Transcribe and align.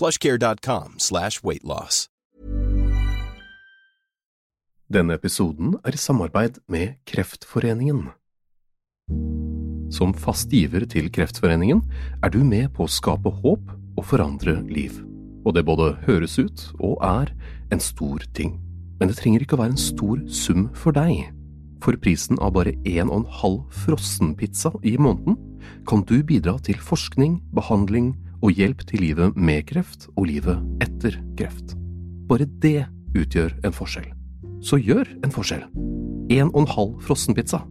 plushcare.com 0.00 0.96
slash 0.98 1.44
weightloss. 1.44 2.08
Denne 4.90 5.14
episoden 5.14 5.76
er 5.86 5.94
i 5.94 6.00
samarbeid 6.02 6.56
med 6.66 6.96
Kreftforeningen. 7.06 8.08
Som 9.94 10.14
fast 10.18 10.50
giver 10.50 10.82
til 10.90 11.06
Kreftforeningen 11.14 11.84
er 12.24 12.32
du 12.34 12.40
med 12.46 12.72
på 12.74 12.88
å 12.88 12.90
skape 12.90 13.30
håp 13.42 13.70
og 13.94 14.06
forandre 14.06 14.56
liv. 14.66 14.96
Og 15.46 15.54
det 15.54 15.62
både 15.68 15.92
høres 16.08 16.34
ut 16.40 16.64
og 16.80 16.98
er 17.06 17.30
en 17.70 17.82
stor 17.82 18.24
ting. 18.34 18.56
Men 18.98 19.10
det 19.10 19.20
trenger 19.20 19.44
ikke 19.44 19.56
å 19.58 19.62
være 19.62 19.76
en 19.76 19.84
stor 19.84 20.24
sum 20.26 20.66
for 20.74 20.96
deg. 20.96 21.30
For 21.80 21.94
prisen 22.02 22.40
av 22.42 22.56
bare 22.58 22.74
en 22.82 23.08
og 23.08 23.22
en 23.22 23.30
halv 23.40 23.60
frossenpizza 23.84 24.74
i 24.82 24.96
måneden 25.00 25.38
kan 25.88 26.02
du 26.02 26.18
bidra 26.26 26.58
til 26.66 26.82
forskning, 26.82 27.38
behandling 27.54 28.12
og 28.40 28.56
hjelp 28.56 28.82
til 28.88 29.04
livet 29.04 29.36
med 29.36 29.66
kreft 29.68 30.08
og 30.16 30.26
livet 30.30 30.60
etter 30.84 31.18
kreft. 31.38 31.76
Bare 32.30 32.48
det 32.62 32.86
utgjør 33.16 33.56
en 33.66 33.74
forskjell. 33.74 34.08
Så 34.64 34.78
gjør 34.80 35.08
en 35.24 35.32
forskjell. 35.34 35.64
En 36.30 36.50
og 36.52 36.62
en 36.62 36.70
halv 36.74 36.96
frossenpizza. 37.04 37.62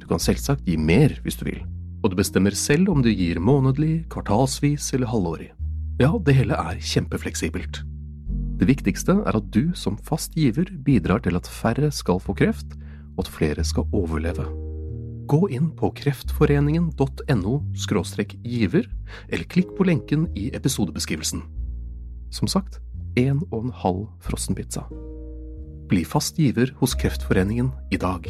Du 0.00 0.06
kan 0.08 0.22
selvsagt 0.22 0.66
gi 0.68 0.76
mer 0.76 1.16
hvis 1.24 1.38
du 1.40 1.46
vil, 1.48 1.62
og 2.04 2.12
du 2.12 2.18
bestemmer 2.20 2.54
selv 2.56 2.92
om 2.92 3.02
du 3.02 3.10
gir 3.10 3.40
månedlig, 3.40 4.04
kvartalsvis 4.12 4.92
eller 4.96 5.10
halvårig. 5.10 5.50
Ja, 6.00 6.12
det 6.18 6.36
hele 6.36 6.58
er 6.58 6.80
kjempefleksibelt. 6.82 7.82
Det 8.58 8.68
viktigste 8.70 9.16
er 9.26 9.38
at 9.38 9.48
du 9.54 9.72
som 9.78 9.96
fast 9.98 10.36
giver 10.38 10.68
bidrar 10.86 11.24
til 11.24 11.38
at 11.38 11.48
færre 11.48 11.90
skal 11.90 12.20
få 12.22 12.36
kreft, 12.38 12.76
og 13.16 13.26
at 13.26 13.34
flere 13.34 13.64
skal 13.66 13.88
overleve. 13.92 14.46
Gå 15.26 15.50
inn 15.50 15.70
på 15.76 15.88
kreftforeningen.no 15.96 17.54
giver, 18.44 18.88
eller 19.28 19.44
klikk 19.44 19.72
på 19.76 19.86
lenken 19.88 20.26
i 20.36 20.50
episodebeskrivelsen. 20.56 21.42
Som 22.30 22.50
sagt, 22.50 22.80
en 23.16 23.40
og 23.50 23.64
en 23.64 23.72
halv 23.72 24.06
frossenpizza. 24.20 24.84
Bli 25.88 26.04
fast 26.04 26.38
giver 26.38 26.74
hos 26.80 26.94
Kreftforeningen 26.98 27.70
i 27.92 27.96
dag. 27.96 28.28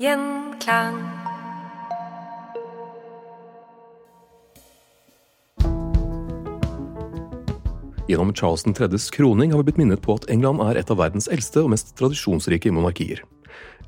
Gjenklang. 0.00 1.09
Gjennom 8.10 8.32
Charles 8.34 8.64
3.s 8.66 9.10
kroning 9.14 9.52
har 9.52 9.60
vi 9.60 9.68
blitt 9.68 9.76
minnet 9.78 10.00
på 10.02 10.16
at 10.18 10.24
England 10.34 10.58
er 10.64 10.80
et 10.80 10.88
av 10.90 10.98
verdens 10.98 11.28
eldste 11.30 11.62
og 11.62 11.68
mest 11.70 11.92
tradisjonsrike 12.00 12.72
monarkier. 12.74 13.20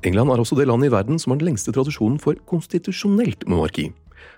England 0.07 0.31
er 0.31 0.39
også 0.39 0.55
det 0.55 0.69
landet 0.69 0.87
i 0.87 0.93
verden 0.93 1.19
som 1.19 1.33
har 1.33 1.41
den 1.41 1.49
lengste 1.49 1.73
tradisjonen 1.75 2.15
for 2.23 2.39
konstitusjonelt 2.47 3.43
monarki. 3.51 3.89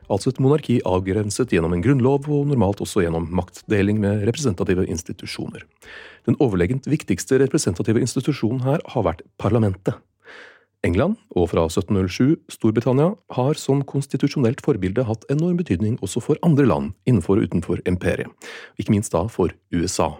Altså 0.09 0.31
et 0.31 0.41
monarki 0.41 0.79
avgrenset 0.89 1.53
gjennom 1.53 1.75
en 1.77 1.85
grunnlov 1.85 2.25
og 2.33 2.49
normalt 2.49 2.81
også 2.81 3.03
gjennom 3.05 3.29
maktdeling 3.37 4.01
med 4.01 4.25
representative 4.25 4.87
institusjoner. 4.89 5.67
Den 6.25 6.39
overlegent 6.41 6.89
viktigste 6.89 7.37
representative 7.43 8.01
institusjonen 8.01 8.65
her 8.65 8.81
har 8.95 9.05
vært 9.05 9.21
parlamentet. 9.37 10.01
England, 10.85 11.17
og 11.35 11.49
fra 11.51 11.65
1707 11.67 12.35
Storbritannia, 12.53 13.15
har 13.35 13.57
som 13.59 13.81
konstitusjonelt 13.87 14.61
forbilde 14.65 15.05
hatt 15.07 15.25
enorm 15.33 15.57
betydning 15.59 15.97
også 16.05 16.21
for 16.23 16.39
andre 16.45 16.67
land 16.69 16.93
innenfor 17.09 17.39
og 17.39 17.49
utenfor 17.49 17.81
imperiet, 17.89 18.29
ikke 18.79 18.93
minst 18.93 19.15
da 19.15 19.25
for 19.31 19.53
USA. 19.73 20.13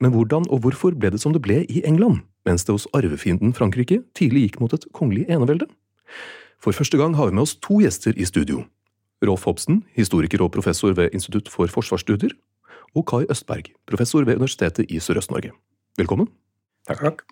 Men 0.00 0.12
hvordan 0.12 0.46
og 0.52 0.62
hvorfor 0.64 0.94
ble 0.94 1.10
det 1.14 1.20
som 1.22 1.34
det 1.34 1.42
ble 1.44 1.62
i 1.72 1.82
England, 1.88 2.22
mens 2.46 2.64
det 2.64 2.76
hos 2.76 2.88
arvefienden 2.96 3.54
Frankrike 3.56 4.02
tidlig 4.16 4.46
gikk 4.46 4.60
mot 4.62 4.74
et 4.76 4.86
kongelig 4.96 5.26
enevelde? 5.32 5.68
For 6.62 6.76
første 6.76 7.00
gang 7.00 7.16
har 7.16 7.30
vi 7.30 7.36
med 7.36 7.46
oss 7.46 7.56
to 7.60 7.80
gjester 7.82 8.16
i 8.16 8.28
studio. 8.28 8.64
Rolf 9.24 9.46
Hobsen, 9.48 9.82
historiker 9.96 10.44
og 10.44 10.52
professor 10.52 10.92
ved 10.96 11.14
Institutt 11.16 11.48
for 11.52 11.72
forsvarsstudier, 11.72 12.34
og 12.96 13.06
Kai 13.08 13.24
Østberg, 13.32 13.72
professor 13.88 14.24
ved 14.24 14.36
Universitetet 14.36 14.92
i 14.92 15.00
Sørøst-Norge. 15.00 15.52
Velkommen. 15.98 16.28
Takk. 16.88 17.24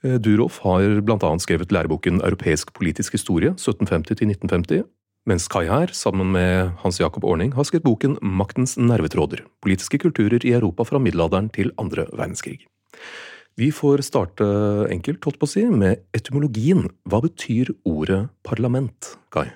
Du, 0.00 0.30
Rolf, 0.38 0.62
har 0.64 0.80
annet 0.80 1.42
skrevet 1.44 1.72
læreboken 1.76 2.22
Europeisk 2.24 2.72
politisk 2.72 3.18
historie 3.18 3.50
1750–1950, 3.52 4.86
mens 5.28 5.44
Kai 5.52 5.66
her, 5.68 5.92
sammen 5.92 6.32
med 6.32 6.70
Hans 6.80 7.02
Jakob 7.02 7.26
Orning, 7.28 7.52
har 7.52 7.66
skrevet 7.68 7.84
boken 7.84 8.16
Maktens 8.24 8.78
nervetråder– 8.80 9.44
politiske 9.64 10.00
kulturer 10.00 10.40
i 10.40 10.54
Europa 10.56 10.88
fra 10.88 11.02
middelalderen 11.04 11.50
til 11.52 11.74
andre 11.76 12.06
verdenskrig. 12.14 12.62
Vi 13.60 13.68
får 13.76 14.00
starte 14.06 14.46
enkelt, 14.88 15.20
holdt 15.26 15.40
på 15.42 15.44
å 15.44 15.52
si, 15.52 15.66
med 15.68 16.00
etymologien. 16.16 16.86
Hva 17.04 17.20
betyr 17.20 17.74
ordet 17.84 18.22
parlament, 18.46 19.18
Kai? 19.34 19.50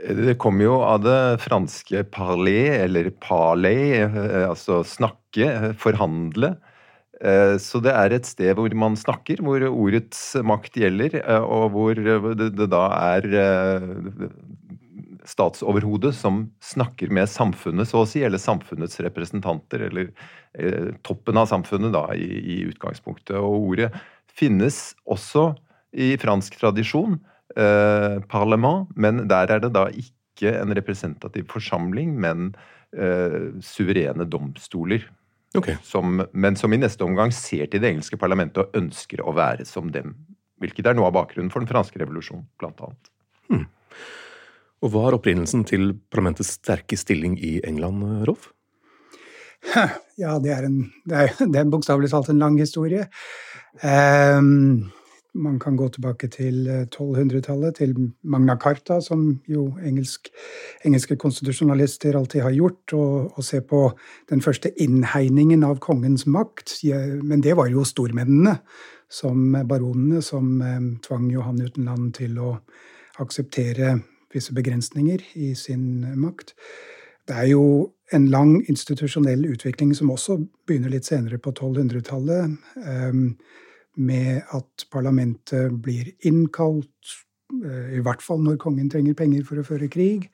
Det 0.00 0.36
kommer 0.40 0.68
jo 0.68 0.78
av 0.84 1.00
det 1.04 1.20
franske 1.46 2.04
parler, 2.12 2.84
eller 2.84 3.08
parler, 3.24 4.04
altså 4.50 4.82
snakke, 4.84 5.72
forhandle. 5.80 6.58
Så 7.60 7.82
det 7.84 7.92
er 7.92 8.14
et 8.16 8.24
sted 8.24 8.54
hvor 8.56 8.72
man 8.80 8.94
snakker, 8.96 9.42
hvor 9.44 9.60
ordets 9.68 10.22
makt 10.40 10.78
gjelder, 10.80 11.18
og 11.44 11.74
hvor 11.74 11.98
det 12.00 12.68
da 12.72 12.80
er 12.96 13.26
statsoverhodet 15.28 16.14
som 16.16 16.46
snakker 16.64 17.12
med 17.12 17.28
samfunnet, 17.28 17.90
så 17.90 18.00
å 18.00 18.08
si, 18.08 18.22
eller 18.24 18.40
samfunnets 18.40 18.96
representanter, 19.04 19.84
eller 19.90 20.08
toppen 21.04 21.42
av 21.42 21.50
samfunnet, 21.52 21.92
da, 21.92 22.06
i, 22.16 22.40
i 22.40 22.56
utgangspunktet. 22.70 23.36
Og 23.36 23.68
ordet 23.74 23.90
finnes 24.32 24.80
også 25.04 25.50
i 25.92 26.14
fransk 26.20 26.56
tradisjon, 26.60 27.18
eh, 27.56 28.18
parlament, 28.30 28.90
men 28.96 29.26
der 29.28 29.50
er 29.50 29.62
det 29.62 29.72
da 29.74 29.88
ikke 29.90 30.54
en 30.60 30.74
representativ 30.76 31.48
forsamling, 31.50 32.14
men 32.20 32.52
eh, 32.94 33.50
suverene 33.64 34.26
domstoler. 34.28 35.06
Ok. 35.58 35.72
Som, 35.82 36.20
men 36.32 36.56
som 36.56 36.72
i 36.72 36.78
neste 36.78 37.02
omgang 37.06 37.32
ser 37.34 37.66
til 37.70 37.82
det 37.82 37.90
engelske 37.90 38.18
parlamentet 38.20 38.62
og 38.62 38.76
ønsker 38.78 39.22
å 39.24 39.34
være 39.34 39.66
som 39.66 39.90
dem. 39.94 40.14
Hvilket 40.60 40.90
er 40.90 40.98
noe 40.98 41.08
av 41.08 41.16
bakgrunnen 41.16 41.50
for 41.50 41.64
den 41.64 41.70
franske 41.70 41.98
revolusjonen, 42.02 42.46
blant 42.60 42.82
annet. 42.84 43.10
Og 44.80 44.92
hva 44.94 45.08
er 45.08 45.18
opprinnelsen 45.18 45.66
til 45.68 45.92
parlamentets 46.12 46.54
sterke 46.56 46.96
stilling 46.96 47.36
i 47.44 47.58
England, 47.68 48.04
Rolf? 48.28 48.50
Ja, 50.20 50.38
det 50.40 50.54
er, 50.54 50.66
en, 50.68 50.78
det 51.08 51.16
er, 51.16 51.34
det 51.52 51.60
er 51.60 51.68
bokstavelig 51.72 52.10
talt 52.12 52.30
en 52.32 52.40
lang 52.40 52.56
historie. 52.60 53.06
Ehm, 53.84 54.90
man 55.34 55.58
kan 55.60 55.76
gå 55.76 55.88
tilbake 55.88 56.28
til 56.32 56.68
1200-tallet, 56.68 57.76
til 57.76 57.94
Magna 58.22 58.56
Carta, 58.60 59.00
som 59.00 59.40
jo 59.48 59.68
engelsk, 59.86 60.30
engelske 60.84 61.16
konstitusjonalister 61.16 62.16
alltid 62.18 62.42
har 62.42 62.54
gjort, 62.56 62.94
og, 62.98 63.32
og 63.38 63.44
se 63.44 63.60
på 63.60 63.82
den 64.30 64.42
første 64.42 64.72
innhegningen 64.82 65.64
av 65.66 65.78
kongens 65.78 66.26
makt. 66.26 66.78
Men 67.22 67.44
det 67.44 67.56
var 67.56 67.70
jo 67.70 67.84
stormennene, 67.86 68.58
som 69.10 69.56
baronene, 69.66 70.22
som 70.22 70.60
eh, 70.62 70.80
tvang 71.06 71.30
Johan 71.32 71.62
Utenland 71.62 72.14
til 72.20 72.38
å 72.38 72.54
akseptere 73.20 73.98
visse 74.34 74.54
begrensninger 74.54 75.24
i 75.34 75.54
sin 75.58 76.04
makt. 76.20 76.54
Det 77.28 77.36
er 77.36 77.50
jo 77.52 77.64
en 78.14 78.26
lang 78.30 78.56
institusjonell 78.70 79.44
utvikling 79.46 79.92
som 79.94 80.10
også 80.10 80.40
begynner 80.66 80.94
litt 80.94 81.06
senere 81.06 81.38
på 81.38 81.52
1200-tallet, 81.52 82.56
med 83.96 84.42
at 84.54 84.86
parlamentet 84.92 85.74
blir 85.82 86.12
innkalt, 86.26 87.16
i 87.50 87.98
hvert 88.04 88.22
fall 88.22 88.42
når 88.44 88.60
kongen 88.62 88.90
trenger 88.90 89.16
penger 89.18 89.42
for 89.46 89.58
å 89.58 89.66
føre 89.66 89.88
krig. 89.90 90.28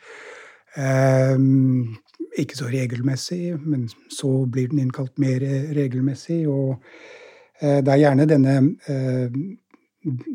Um, 0.77 1.97
ikke 2.37 2.59
så 2.59 2.69
regelmessig, 2.69 3.55
men 3.65 3.87
så 4.13 4.29
blir 4.45 4.69
den 4.69 4.83
innkalt 4.85 5.15
mer 5.19 5.41
regelmessig. 5.73 6.43
Og 6.53 6.77
uh, 6.77 7.79
det 7.81 7.95
er 7.95 8.03
gjerne 8.03 8.29
denne 8.29 8.59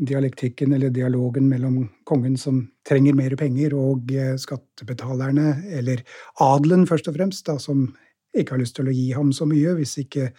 dialektikken 0.10 0.74
eller 0.76 0.92
dialogen 0.92 1.46
mellom 1.48 1.84
kongen 2.10 2.34
som 2.42 2.64
trenger 2.88 3.16
mer 3.16 3.38
penger, 3.40 3.76
og 3.78 4.10
skattebetalerne, 4.42 5.62
eller 5.78 6.02
adelen 6.44 6.88
først 6.90 7.08
og 7.08 7.16
fremst, 7.20 7.46
da, 7.48 7.60
som 7.62 7.92
ikke 8.38 8.56
har 8.56 8.62
lyst 8.62 8.78
til 8.78 8.88
å 8.88 8.96
gi 8.96 9.10
ham 9.16 9.32
så 9.36 9.46
mye 9.50 9.74
hvis 9.76 9.98
ikke 10.04 10.30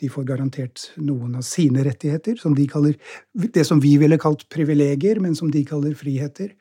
de 0.00 0.10
får 0.12 0.26
garantert 0.28 0.90
noen 1.00 1.38
av 1.40 1.44
sine 1.46 1.84
rettigheter, 1.86 2.36
som 2.40 2.54
de 2.56 2.66
kaller 2.68 2.96
det 3.32 3.64
som 3.68 3.80
vi 3.80 3.94
ville 4.00 4.18
kalt 4.20 4.46
privilegier, 4.52 5.20
men 5.22 5.36
som 5.38 5.52
de 5.52 5.64
kaller 5.64 5.96
friheter. 5.96 6.52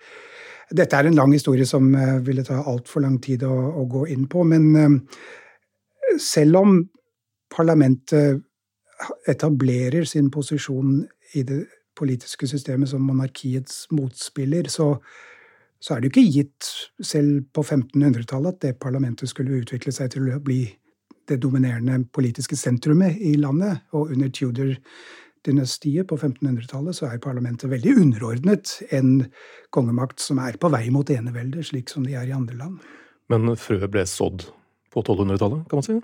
Dette 0.69 0.95
er 0.95 1.09
en 1.09 1.17
lang 1.17 1.33
historie 1.33 1.65
som 1.65 1.89
uh, 1.95 2.19
ville 2.23 2.45
ta 2.45 2.61
altfor 2.69 3.03
lang 3.03 3.17
tid 3.23 3.43
å, 3.47 3.55
å, 3.81 3.87
gå 3.89 4.05
inn 4.13 4.27
på, 4.29 4.45
men 4.47 4.69
uh, 4.77 4.99
selv 6.21 6.61
om 6.61 6.77
parlamentet 7.49 8.43
etablerer 9.27 10.05
sin 10.05 10.29
posisjon 10.31 11.01
i 11.39 11.43
det 11.47 11.63
politiske 11.97 12.47
systemet 12.47 12.91
som 12.91 13.03
monarkiets 13.03 13.87
motspiller, 13.95 14.69
så 14.71 14.93
så 15.79 15.95
er 15.95 16.01
det 16.01 16.09
jo 16.09 16.13
ikke 16.13 16.33
gitt, 16.33 16.69
selv 16.99 17.45
på 17.55 17.63
1500-tallet, 17.63 18.57
at 18.57 18.61
det 18.65 18.79
parlamentet 18.83 19.31
skulle 19.31 19.61
utvikle 19.61 19.93
seg 19.95 20.11
til 20.13 20.27
å 20.27 20.41
bli 20.43 20.65
det 21.29 21.39
dominerende 21.43 22.01
politiske 22.15 22.57
sentrumet 22.59 23.19
i 23.23 23.35
landet. 23.39 23.85
Og 23.95 24.11
under 24.15 24.31
Tudor-dynastiet 24.33 26.09
på 26.09 26.17
1500-tallet 26.17 26.97
så 26.97 27.07
er 27.07 27.23
parlamentet 27.23 27.71
veldig 27.71 27.95
underordnet 28.01 28.75
en 28.95 29.29
kongemakt 29.75 30.19
som 30.23 30.41
er 30.43 30.59
på 30.59 30.71
vei 30.73 30.89
mot 30.91 31.09
eneveldet, 31.13 31.69
slik 31.71 31.93
som 31.93 32.07
de 32.07 32.17
er 32.17 32.27
i 32.27 32.35
andre 32.35 32.59
land. 32.59 32.79
Men 33.31 33.53
frøet 33.61 33.91
ble 33.93 34.03
sådd 34.09 34.49
på 34.91 35.05
1200-tallet, 35.05 35.67
kan 35.69 35.79
man 35.79 35.85
si? 35.85 35.99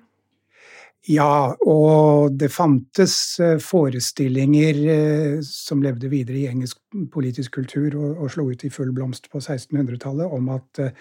Ja, 1.05 1.53
og 1.61 2.33
det 2.33 2.47
fantes 2.49 3.37
eh, 3.37 3.59
forestillinger 3.61 4.77
eh, 4.89 5.33
som 5.45 5.83
levde 5.85 6.09
videre 6.09 6.39
i 6.39 6.47
engelsk 6.49 6.79
politisk 7.13 7.59
kultur 7.59 7.93
og, 7.99 8.23
og 8.23 8.31
slo 8.33 8.47
ut 8.49 8.63
i 8.65 8.71
full 8.73 8.89
blomst 8.95 9.29
på 9.29 9.37
1600-tallet, 9.37 10.33
om 10.33 10.49
at 10.55 10.81
eh, 10.81 10.95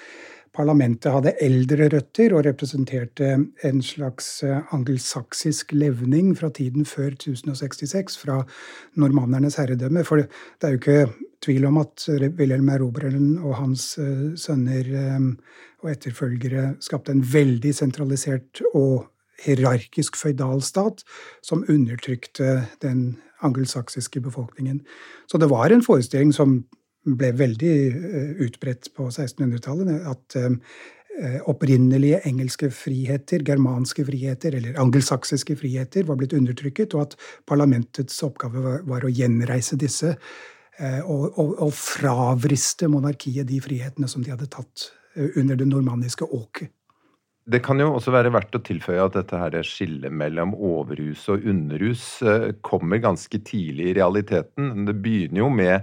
parlamentet 0.54 1.08
hadde 1.08 1.32
eldre 1.42 1.88
røtter 1.94 2.34
og 2.36 2.44
representerte 2.44 3.30
en 3.64 3.80
slags 3.82 4.28
angelsaksisk 4.44 5.72
levning 5.74 6.34
fra 6.38 6.52
tiden 6.54 6.84
før 6.86 7.16
1066, 7.16 8.20
fra 8.20 8.42
normannernes 9.00 9.56
herredømme. 9.58 10.04
For 10.06 10.20
det 10.20 10.68
er 10.68 10.76
jo 10.76 10.82
ikke 10.82 11.00
tvil 11.42 11.66
om 11.70 11.80
at 11.80 12.06
Wilhelm 12.36 12.70
Erobreren 12.70 13.32
og 13.40 13.56
hans 13.58 13.88
sønner 14.38 14.92
og 15.82 15.90
etterfølgere 15.90 16.76
skapte 16.84 17.16
en 17.16 17.26
veldig 17.34 17.74
sentralisert 17.74 18.62
og 18.70 19.08
hierarkisk 19.44 20.16
føydalstat 20.20 21.04
som 21.44 21.64
undertrykte 21.68 22.64
den 22.82 23.16
angelsaksiske 23.44 24.20
befolkningen. 24.24 24.80
Så 25.26 25.38
det 25.38 25.50
var 25.50 25.72
en 25.72 25.84
forestilling 25.84 26.32
som 26.34 26.62
ble 27.04 27.32
veldig 27.36 27.72
eh, 27.92 28.30
utbredt 28.46 28.90
på 28.96 29.08
1600-tallet, 29.10 30.06
at 30.08 30.38
eh, 30.40 31.38
opprinnelige 31.50 32.22
engelske 32.26 32.70
friheter, 32.74 33.44
germanske 33.46 34.06
friheter 34.08 34.56
eller 34.58 34.80
angelsaksiske 34.80 35.56
friheter 35.60 36.08
var 36.08 36.18
blitt 36.20 36.34
undertrykket, 36.36 36.96
og 36.96 37.08
at 37.08 37.16
parlamentets 37.46 38.22
oppgave 38.26 38.80
var, 38.88 39.04
å 39.04 39.12
gjenreise 39.12 39.78
disse 39.80 40.14
eh, 40.14 41.02
og, 41.04 41.38
og, 41.38 41.56
og 41.68 41.74
fravriste 41.76 42.88
monarkiet 42.90 43.50
de 43.50 43.60
frihetene 43.64 44.10
som 44.10 44.24
de 44.24 44.32
hadde 44.34 44.50
tatt 44.50 44.90
under 45.14 45.54
det 45.54 45.68
normanniske 45.70 46.26
åket. 46.34 46.72
Det 47.44 47.60
kan 47.60 47.76
jo 47.76 47.90
også 47.92 48.12
være 48.14 48.30
verdt 48.32 48.56
å 48.56 48.62
tilføye 48.64 49.02
at 49.04 49.18
dette 49.18 49.36
her 49.36 49.56
skillet 49.68 50.12
mellom 50.16 50.54
overhus 50.56 51.26
og 51.32 51.44
underhus 51.44 52.06
eh, 52.24 52.54
kommer 52.64 53.02
ganske 53.04 53.40
tidlig 53.44 53.90
i 53.90 53.96
realiteten. 53.98 54.86
Det 54.88 54.94
begynner 55.04 55.42
jo 55.42 55.50
med 55.52 55.74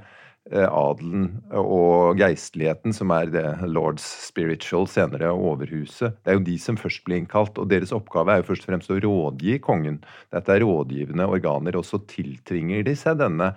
eh, 0.49 0.65
adelen 0.65 1.27
og 1.53 2.17
geistligheten, 2.17 2.95
som 2.97 3.13
er 3.13 3.29
det 3.35 3.45
Lords 3.69 4.07
Spiritual, 4.25 4.89
senere 4.89 5.29
overhuset. 5.35 6.17
Det 6.25 6.33
er 6.33 6.39
jo 6.39 6.47
de 6.49 6.57
som 6.65 6.81
først 6.81 7.05
blir 7.05 7.21
innkalt, 7.21 7.61
og 7.61 7.69
deres 7.69 7.93
oppgave 7.93 8.33
er 8.33 8.41
jo 8.41 8.49
først 8.49 8.65
og 8.65 8.73
fremst 8.73 8.95
å 8.95 8.97
rådgi 9.05 9.59
kongen. 9.61 10.01
Dette 10.33 10.57
er 10.57 10.65
rådgivende 10.65 11.29
organer, 11.29 11.77
og 11.77 11.85
så 11.85 12.01
tiltvinger 12.09 12.89
de 12.89 12.97
seg 12.97 13.21
denne 13.21 13.53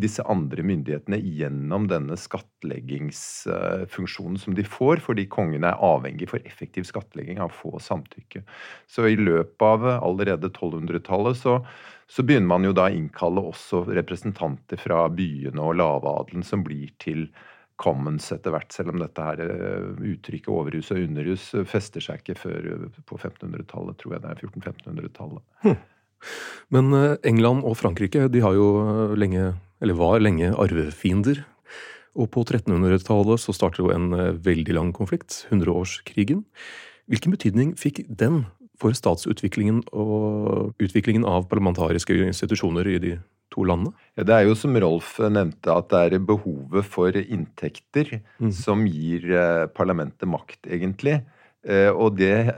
disse 0.00 0.24
andre 0.24 0.62
myndighetene 0.64 1.18
gjennom 1.20 1.84
denne 1.90 2.16
skattleggingsfunksjonen 2.16 4.38
som 4.40 4.54
de 4.56 4.64
får, 4.64 4.96
fordi 5.04 5.26
kongen 5.32 5.64
er 5.68 5.80
avhengig 5.84 6.28
for 6.30 6.40
effektiv 6.48 6.84
skattlegging 6.88 7.40
av 7.44 7.52
få 7.52 7.76
samtykke. 7.82 8.40
Så 8.88 9.04
i 9.10 9.16
løpet 9.20 9.62
av 9.66 9.84
allerede 9.98 10.48
1200-tallet 10.48 11.36
så, 11.36 11.66
så, 12.08 12.22
begynner 12.24 12.48
man 12.54 12.64
jo 12.64 12.72
da 12.76 12.84
å 12.88 12.94
innkalle 12.96 13.40
også 13.52 13.84
representanter 13.92 14.76
fra 14.80 15.08
byene 15.12 15.60
og 15.60 15.76
lavadelen 15.82 16.44
som 16.46 16.64
blir 16.64 16.88
til 17.02 17.28
commons 17.82 18.32
etter 18.32 18.50
hvert, 18.54 18.72
selv 18.72 18.88
om 18.94 18.98
dette 19.02 19.22
her 19.26 19.38
eh, 19.42 19.82
uttrykket 20.12 20.52
overhus 20.52 20.90
og 20.94 21.02
underhus 21.02 21.44
fester 21.68 22.00
seg 22.04 22.16
ikke 22.22 22.38
før 22.38 22.60
på 23.08 23.14
1500-tallet, 23.18 23.96
tror 24.00 24.12
jeg 24.14 24.22
det 24.22 24.30
er. 24.30 24.36
1400-1500-tallet. 24.46 25.42
Hm. 25.66 25.78
Men 26.72 26.84
eh, 26.96 27.18
England 27.28 27.60
og 27.66 27.74
Frankrike 27.80 28.28
de 28.32 28.40
har 28.44 28.54
jo 28.56 28.66
lenge 29.18 29.42
eller 29.82 29.98
var 29.98 30.22
lenge 30.22 30.52
arvefiender. 30.54 31.42
Og 32.12 32.28
på 32.32 32.44
1300-tallet 32.44 33.40
så 33.40 33.54
startet 33.56 33.82
jo 33.82 33.92
en 33.92 34.12
eh, 34.14 34.32
veldig 34.44 34.76
lang 34.76 34.92
konflikt, 34.96 35.46
hundreårskrigen. 35.50 36.44
Hvilken 37.10 37.34
betydning 37.34 37.74
fikk 37.80 38.04
den 38.06 38.44
for 38.80 38.94
statsutviklingen 38.96 39.82
og 39.94 40.74
utviklingen 40.82 41.24
av 41.28 41.48
parlamentariske 41.50 42.16
institusjoner 42.28 42.88
i 42.90 42.98
de 43.02 43.12
to 43.52 43.64
landene? 43.68 43.94
Ja, 44.18 44.26
det 44.28 44.36
er 44.36 44.48
jo 44.48 44.56
som 44.58 44.76
Rolf 44.80 45.16
nevnte, 45.22 45.72
at 45.72 45.90
det 45.92 46.02
er 46.18 46.26
behovet 46.26 46.88
for 46.88 47.16
inntekter 47.22 48.18
mm. 48.42 48.52
som 48.56 48.84
gir 48.88 49.26
eh, 49.32 49.64
parlamentet 49.72 50.28
makt, 50.28 50.66
egentlig. 50.68 51.22
Eh, 51.64 51.88
og 51.94 52.18
det 52.18 52.52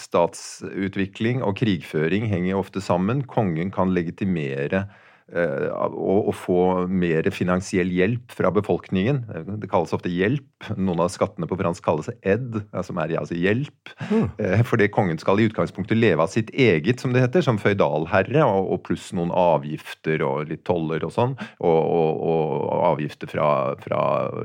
Statsutvikling 0.00 1.44
og 1.46 1.58
krigføring 1.60 2.26
henger 2.32 2.58
ofte 2.58 2.82
sammen. 2.82 3.22
Kongen 3.30 3.70
kan 3.74 3.94
legitimere 3.94 4.86
Eh, 4.88 5.00
å, 5.32 6.32
få 6.36 6.86
mer 6.90 7.26
finansiell 7.32 7.88
hjelp 7.92 8.32
fra 8.36 8.50
befolkningen. 8.52 9.22
Det 9.62 9.70
kalles 9.72 9.94
ofte 9.96 10.12
hjelp. 10.12 10.68
Noen 10.76 11.00
av 11.00 11.10
skattene 11.12 11.48
på 11.48 11.56
fransk 11.58 11.84
kalles 11.84 12.10
ed, 12.20 12.60
som 12.84 13.00
er 13.00 13.16
altså 13.18 13.38
hjelp. 13.38 13.94
Mm. 14.10 14.28
Fordi 14.68 14.90
kongen 14.92 15.20
skal 15.20 15.40
i 15.40 15.48
utgangspunktet 15.48 15.98
leve 15.98 16.26
av 16.26 16.32
sitt 16.32 16.52
eget, 16.52 17.00
som 17.00 17.14
det 17.14 17.24
heter, 17.24 17.44
som 17.46 17.60
føydalherre, 17.60 18.44
og, 18.44 18.82
pluss 18.84 19.10
noen 19.16 19.32
avgifter 19.32 20.20
og 20.26 20.50
litt 20.50 20.64
toller 20.68 21.06
og 21.06 21.14
sånn. 21.14 21.38
Og, 21.64 21.80
og, 21.80 22.20
og 22.20 22.84
avgifter 22.92 23.30
fra, 23.30 23.48
fra 23.80 24.02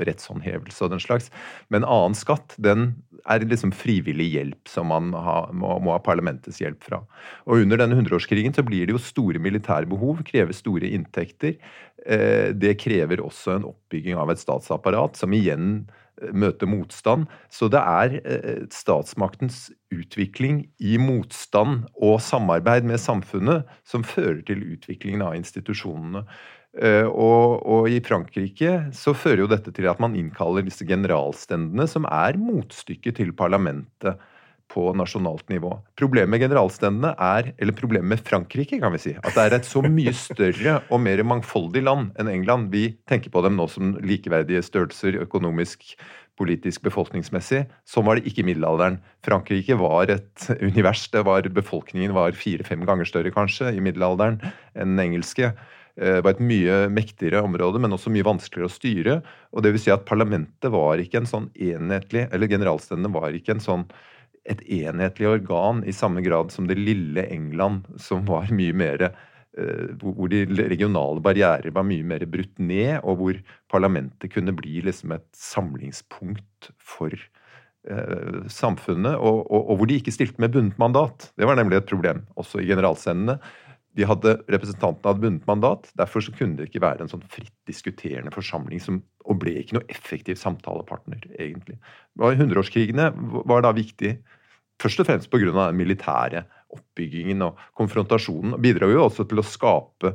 rettshåndhevelse 0.08 0.86
og 0.86 0.96
den 0.96 1.04
slags. 1.04 1.28
Men 1.68 1.84
annen 1.84 2.16
skatt, 2.18 2.56
den 2.56 2.94
er 3.28 3.46
liksom 3.46 3.72
frivillig 3.76 4.30
hjelp 4.34 4.70
som 4.70 4.90
man 4.92 5.12
ha, 5.14 5.42
må, 5.56 5.76
må, 5.84 5.94
ha 5.96 6.02
parlamentets 6.04 6.60
hjelp 6.62 6.84
fra. 6.86 7.02
Og 7.50 7.64
under 7.64 7.82
denne 7.82 7.98
hundreårskrigen 8.00 8.56
så 8.56 8.66
blir 8.66 8.88
det 8.88 8.96
jo 8.96 9.02
store 9.04 9.42
militære 9.44 9.90
behov, 9.90 10.24
krever 10.28 10.56
store 10.56 10.92
inntekter. 10.96 11.58
Eh, 12.06 12.52
det 12.56 12.78
krever 12.82 13.24
også 13.24 13.58
en 13.58 13.72
oppbygging 13.72 14.20
av 14.20 14.32
et 14.32 14.42
statsapparat, 14.42 15.20
som 15.20 15.34
igjen 15.36 15.82
eh, 16.22 16.32
møter 16.32 16.70
motstand. 16.70 17.28
Så 17.52 17.72
det 17.72 17.82
er 17.82 18.20
eh, 18.22 18.64
statsmaktens 18.74 19.68
utvikling 19.96 20.64
i 20.80 21.00
motstand 21.02 21.90
og 21.98 22.20
samarbeid 22.24 22.88
med 22.88 23.02
samfunnet 23.02 23.68
som 23.88 24.06
fører 24.08 24.42
til 24.48 24.64
utviklingen 24.76 25.26
av 25.26 25.36
institusjonene. 25.40 26.26
Eh, 26.78 27.08
og, 27.08 27.64
og, 27.66 27.88
i 27.90 27.98
Frankrike 28.06 28.92
så 28.94 29.16
fører 29.18 29.44
jo 29.44 29.50
dette 29.50 29.74
til 29.74 29.88
at 29.90 30.02
man 30.02 30.14
innkaller 30.18 30.66
disse 30.66 30.86
generalstendene, 30.86 31.88
som 31.90 32.06
er 32.06 32.38
motstykket 32.38 33.18
til 33.18 33.34
parlamentet 33.38 34.20
på 34.70 34.84
nasjonalt 34.94 35.48
nivå. 35.50 35.72
Problemet 35.98 36.30
med 36.30 36.44
generalstendene 36.44 37.16
er, 37.18 37.52
eller 37.58 37.74
problemet 37.74 38.12
med 38.12 38.22
Frankrike, 38.22 38.78
kan 38.82 38.94
vi 38.94 39.02
si, 39.02 39.16
at 39.18 39.34
det 39.34 39.46
er 39.48 39.56
et 39.58 39.66
så 39.66 39.82
mye 39.82 40.14
større 40.14 40.76
og 40.94 41.02
mer 41.02 41.24
mangfoldig 41.26 41.82
land 41.88 42.12
enn 42.22 42.30
England. 42.30 42.70
Vi 42.74 42.92
tenker 43.10 43.34
på 43.34 43.42
dem 43.46 43.58
nå 43.58 43.66
som 43.72 43.96
likeverdige 44.06 44.62
størrelser 44.68 45.18
økonomisk, 45.24 45.96
politisk, 46.40 46.86
befolkningsmessig. 46.86 47.66
Sånn 47.90 48.06
var 48.08 48.20
det 48.20 48.30
ikke 48.30 48.46
i 48.46 48.48
middelalderen. 48.52 49.02
Frankrike 49.26 49.76
var 49.82 50.14
et 50.14 50.46
univers. 50.62 51.10
det 51.12 51.26
var 51.26 51.50
Befolkningen 51.50 52.14
var 52.16 52.38
fire-fem 52.38 52.86
ganger 52.88 53.10
større, 53.10 53.34
kanskje, 53.34 53.74
i 53.74 53.84
middelalderen 53.84 54.38
enn 54.78 54.94
den 54.94 55.06
engelske. 55.10 55.52
Eh, 56.00 56.22
var 56.24 56.32
et 56.32 56.44
mye 56.44 56.76
mektigere 56.96 57.42
område, 57.44 57.80
men 57.84 57.92
også 57.92 58.12
mye 58.14 58.24
vanskeligere 58.24 58.70
å 58.70 58.72
styre. 58.72 59.16
og 59.52 59.64
det 59.64 59.74
vil 59.74 59.82
si 59.84 59.92
at 59.92 60.06
Parlamentet 60.08 60.72
var 60.72 61.02
ikke 61.02 61.20
en 61.20 61.28
sånn 61.28 61.50
enhetlig, 61.56 62.30
eller 62.32 62.48
generalstendene 62.48 63.12
var 63.12 63.36
ikke 63.36 63.58
en 63.58 63.66
sånn 63.66 63.84
et 64.50 64.62
enhetlig 64.64 65.28
organ 65.28 65.84
i 65.84 65.92
samme 65.92 66.24
grad 66.24 66.54
som 66.54 66.68
det 66.70 66.80
lille 66.80 67.26
England, 67.28 67.90
som 68.00 68.24
var 68.26 68.48
mye 68.56 68.74
mer 68.74 69.04
eh, 69.10 69.92
hvor 70.00 70.32
de 70.32 70.46
regionale 70.48 71.20
barrierer 71.20 71.76
var 71.76 71.84
mye 71.84 72.06
mer 72.08 72.24
brutt 72.26 72.56
ned, 72.58 73.02
og 73.04 73.20
hvor 73.20 73.42
parlamentet 73.68 74.32
kunne 74.32 74.56
bli 74.56 74.80
liksom 74.86 75.12
et 75.18 75.28
samlingspunkt 75.36 76.72
for 76.80 77.12
eh, 77.12 78.40
samfunnet, 78.48 79.20
og, 79.20 79.44
og, 79.52 79.66
og, 79.66 79.74
hvor 79.82 79.90
de 79.90 80.00
ikke 80.00 80.16
stilte 80.16 80.40
med 80.40 80.56
bundet 80.56 80.80
mandat. 80.80 81.34
Det 81.36 81.50
var 81.50 81.60
nemlig 81.60 81.82
et 81.82 81.92
problem 81.92 82.24
også 82.40 82.64
i 82.64 82.72
generalsendene. 82.72 83.42
De 83.98 84.06
hadde, 84.06 84.36
Representantene 84.52 85.10
hadde 85.10 85.26
vunnet 85.26 85.48
mandat, 85.50 85.90
derfor 85.98 86.24
så 86.24 86.34
kunne 86.36 86.60
det 86.60 86.70
ikke 86.70 86.84
være 86.84 87.04
en 87.04 87.12
sånn 87.12 87.26
fritt 87.32 87.56
diskuterende 87.68 88.32
forsamling 88.34 88.82
som, 88.84 89.02
og 89.26 89.40
ble 89.42 89.56
ikke 89.62 89.80
noe 89.80 89.88
effektiv 89.92 90.38
samtalepartner, 90.40 91.26
egentlig. 91.40 91.80
Hundreårskrigene 92.22 93.10
var 93.50 93.66
da 93.66 93.74
viktig 93.76 94.18
først 94.80 95.02
og 95.02 95.10
fremst 95.10 95.32
pga. 95.32 95.52
den 95.52 95.80
militære 95.80 96.46
oppbyggingen 96.70 97.44
og 97.48 97.62
konfrontasjonen. 97.78 98.56
og 98.56 98.64
Bidrar 98.64 98.94
jo 98.94 99.06
også 99.08 99.26
til 99.30 99.42
å 99.42 99.46
skape 99.46 100.14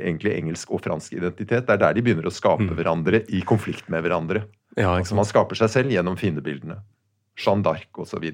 egentlig 0.00 0.36
engelsk 0.36 0.70
og 0.72 0.82
fransk 0.84 1.16
identitet. 1.18 1.66
Det 1.66 1.74
er 1.74 1.82
der 1.82 1.96
de 1.96 2.04
begynner 2.04 2.28
å 2.28 2.34
skape 2.34 2.64
mm. 2.64 2.76
hverandre 2.78 3.22
i 3.28 3.42
konflikt 3.46 3.90
med 3.92 4.06
hverandre. 4.06 4.46
Ja, 4.76 4.94
altså 4.94 5.18
Man 5.18 5.28
skaper 5.28 5.58
seg 5.58 5.72
selv 5.72 5.92
gjennom 5.92 6.18
fiendebildene. 6.20 6.78
Jeanne 7.36 7.66
d'Arc 7.66 8.00
osv. 8.00 8.24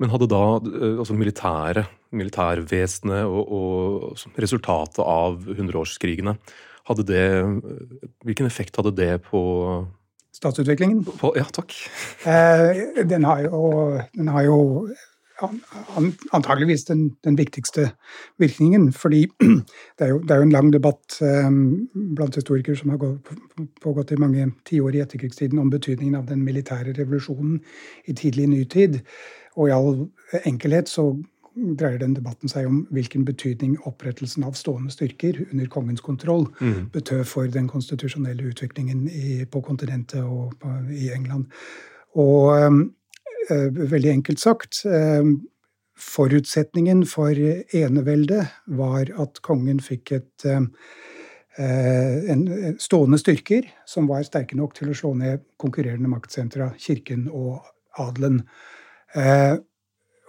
Men 0.00 0.12
hadde 0.12 0.30
da 0.30 0.44
eh, 0.60 1.00
altså 1.00 1.16
militære, 1.18 1.88
militærvesenet 2.16 3.28
og, 3.28 3.52
og 3.54 4.40
resultatet 4.40 5.04
av 5.04 5.44
hundreårskrigene 5.46 6.36
hadde 6.90 7.06
det, 7.06 7.24
Hvilken 8.26 8.48
effekt 8.48 8.76
hadde 8.80 8.94
det 8.96 9.12
på 9.28 9.40
Statsutviklingen? 10.34 11.02
På, 11.04 11.32
ja, 11.36 11.44
takk. 11.52 11.74
Eh, 12.24 13.04
den, 13.04 13.24
har 13.26 13.42
jo, 13.44 13.62
den 14.14 14.28
har 14.30 14.44
jo 14.46 14.58
antageligvis 16.32 16.84
den, 16.84 17.16
den, 17.24 17.36
viktigste 17.38 17.90
virkningen. 18.38 18.92
Fordi 18.92 19.26
det 19.98 20.06
er, 20.06 20.08
jo, 20.08 20.20
det 20.22 20.30
er 20.30 20.36
jo 20.36 20.46
en 20.46 20.54
lang 20.54 20.72
debatt 20.72 21.18
um, 21.20 21.88
blant 22.16 22.38
historikere 22.38 22.76
som 22.76 22.94
har 22.94 23.02
gått, 23.02 23.32
pågått 23.82 24.14
i 24.14 24.20
mange 24.20 24.46
tiår 24.68 24.96
i 24.96 25.02
etterkrigstiden 25.04 25.58
om 25.58 25.70
betydningen 25.70 26.14
av 26.14 26.30
den 26.30 26.44
militære 26.46 26.94
revolusjonen 26.98 27.58
i 28.06 28.14
tidlig 28.14 28.48
nytid. 28.54 29.00
Og 29.58 29.68
i 29.68 29.74
all 29.74 30.06
enkelhet 30.44 30.88
så 30.88 31.10
dreier 31.80 31.98
den 32.00 32.14
debatten 32.16 32.50
seg 32.50 32.68
om 32.68 32.84
hvilken 32.94 33.24
betydning 33.28 33.76
opprettelsen 33.88 34.44
av 34.48 34.56
stående 34.58 34.92
styrker 34.94 35.42
under 35.50 35.68
kongens 35.72 36.00
kontroll 36.04 36.46
mm. 36.60 36.90
betød 36.94 37.24
for 37.28 37.50
den 37.50 37.68
konstitusjonelle 37.68 38.52
utviklingen 38.52 39.06
i, 39.08 39.44
på 39.44 39.62
kontinentet 39.64 40.24
og 40.24 40.56
på, 40.60 40.72
i 40.90 41.12
England. 41.14 41.50
Og 42.18 42.88
Eh, 43.50 43.90
veldig 43.90 44.10
enkelt 44.10 44.40
sagt. 44.40 44.86
øh, 44.86 45.24
forutsetningen 45.98 47.06
for 47.06 47.28
eneveldet 47.76 48.46
var 48.66 49.22
at 49.22 49.42
kongen 49.42 49.80
fikk 49.80 50.12
et 50.12 50.46
øh, 50.46 50.62
en 52.30 52.76
stående 52.78 53.18
styrker 53.18 53.62
som 53.86 54.08
var 54.08 54.22
sterke 54.22 54.56
nok 54.56 54.74
til 54.74 54.90
å 54.90 54.94
slå 54.94 55.10
ned 55.14 55.42
konkurrerende 55.58 56.08
maktsentra, 56.08 56.70
kirken 56.78 57.28
og 57.28 57.60
adelen. 57.98 58.40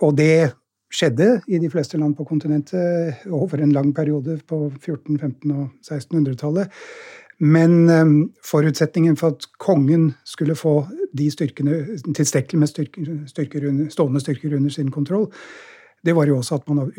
Og 0.01 0.17
det 0.17 0.51
skjedde 0.91 1.41
i 1.47 1.59
de 1.61 1.69
fleste 1.71 1.97
land 1.97 2.17
på 2.17 2.25
kontinentet 2.27 3.23
over 3.31 3.61
en 3.61 3.73
lang 3.75 3.93
periode 3.95 4.39
på 4.47 4.67
1400-, 4.75 5.31
1500- 5.47 5.55
og 5.55 5.69
1600-tallet. 5.87 6.81
Men 7.41 7.89
um, 7.89 8.31
forutsetningen 8.45 9.17
for 9.17 9.33
at 9.33 9.47
kongen 9.59 10.11
skulle 10.25 10.55
få 10.55 10.85
de 11.17 11.31
styrkene, 11.31 11.97
tilstrekkelig 12.13 12.59
med 12.59 12.69
styrker, 12.69 13.13
styrker 13.27 13.67
under, 13.69 13.89
stående 13.89 14.21
styrker 14.21 14.55
under 14.55 14.69
sin 14.69 14.91
kontroll, 14.93 15.31
det 16.05 16.15
var 16.17 16.25
jo 16.25 16.37
også 16.37 16.55
at 16.57 16.69
man 16.69 16.91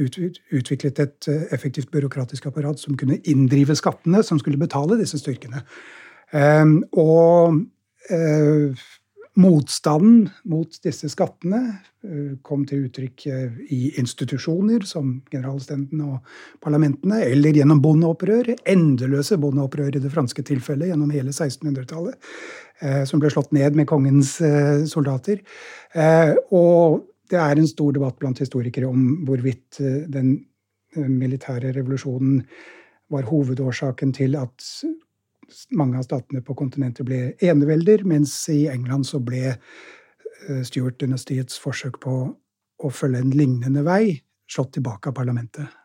utviklet 0.52 0.98
et 0.98 1.28
uh, 1.28 1.44
effektivt 1.54 1.90
byråkratisk 1.90 2.46
apparat 2.46 2.80
som 2.80 2.96
kunne 2.98 3.20
inndrive 3.24 3.76
skattene 3.78 4.22
som 4.22 4.38
skulle 4.38 4.58
betale 4.58 4.98
disse 4.98 5.18
styrkene. 5.18 5.62
Um, 6.32 6.80
og 6.92 7.62
uh, 8.10 8.82
Motstanden 9.34 10.26
mot 10.44 10.74
disse 10.84 11.08
skattene 11.08 11.60
eh, 12.04 12.32
kom 12.44 12.66
til 12.68 12.82
uttrykk 12.84 13.22
eh, 13.32 13.54
i 13.72 13.78
institusjoner 14.00 14.84
som 14.84 15.14
generalstenden 15.32 16.02
og 16.04 16.34
parlamentene, 16.60 17.22
eller 17.30 17.56
gjennom 17.56 17.80
bondeopprør, 17.80 18.50
endeløse 18.68 19.38
bondeopprør 19.40 19.96
i 19.96 20.02
det 20.04 20.12
franske 20.12 20.44
tilfellet 20.44 20.90
gjennom 20.90 21.14
hele 21.16 21.32
1600-tallet, 21.32 22.18
eh, 22.84 23.00
som 23.08 23.22
ble 23.22 23.32
slått 23.32 23.54
ned 23.56 23.78
med 23.78 23.88
kongens 23.88 24.34
soldater. 24.92 25.40
Og 26.52 27.00
det 27.32 27.40
er 27.40 27.56
en 27.56 27.70
stor 27.70 27.96
debatt 27.96 28.18
blant 28.20 28.42
historikere 28.42 28.90
om 28.90 29.24
hvorvidt 29.24 29.80
den 30.12 30.34
militære 30.92 31.72
revolusjonen 31.72 32.42
var 33.12 33.24
hovedårsaken 33.28 34.12
til 34.16 34.36
at 34.40 34.72
mange 35.76 36.00
av 36.00 36.06
statene 36.06 36.42
på 36.44 36.56
kontinentet 36.58 37.06
ble 37.08 37.20
enevelder, 37.42 38.06
mens 38.08 38.34
i 38.52 38.64
England 38.72 39.08
så 39.08 39.20
ble 39.22 39.52
eh, 39.52 40.62
Stuart-dynastiets 40.66 41.60
forsøk 41.62 42.00
på 42.02 42.16
å 42.82 42.90
følge 42.90 43.22
en 43.22 43.36
lignende 43.36 43.84
vei 43.86 44.18
slått 44.50 44.74
tilbake 44.78 45.10
av 45.10 45.16
parlamentet. 45.16 45.78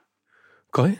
Kai? 0.76 0.96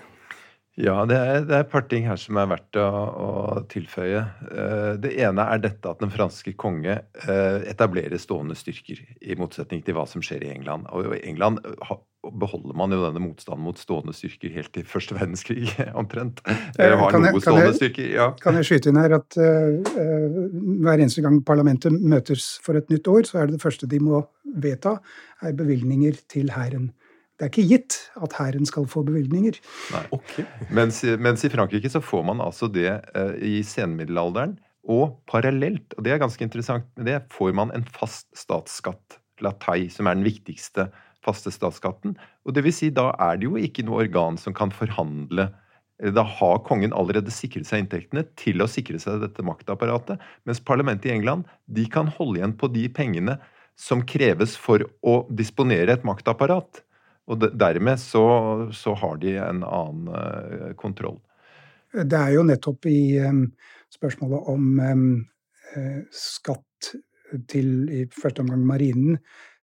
Ja, 0.78 1.00
det 1.10 1.16
er, 1.18 1.40
det 1.42 1.56
er, 1.56 1.64
et 1.64 1.72
par 1.72 1.88
ting 1.90 2.06
her 2.06 2.20
som 2.22 2.38
er 2.38 2.50
verdt 2.52 2.78
å, 2.78 2.86
å, 2.86 3.30
tilføye. 3.72 4.20
Eh, 4.46 4.92
det 5.02 5.16
ene 5.26 5.48
er 5.50 5.64
dette 5.64 5.90
at 5.90 6.04
den 6.04 6.14
franske 6.14 6.54
konge 6.54 7.00
eh, 7.24 7.58
etablerer 7.72 8.22
stående 8.22 8.54
styrker, 8.58 9.02
i 9.18 9.38
motsetning 9.42 9.82
til 9.86 9.98
hva 9.98 10.06
som 10.10 10.22
skjer 10.22 10.46
i 10.46 10.52
England. 10.54 10.86
Og 10.94 11.16
i 11.18 11.24
England 11.26 11.64
beholder 12.32 12.76
man 12.78 12.94
jo 12.94 13.00
denne 13.04 13.22
motstanden 13.24 13.66
mot 13.66 13.80
stående 13.80 14.14
styrker 14.16 14.54
helt 14.56 14.72
til 14.76 14.86
første 14.88 15.16
verdenskrig, 15.18 15.70
omtrent. 16.02 16.42
Det 16.76 16.90
har 16.92 17.14
kan, 17.14 17.26
noe 17.26 17.42
stående 17.44 17.72
jeg, 17.72 17.80
styrker, 17.80 18.12
ja. 18.16 18.28
Kan 18.44 18.60
jeg 18.60 18.70
skyte 18.70 18.92
inn 18.92 19.00
her 19.02 19.18
at 19.20 19.40
uh, 19.40 19.98
hver 20.84 21.02
eneste 21.02 21.24
gang 21.26 21.42
parlamentet 21.48 21.96
møtes 21.98 22.56
for 22.66 22.80
et 22.80 22.90
nytt 22.94 23.10
år, 23.12 23.28
så 23.30 23.42
er 23.42 23.50
det 23.50 23.58
det 23.58 23.66
første 23.66 23.90
de 23.90 24.02
må 24.04 24.24
vedta, 24.64 24.98
er 25.46 25.58
bevilgninger 25.58 26.22
til 26.32 26.54
hæren. 26.56 26.92
Det 27.38 27.46
er 27.46 27.52
ikke 27.52 27.68
gitt 27.70 27.98
at 28.26 28.34
hæren 28.40 28.66
skal 28.66 28.88
få 28.90 29.04
bevilgninger. 29.06 29.60
Okay. 30.16 30.46
Mens, 30.74 31.04
mens, 31.22 31.44
i 31.46 31.52
Frankrike 31.54 31.92
så 31.94 32.02
får 32.02 32.24
man 32.32 32.42
altså 32.42 32.70
det 32.72 32.90
uh, 33.14 33.36
i 33.38 33.62
senmiddelalderen. 33.66 34.58
Og 34.88 35.20
parallelt, 35.28 35.92
og 35.98 36.06
det 36.06 36.14
er 36.14 36.22
ganske 36.22 36.44
interessant, 36.46 36.88
med 36.96 37.10
det 37.10 37.20
får 37.36 37.52
man 37.60 37.74
en 37.76 37.84
fast 37.92 38.30
statsskatt, 38.40 39.20
la 39.44 39.52
taille, 39.62 39.92
som 39.94 40.08
er 40.08 40.16
den 40.16 40.26
viktigste 40.26 40.88
faste 41.26 41.52
statsskatten. 41.54 42.18
Og 42.46 42.56
det 42.56 42.64
vil 42.66 42.76
si, 42.76 42.92
da 42.94 43.12
er 43.22 43.40
det 43.40 43.50
jo 43.50 43.58
ikke 43.60 43.86
noe 43.88 44.04
organ 44.06 44.38
som 44.42 44.56
kan 44.58 44.74
forhandle 44.74 45.50
da 45.98 46.22
har 46.22 46.60
kongen 46.66 46.94
allerede 46.94 47.34
sikret 47.34 47.66
seg 47.66 47.82
inntektene 47.82 48.22
til 48.38 48.62
å 48.62 48.70
sikre 48.70 49.00
seg 49.02 49.24
dette 49.24 49.42
maktapparatet. 49.46 50.22
Mens 50.46 50.62
parlamentet 50.62 51.10
i 51.10 51.16
England 51.16 51.48
de 51.66 51.88
kan 51.90 52.12
holde 52.20 52.38
igjen 52.38 52.54
på 52.58 52.70
de 52.70 52.86
pengene 52.94 53.40
som 53.78 54.04
kreves 54.06 54.54
for 54.62 54.86
å 55.02 55.16
disponere 55.34 55.96
et 55.98 56.06
maktapparat. 56.06 56.84
Og 57.28 57.42
dermed 57.50 58.00
så, 58.00 58.28
så 58.74 58.94
har 58.98 59.18
de 59.24 59.34
en 59.42 59.64
annen 59.66 60.14
uh, 60.14 60.70
kontroll. 60.78 61.18
Det 61.98 62.20
er 62.20 62.36
jo 62.36 62.46
nettopp 62.46 62.86
i 62.90 63.18
um, 63.26 63.48
spørsmålet 63.94 64.54
om 64.54 64.80
skatt 66.16 66.94
til 67.52 67.90
i 67.92 68.06
første 68.16 68.42
omgang 68.42 68.64
marinen 68.66 69.18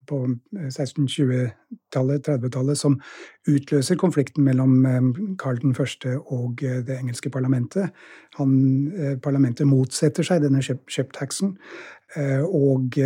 på 0.07 0.21
1620-tallet, 0.57 2.29
30-tallet, 2.29 2.79
som 2.79 2.99
utløser 3.51 3.99
konflikten 4.01 4.45
mellom 4.47 5.37
Karl 5.41 5.61
1. 5.71 6.07
og 6.27 6.61
det 6.61 6.99
engelske 6.99 7.31
parlamentet. 7.31 7.91
Han, 8.39 8.55
parlamentet 9.23 9.69
motsetter 9.71 10.27
seg 10.27 10.45
denne 10.45 10.63
ship-taxen, 10.65 11.57
og 12.45 13.01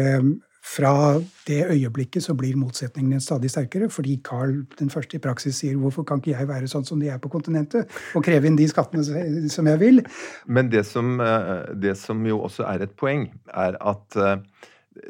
fra 0.76 1.20
det 1.46 1.66
øyeblikket 1.70 2.22
så 2.22 2.34
blir 2.36 2.56
motsetningene 2.56 3.20
stadig 3.20 3.50
sterkere, 3.50 3.88
fordi 3.90 4.20
Carl 4.24 4.64
den 4.78 4.90
i 5.12 5.18
praksis 5.18 5.54
sier 5.54 5.76
'hvorfor 5.76 6.02
kan 6.02 6.18
ikke 6.18 6.38
jeg 6.38 6.48
være 6.48 6.68
sånn 6.68 6.84
som 6.84 7.00
de 7.00 7.08
er 7.08 7.18
på 7.18 7.28
kontinentet', 7.28 7.86
og 8.14 8.24
kreve 8.24 8.46
inn 8.46 8.56
de 8.56 8.68
skattene 8.68 9.48
som 9.48 9.66
jeg 9.66 9.80
vil? 9.80 10.04
Men 10.46 10.68
det 10.68 10.86
som, 10.86 11.20
eh, 11.20 11.74
det 11.82 11.96
som 11.96 12.26
jo 12.26 12.40
også 12.40 12.64
er 12.64 12.82
et 12.82 12.96
poeng, 12.96 13.30
er 13.54 13.76
at 13.80 14.16
eh, 14.16 14.36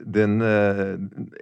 den, 0.05 0.41
eh, 0.43 0.97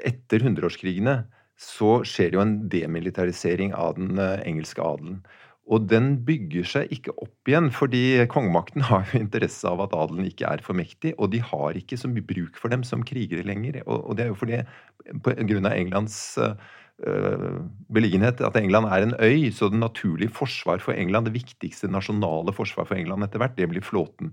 etter 0.08 0.44
hundreårskrigene 0.46 1.24
så 1.56 2.02
skjer 2.04 2.30
det 2.30 2.36
jo 2.36 2.44
en 2.44 2.56
demilitarisering 2.68 3.72
av 3.74 3.96
den 3.96 4.18
engelske 4.20 4.82
adelen. 4.84 5.22
Og 5.66 5.88
den 5.90 6.12
bygger 6.26 6.66
seg 6.68 6.92
ikke 6.94 7.14
opp 7.18 7.50
igjen, 7.50 7.72
fordi 7.74 8.22
kongemakten 8.30 8.84
har 8.86 9.06
jo 9.10 9.18
interesse 9.18 9.66
av 9.66 9.82
at 9.82 9.96
adelen 9.98 10.28
ikke 10.28 10.46
er 10.46 10.62
for 10.62 10.78
mektig, 10.78 11.16
og 11.18 11.32
de 11.34 11.42
har 11.42 11.78
ikke 11.78 11.98
så 11.98 12.10
mye 12.10 12.26
bruk 12.26 12.58
for 12.60 12.72
dem 12.72 12.86
som 12.86 13.04
krigere 13.06 13.46
lenger. 13.46 13.80
Og, 13.86 14.14
det 14.16 14.26
er 14.26 14.32
jo 14.32 14.38
fordi, 14.38 14.62
på 15.24 15.34
grunn 15.50 15.66
av 15.66 15.74
Englands 15.74 16.18
uh, 16.38 16.54
beliggenhet, 17.92 18.40
at 18.46 18.60
England 18.60 18.88
er 18.94 19.08
en 19.08 19.16
øy, 19.18 19.50
så 19.54 19.68
det 19.72 19.82
naturlige 19.82 20.34
forsvar 20.38 20.78
for 20.84 20.94
England, 20.94 21.26
det 21.28 21.34
viktigste 21.40 21.90
nasjonale 21.90 22.54
forsvar 22.54 22.86
for 22.86 22.98
England 22.98 23.26
etter 23.26 23.42
hvert, 23.42 23.58
det 23.58 23.68
blir 23.72 23.84
flåten. 23.84 24.30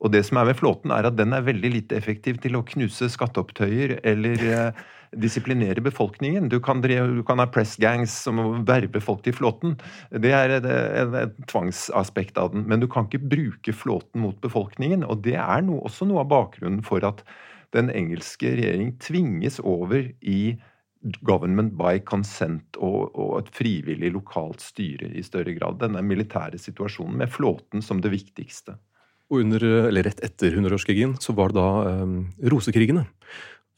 Og 0.00 0.12
det 0.14 0.22
som 0.26 0.40
er 0.40 0.48
med 0.48 0.56
flåten, 0.56 0.92
er 0.94 1.08
at 1.08 1.18
den 1.18 1.34
er 1.36 1.44
veldig 1.44 1.74
lite 1.74 1.98
effektiv 1.98 2.40
til 2.40 2.56
å 2.56 2.64
knuse 2.66 3.10
skatteopptøyer 3.12 3.98
eller 4.08 4.44
uh, 4.48 4.80
disiplinere 5.12 5.82
befolkningen. 5.84 6.48
Du 6.48 6.56
kan, 6.64 6.80
du 6.80 7.22
kan 7.26 7.42
ha 7.42 7.48
press 7.50 7.76
gangs 7.80 8.14
som 8.24 8.40
verve 8.68 9.02
folk 9.04 9.24
til 9.26 9.36
flåten. 9.36 9.76
Det 10.10 10.32
er 10.36 10.56
et, 10.56 10.64
et, 10.70 11.14
et, 11.24 11.36
tvangsaspekt 11.50 12.40
av 12.40 12.54
den. 12.54 12.64
Men 12.70 12.80
du 12.80 12.88
kan 12.88 13.08
ikke 13.08 13.28
bruke 13.32 13.76
flåten 13.76 14.24
mot 14.24 14.40
befolkningen. 14.40 15.04
Og 15.04 15.24
det 15.26 15.36
er 15.40 15.64
no, 15.66 15.82
også 15.84 16.08
noe 16.08 16.24
av 16.24 16.32
bakgrunnen 16.32 16.84
for 16.86 17.04
at 17.06 17.24
den 17.76 17.90
engelske 17.92 18.54
regjering 18.56 18.96
tvinges 19.02 19.60
over 19.62 20.08
i 20.20 20.56
government 21.24 21.74
by 21.78 22.00
consent 22.04 22.76
og, 22.76 23.14
og, 23.14 23.38
et 23.40 23.50
frivillig 23.56 24.10
lokalt 24.12 24.62
styre 24.62 25.10
i 25.16 25.24
større 25.24 25.54
grad. 25.56 25.80
Denne 25.80 26.02
militære 26.04 26.60
situasjonen 26.60 27.20
med 27.22 27.32
flåten 27.32 27.84
som 27.84 28.02
det 28.04 28.12
viktigste. 28.12 28.76
Og 29.30 29.44
under, 29.44 29.62
eller 29.88 30.08
Rett 30.08 30.22
etter 30.26 30.56
hundreårskrigen 30.56 31.14
så 31.22 31.34
var 31.38 31.52
det 31.52 31.60
da 31.60 32.02
um, 32.02 32.16
rosekrigene. 32.50 33.06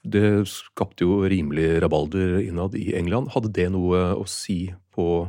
Det 0.03 0.43
skapte 0.51 1.05
jo 1.05 1.21
rimelig 1.31 1.77
rabalder 1.85 2.41
innad 2.41 2.75
i 2.75 2.91
England. 2.99 3.31
Hadde 3.37 3.53
det 3.55 3.69
noe 3.71 4.01
å 4.17 4.25
si 4.27 4.73
på 4.97 5.29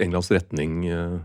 Englands 0.00 0.32
retning? 0.32 0.80
Uh, 0.88 1.20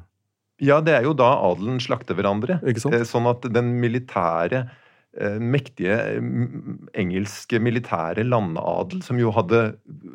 ja, 0.61 0.77
det 0.83 0.93
er 0.93 1.07
jo 1.07 1.15
da 1.17 1.31
adelen 1.47 1.79
slakter 1.81 2.19
hverandre. 2.19 2.59
Eh, 2.67 3.05
sånn 3.07 3.31
at 3.31 3.47
den 3.49 3.71
militære 3.81 4.61
eh, 5.15 5.39
mektige 5.41 5.97
engelske 7.01 7.63
militære 7.63 8.27
landadel, 8.27 9.01
som 9.07 9.17
jo 9.17 9.33
hadde 9.33 9.63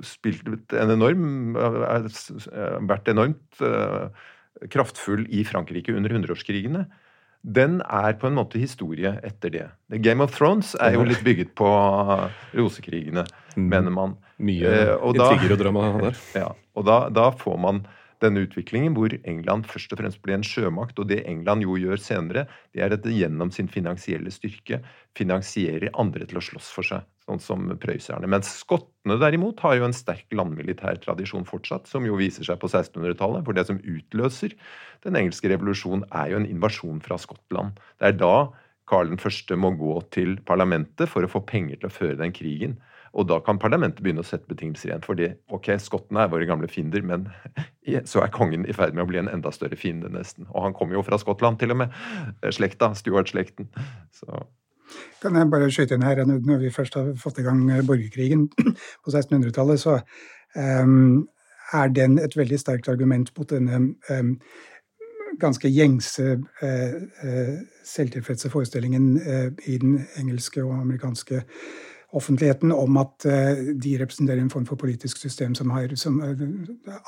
spilt 0.06 0.76
en 0.76 0.94
enorm 0.94 1.58
vært 2.86 3.10
enormt 3.10 3.64
kraftfull 4.72 5.26
i 5.34 5.42
Frankrike 5.44 5.92
under 5.96 6.14
hundreårskrigene, 6.14 6.86
den 7.43 7.81
er 7.83 8.16
på 8.19 8.28
en 8.28 8.38
måte 8.38 8.59
historie 8.59 9.12
etter 9.26 9.52
det. 9.55 9.66
Game 10.02 10.25
of 10.25 10.35
Thrones 10.35 10.75
er 10.83 10.97
jo 10.97 11.05
litt 11.07 11.23
bygget 11.26 11.52
på 11.59 11.69
rosekrigene, 12.57 13.26
mm. 13.55 13.69
mener 13.71 13.95
man. 13.95 14.16
Mye 14.43 14.69
eh, 14.69 14.95
intriger 14.97 15.55
og 15.55 15.61
drama 15.62 15.85
der. 16.00 16.19
Ja, 16.37 16.49
og 16.76 16.88
da, 16.88 16.99
da, 17.12 17.31
får 17.38 17.61
man 17.62 17.85
denne 18.25 18.44
utviklingen 18.46 18.94
hvor 18.96 19.12
England 19.28 19.66
først 19.70 19.92
og 19.92 20.00
fremst 20.00 20.20
blir 20.25 20.37
en 20.38 20.46
sjømakt. 20.46 20.99
Og 21.00 21.08
det 21.11 21.23
England 21.28 21.66
jo 21.66 21.76
gjør 21.80 22.00
senere, 22.00 22.46
det 22.75 22.85
er 22.85 22.94
at 22.96 23.04
det 23.04 23.14
gjennom 23.16 23.52
sin 23.54 23.68
finansielle 23.73 24.32
styrke 24.35 24.80
finansierer 25.18 25.92
andre 25.99 26.28
til 26.28 26.40
å 26.40 26.44
slåss 26.44 26.70
for 26.75 26.87
seg, 26.87 27.06
sånn 27.28 27.42
som 27.42 27.68
prøysserne. 27.82 28.28
Mens 28.30 28.52
skottene 28.62 29.18
derimot 29.23 29.62
har 29.64 29.78
jo 29.78 29.88
en 29.88 29.96
sterk 29.96 30.26
landmilitær 30.37 31.00
tradisjon 31.04 31.49
fortsatt, 31.49 31.88
som 31.90 32.06
jo 32.08 32.18
viser 32.20 32.46
seg 32.49 32.61
på 32.62 32.70
1600-tallet. 32.73 33.46
For 33.46 33.56
det 33.56 33.66
som 33.68 33.80
utløser 33.80 34.56
den 35.06 35.18
engelske 35.20 35.52
revolusjonen, 35.52 36.06
er 36.12 36.32
jo 36.32 36.42
en 36.42 36.50
invasjon 36.50 37.02
fra 37.04 37.20
Skottland. 37.20 37.80
Det 38.00 38.12
er 38.12 38.20
da 38.20 38.37
Karl 38.87 39.16
1. 39.16 39.56
må 39.58 39.73
gå 39.78 39.96
til 40.14 40.37
parlamentet 40.46 41.11
for 41.11 41.26
å 41.26 41.30
få 41.30 41.42
penger 41.46 41.80
til 41.80 41.88
å 41.88 41.94
føre 41.94 42.20
den 42.20 42.35
krigen. 42.35 42.76
Og 43.16 43.25
da 43.30 43.38
kan 43.40 43.61
parlamentet 43.61 44.02
begynne 44.04 44.20
å 44.20 44.28
sette 44.28 44.49
betingelser 44.50 44.90
igjen. 44.90 45.04
Fordi 45.06 45.30
ok, 45.56 45.70
skottene 45.80 46.26
er 46.26 46.32
våre 46.32 46.49
gamle 46.49 46.68
fiender, 46.68 47.04
men 47.06 47.28
så 48.11 48.23
er 48.23 48.35
kongen 48.35 48.66
i 48.68 48.76
ferd 48.76 48.96
med 48.96 49.06
å 49.06 49.08
bli 49.08 49.23
en 49.23 49.32
enda 49.32 49.52
større 49.54 49.78
fiende, 49.80 50.12
nesten. 50.12 50.49
Og 50.52 50.68
han 50.68 50.76
kommer 50.76 50.99
jo 50.99 51.06
fra 51.06 51.18
Skottland, 51.23 51.58
til 51.62 51.73
og 51.73 51.80
med. 51.85 51.96
Slekta, 52.52 52.92
Stuart-slekten. 52.99 53.70
Så 54.14 54.44
kan 55.23 55.35
jeg 55.35 55.50
bare 55.50 55.70
skyte 55.73 55.96
inn 55.96 56.04
her, 56.06 56.25
Når 56.25 56.58
vi 56.58 56.70
først 56.70 56.94
har 56.94 57.14
fått 57.18 57.38
i 57.38 57.42
gang 57.42 57.64
borgerkrigen 57.87 58.49
på 59.04 59.11
1600-tallet, 59.11 59.80
så 59.80 59.99
um, 60.54 61.26
er 61.73 61.88
den 61.88 62.18
et 62.18 62.37
veldig 62.37 62.58
sterkt 62.61 62.88
argument 62.88 63.32
mot 63.38 63.50
denne 63.50 63.94
um, 64.11 64.37
ganske 65.40 65.68
gjengse, 65.68 66.38
uh, 66.62 66.94
uh, 67.25 67.56
selvtilfredse 67.85 68.50
forestillingen 68.50 69.16
uh, 69.16 69.50
i 69.66 69.78
den 69.78 70.00
engelske 70.20 70.64
og 70.64 70.78
amerikanske 70.80 71.42
offentligheten 72.16 72.73
om 72.73 72.96
at 72.96 73.26
eh, 73.28 73.58
de 73.82 73.96
representerer 74.00 74.40
en 74.40 74.50
form 74.50 74.66
for 74.66 74.76
politisk 74.80 75.20
system 75.20 75.54
som, 75.54 75.70
har, 75.70 75.94
som 75.94 76.20
eh, 76.25 76.44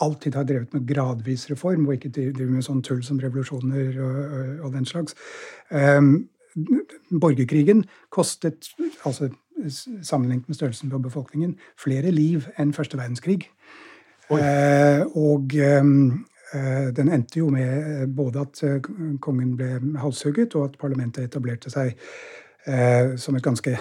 alltid 0.05 0.35
har 0.35 0.45
drevet 0.45 0.75
med 0.75 0.87
gradvis 0.88 1.50
reform, 1.50 1.87
og 1.87 1.97
ikke 1.97 2.12
driver 2.15 2.53
med 2.53 2.67
sånn 2.67 2.83
tull 2.85 3.03
som 3.05 3.21
revolusjoner 3.23 4.00
og, 4.05 4.23
og 4.67 4.73
den 4.77 4.88
slags. 4.88 5.17
Um, 5.71 6.29
borgerkrigen 7.21 7.85
kostet, 8.11 8.73
altså 9.07 9.31
sammenlignet 10.03 10.49
med 10.49 10.57
størrelsen 10.57 10.91
på 10.91 10.99
befolkningen, 11.03 11.57
flere 11.79 12.11
liv 12.15 12.49
enn 12.59 12.75
første 12.75 12.99
verdenskrig. 12.99 13.47
Eh, 14.29 15.05
og 15.16 15.55
um, 15.81 16.27
uh, 16.53 16.88
den 16.97 17.12
endte 17.14 17.40
jo 17.40 17.49
med 17.55 18.11
både 18.16 18.44
at 18.44 18.61
kongen 19.25 19.57
ble 19.57 19.79
halshugget, 20.03 20.55
og 20.55 20.68
at 20.68 20.81
parlamentet 20.81 21.31
etablerte 21.31 21.73
seg 21.73 21.94
eh, 22.68 23.16
som 23.16 23.37
et 23.37 23.44
ganske 23.44 23.79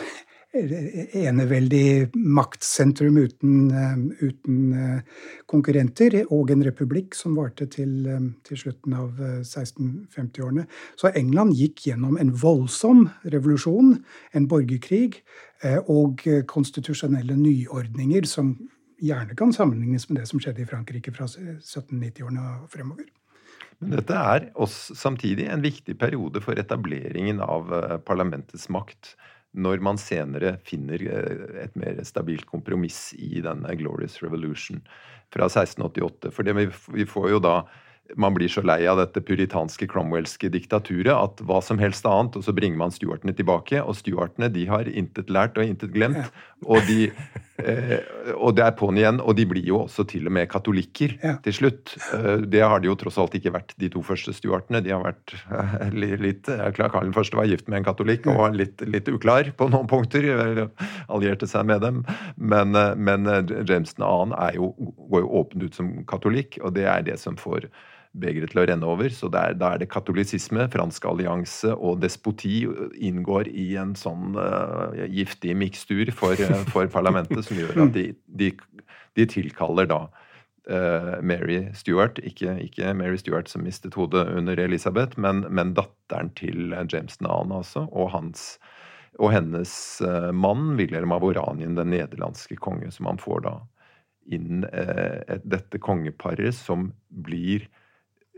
eneveldig 0.58 2.12
maktsentrum 2.14 3.18
uten, 3.18 3.72
eh, 3.72 4.28
uten, 4.28 4.74
eh, 4.74 5.02
konkurrenter, 5.46 6.26
og 6.32 6.52
en 6.52 6.64
republikk 6.64 7.16
som 7.16 7.36
varte 7.36 7.66
til, 7.70 8.08
eh, 8.08 8.20
til 8.44 8.58
slutten 8.58 8.94
av 8.94 9.12
1650-årene. 9.44 10.68
Så 10.96 11.16
England 11.16 11.54
gikk 11.54 11.88
gjennom 11.88 12.20
en 12.20 12.32
voldsom 12.32 13.10
revolusjon, 13.26 14.04
en 14.34 14.48
borgerkrig, 14.48 15.22
og 15.90 16.22
konstitusjonelle 16.46 17.34
nyordninger 17.36 18.28
som 18.28 18.70
gjerne 19.02 19.36
kan 19.36 19.52
sammenlignes 19.52 20.08
med 20.08 20.20
det 20.20 20.28
som 20.28 20.40
skjedde 20.40 20.62
i 20.62 20.66
Frankrike 20.66 21.12
fra 21.12 21.26
1790-årene 21.26 22.62
og 22.62 22.70
fremover. 22.70 23.06
Men 23.80 23.90
dette 23.90 24.14
er 24.14 24.52
også 24.54 24.96
samtidig 24.96 25.50
en 25.50 25.62
viktig 25.62 25.98
periode 25.98 26.42
for 26.42 26.54
etableringen 26.54 27.42
av 27.42 28.04
parlamentets 28.06 28.70
makt 28.70 29.16
når 29.58 29.82
man 29.84 30.00
senere 30.02 30.56
finner 30.68 31.02
eh, 31.02 31.66
et 31.66 31.76
mer 31.80 32.00
stabilt 32.08 32.48
kompromiss 32.50 33.12
i 33.18 33.42
denne 33.46 33.76
Glorious 33.80 34.22
Revolution 34.24 34.82
fra 35.34 35.50
1688. 35.50 36.32
For 36.34 36.48
vi 36.96 37.10
får 37.10 37.30
jo 37.36 37.44
da 37.44 37.58
man 38.16 38.36
blir 38.38 38.48
så 38.48 38.62
lei 38.64 38.86
av 38.88 39.02
dette 39.02 39.22
puritanske 39.26 39.88
Cromwellske 39.92 40.48
diktaturet 40.54 41.12
at 41.12 41.42
hva 41.44 41.60
som 41.64 41.80
helst 41.82 42.06
annet, 42.08 42.38
og 42.40 42.46
så 42.46 42.54
bringer 42.56 42.80
man 42.80 42.94
stuartene 42.96 43.36
tilbake. 43.36 43.82
Og 43.84 43.98
stuartene 44.00 44.50
de 44.54 44.68
har 44.70 44.88
intet 44.88 45.32
lært 45.34 45.60
og 45.60 45.68
intet 45.68 45.92
glemt. 45.96 46.32
Og, 46.64 46.80
de, 46.88 47.10
og 47.58 48.54
det 48.58 48.64
er 48.66 48.76
på'n 48.78 49.00
igjen. 49.00 49.22
Og 49.24 49.38
de 49.38 49.46
blir 49.50 49.66
jo 49.66 49.82
også 49.86 50.06
til 50.10 50.30
og 50.30 50.36
med 50.38 50.50
katolikker 50.52 51.16
ja. 51.24 51.36
til 51.44 51.56
slutt. 51.56 51.96
Eh, 52.14 52.44
det 52.46 52.62
har 52.62 52.82
de 52.82 52.92
jo 52.92 52.98
tross 53.00 53.18
alt 53.22 53.36
ikke 53.38 53.54
vært, 53.56 53.74
de 53.82 53.90
to 53.94 54.04
første 54.06 54.34
stuartene. 54.36 54.84
De 54.86 54.94
har 54.94 55.04
vært 55.06 55.34
eh, 55.34 55.88
litt 55.98 56.50
Karl 56.78 57.12
1. 57.12 57.34
var 57.38 57.50
gift 57.50 57.68
med 57.68 57.82
en 57.82 57.88
katolikk 57.88 58.30
og 58.32 58.56
litt, 58.58 58.84
litt, 58.86 59.10
uklar 59.10 59.52
på 59.58 59.70
noen 59.74 59.90
punkter. 59.90 60.28
Allierte 61.08 61.50
seg 61.50 61.68
med 61.70 61.82
dem. 61.86 62.04
Men, 62.38 62.76
eh, 62.78 62.94
men 62.96 63.28
eh, 63.32 63.44
James 63.68 63.98
2. 63.98 64.08
Går 65.12 65.24
jo 65.24 65.36
åpent 65.42 65.68
ut 65.68 65.78
som 65.78 65.94
katolikk, 66.10 66.60
og 66.64 66.76
det 66.78 66.88
er 66.90 67.06
det 67.08 67.20
som 67.22 67.38
får 67.40 67.70
begeret 68.14 68.52
til 68.54 68.62
å 68.62 68.66
renne 68.70 68.88
over. 68.88 69.12
Så 69.14 69.30
der, 69.34 69.56
da 69.58 69.74
er 69.74 69.82
det 69.82 69.90
katolisisme, 69.92 70.68
fransk 70.74 71.08
allianse 71.10 71.74
og 71.76 72.02
despoti 72.04 72.62
inngår 73.10 73.50
i 73.52 73.70
en 73.82 73.96
sånn 74.00 74.38
uh, 74.38 74.94
giftig 75.12 75.56
mikstur 75.58 76.12
for, 76.16 76.38
uh, 76.40 76.64
for, 76.74 76.90
parlamentet, 76.94 77.44
som 77.48 77.60
gjør 77.60 77.84
at 77.88 77.94
de, 77.98 78.08
de, 78.40 78.52
de 79.20 79.28
tilkaller 79.30 79.90
da 79.92 80.02
uh, 80.08 81.14
Mary 81.22 81.64
Stuart, 81.78 82.22
ikke, 82.24 82.58
ikke, 82.66 82.96
Mary 82.98 83.20
Stuart 83.22 83.52
som 83.52 83.66
mistet 83.68 83.98
hodet 84.00 84.28
under 84.38 84.60
Elisabeth, 84.62 85.20
men, 85.20 85.46
men 85.50 85.76
datteren 85.78 86.34
til 86.40 86.76
James 86.92 87.22
Nan, 87.24 87.54
altså, 87.56 87.88
og 87.92 88.14
hans 88.16 88.56
og 89.18 89.32
hennes 89.34 89.72
mann, 90.38 90.76
Wilhelm 90.78 91.10
av 91.16 91.24
Oranien, 91.26 91.74
den 91.74 91.90
nederlandske 91.90 92.54
konge, 92.62 92.92
som 92.94 93.08
han 93.10 93.18
får 93.18 93.40
da 93.48 93.54
inn 94.28 94.66
eh, 94.74 95.40
dette 95.44 95.80
kongeparet 95.84 96.56
som 96.56 96.92
blir 97.08 97.68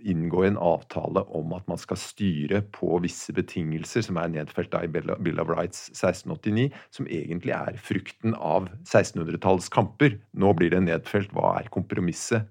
inngå 0.01 0.43
en 0.47 0.57
avtale 0.57 1.23
om 1.35 1.53
at 1.57 1.65
man 1.69 1.79
skal 1.81 1.99
styre 1.99 2.61
på 2.75 2.99
visse 3.03 3.33
betingelser 3.35 4.05
som 4.05 4.19
er 4.21 4.31
nedfelt 4.33 4.75
i 4.77 4.87
Bill 4.91 5.41
of 5.41 5.51
Rights 5.51 5.89
1689, 5.93 6.69
som 6.95 7.09
egentlig 7.09 7.55
er 7.55 7.79
frukten 7.81 8.35
av 8.35 8.69
1600-tallets 8.85 9.71
kamper. 9.73 10.19
Nå 10.33 10.53
blir 10.57 10.73
det 10.75 10.85
nedfelt 10.87 11.33
hva 11.35 11.57
er 11.59 11.71
kompromisset. 11.73 12.47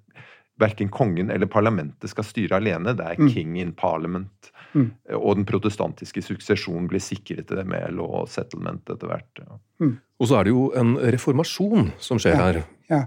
Verken 0.59 0.89
kongen 0.91 1.31
eller 1.31 1.47
parlamentet 1.47 2.11
skal 2.11 2.27
styre 2.27 2.59
alene. 2.59 2.97
Det 2.99 3.05
er 3.07 3.21
mm. 3.21 3.29
king 3.31 3.59
in 3.63 3.71
parliament. 3.79 4.51
Mm. 4.75 4.89
Og 5.15 5.39
den 5.39 5.47
protestantiske 5.47 6.23
suksesjonen 6.27 6.89
blir 6.91 7.03
sikret 7.03 7.53
med 7.63 7.95
law 7.95 8.25
settlement 8.31 8.91
etter 8.91 9.13
hvert. 9.13 9.45
Ja. 9.45 9.61
Mm. 9.85 9.93
Og 10.19 10.31
så 10.31 10.41
er 10.41 10.49
det 10.49 10.57
jo 10.57 10.65
en 10.75 10.97
reformasjon 10.99 11.93
som 12.03 12.19
skjer 12.19 12.35
ja. 12.35 12.49
her. 12.49 12.65
Ja. 12.91 13.05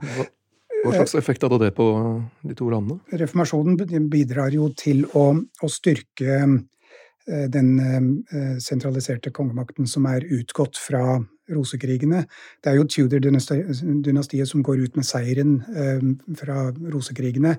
Hva 0.81 0.93
slags 0.95 1.15
effekt 1.19 1.43
hadde 1.45 1.59
det 1.61 1.73
på 1.77 1.87
de 2.41 2.57
to 2.57 2.69
landene? 2.71 3.01
Reformasjonen 3.21 4.07
bidrar 4.11 4.53
jo 4.55 4.71
til 4.77 5.03
å, 5.17 5.25
å 5.37 5.69
styrke 5.69 6.39
eh, 6.41 7.45
den 7.53 7.75
eh, 7.79 8.55
sentraliserte 8.63 9.33
kongemakten 9.35 9.89
som 9.89 10.07
er 10.09 10.25
utgått 10.25 10.79
fra 10.81 11.19
rosekrigene. 11.51 12.23
Det 12.63 12.71
er 12.71 12.77
jo 12.77 12.87
Tudor-dynastiet 12.87 14.47
som 14.47 14.63
går 14.63 14.85
ut 14.85 14.97
med 14.97 15.05
seieren 15.05 15.57
eh, 15.75 16.03
fra 16.39 16.69
rosekrigene, 16.93 17.57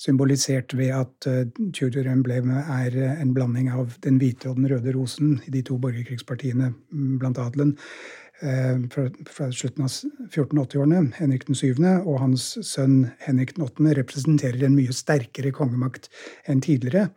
symbolisert 0.00 0.74
ved 0.78 0.94
at 0.96 1.30
Tudor-emblemet 1.76 2.70
er 2.80 3.00
en 3.16 3.34
blanding 3.36 3.70
av 3.74 3.98
den 4.06 4.18
hvite 4.22 4.50
og 4.50 4.58
den 4.60 4.70
røde 4.72 4.94
rosen 4.96 5.36
i 5.46 5.54
de 5.54 5.62
to 5.66 5.78
borgerkrigspartiene 5.82 6.72
blant 7.20 7.42
adelen. 7.42 7.76
Eh, 8.44 8.76
fra, 9.32 9.46
slutten 9.52 9.86
av 9.86 9.92
1480-årene, 10.28 11.06
Henrik 11.16 11.46
den 11.48 11.56
7., 11.56 11.78
og 12.04 12.18
hans 12.20 12.50
sønn 12.66 13.06
Henrik 13.24 13.54
den 13.56 13.64
8. 13.64 13.94
representerer 13.96 14.66
en 14.66 14.76
mye 14.76 14.92
sterkere 14.92 15.54
kongemakt 15.56 16.10
enn 16.44 16.60
tidligere. 16.64 17.08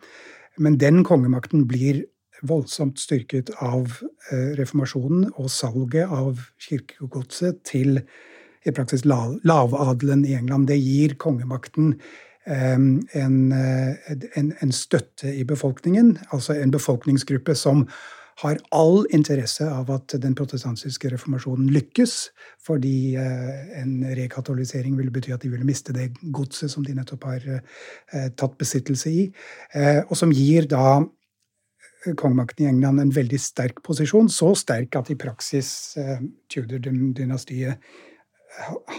Men 0.59 0.79
den 0.79 1.03
kongemakten 1.07 1.67
blir 1.67 2.05
voldsomt 2.47 3.01
styrket 3.01 3.51
av 3.59 3.97
reformasjonen 4.55 5.25
og 5.33 5.49
salget 5.51 6.07
av 6.07 6.39
kirkegodset 6.63 7.59
til 7.67 7.99
i 8.67 8.71
praksis 8.75 9.05
lavadelen 9.07 10.25
i 10.27 10.35
England. 10.37 10.67
Det 10.67 10.79
gir 10.79 11.15
kongemakten 11.19 11.97
en, 12.49 13.07
en, 13.13 14.53
en, 14.61 14.71
støtte 14.71 15.35
i 15.35 15.43
befolkningen, 15.43 16.17
altså 16.31 16.55
en 16.57 16.71
befolkningsgruppe 16.71 17.55
som 17.55 17.85
har 18.39 18.59
all 18.75 19.03
interesse 19.15 19.65
av 19.67 19.89
at 19.91 20.15
den 20.23 20.35
protestantiske 20.37 21.11
reformasjonen 21.11 21.69
lykkes, 21.75 22.13
fordi 22.63 23.15
en 23.19 24.05
rekatolisering 24.15 24.95
ville 24.97 25.13
bety 25.13 25.33
at 25.35 25.43
de 25.43 25.51
ville 25.51 25.67
miste 25.67 25.95
det 25.95 26.11
godset 26.35 26.71
som 26.71 26.85
de 26.85 26.95
nettopp 26.95 27.27
har 27.27 27.47
tatt 28.39 28.55
besittelse 28.59 29.11
i, 29.11 29.25
og 30.07 30.15
som 30.17 30.31
gir 30.31 30.69
da 30.71 31.01
kongemakten 32.19 32.63
i 32.63 32.69
England 32.69 33.03
en 33.03 33.11
veldig 33.11 33.39
sterk 33.43 33.83
posisjon, 33.83 34.29
så 34.31 34.53
sterk 34.55 34.95
at 34.95 35.11
i 35.11 35.19
praksis 35.19 35.97
Tudor-dynastiet 36.47 37.75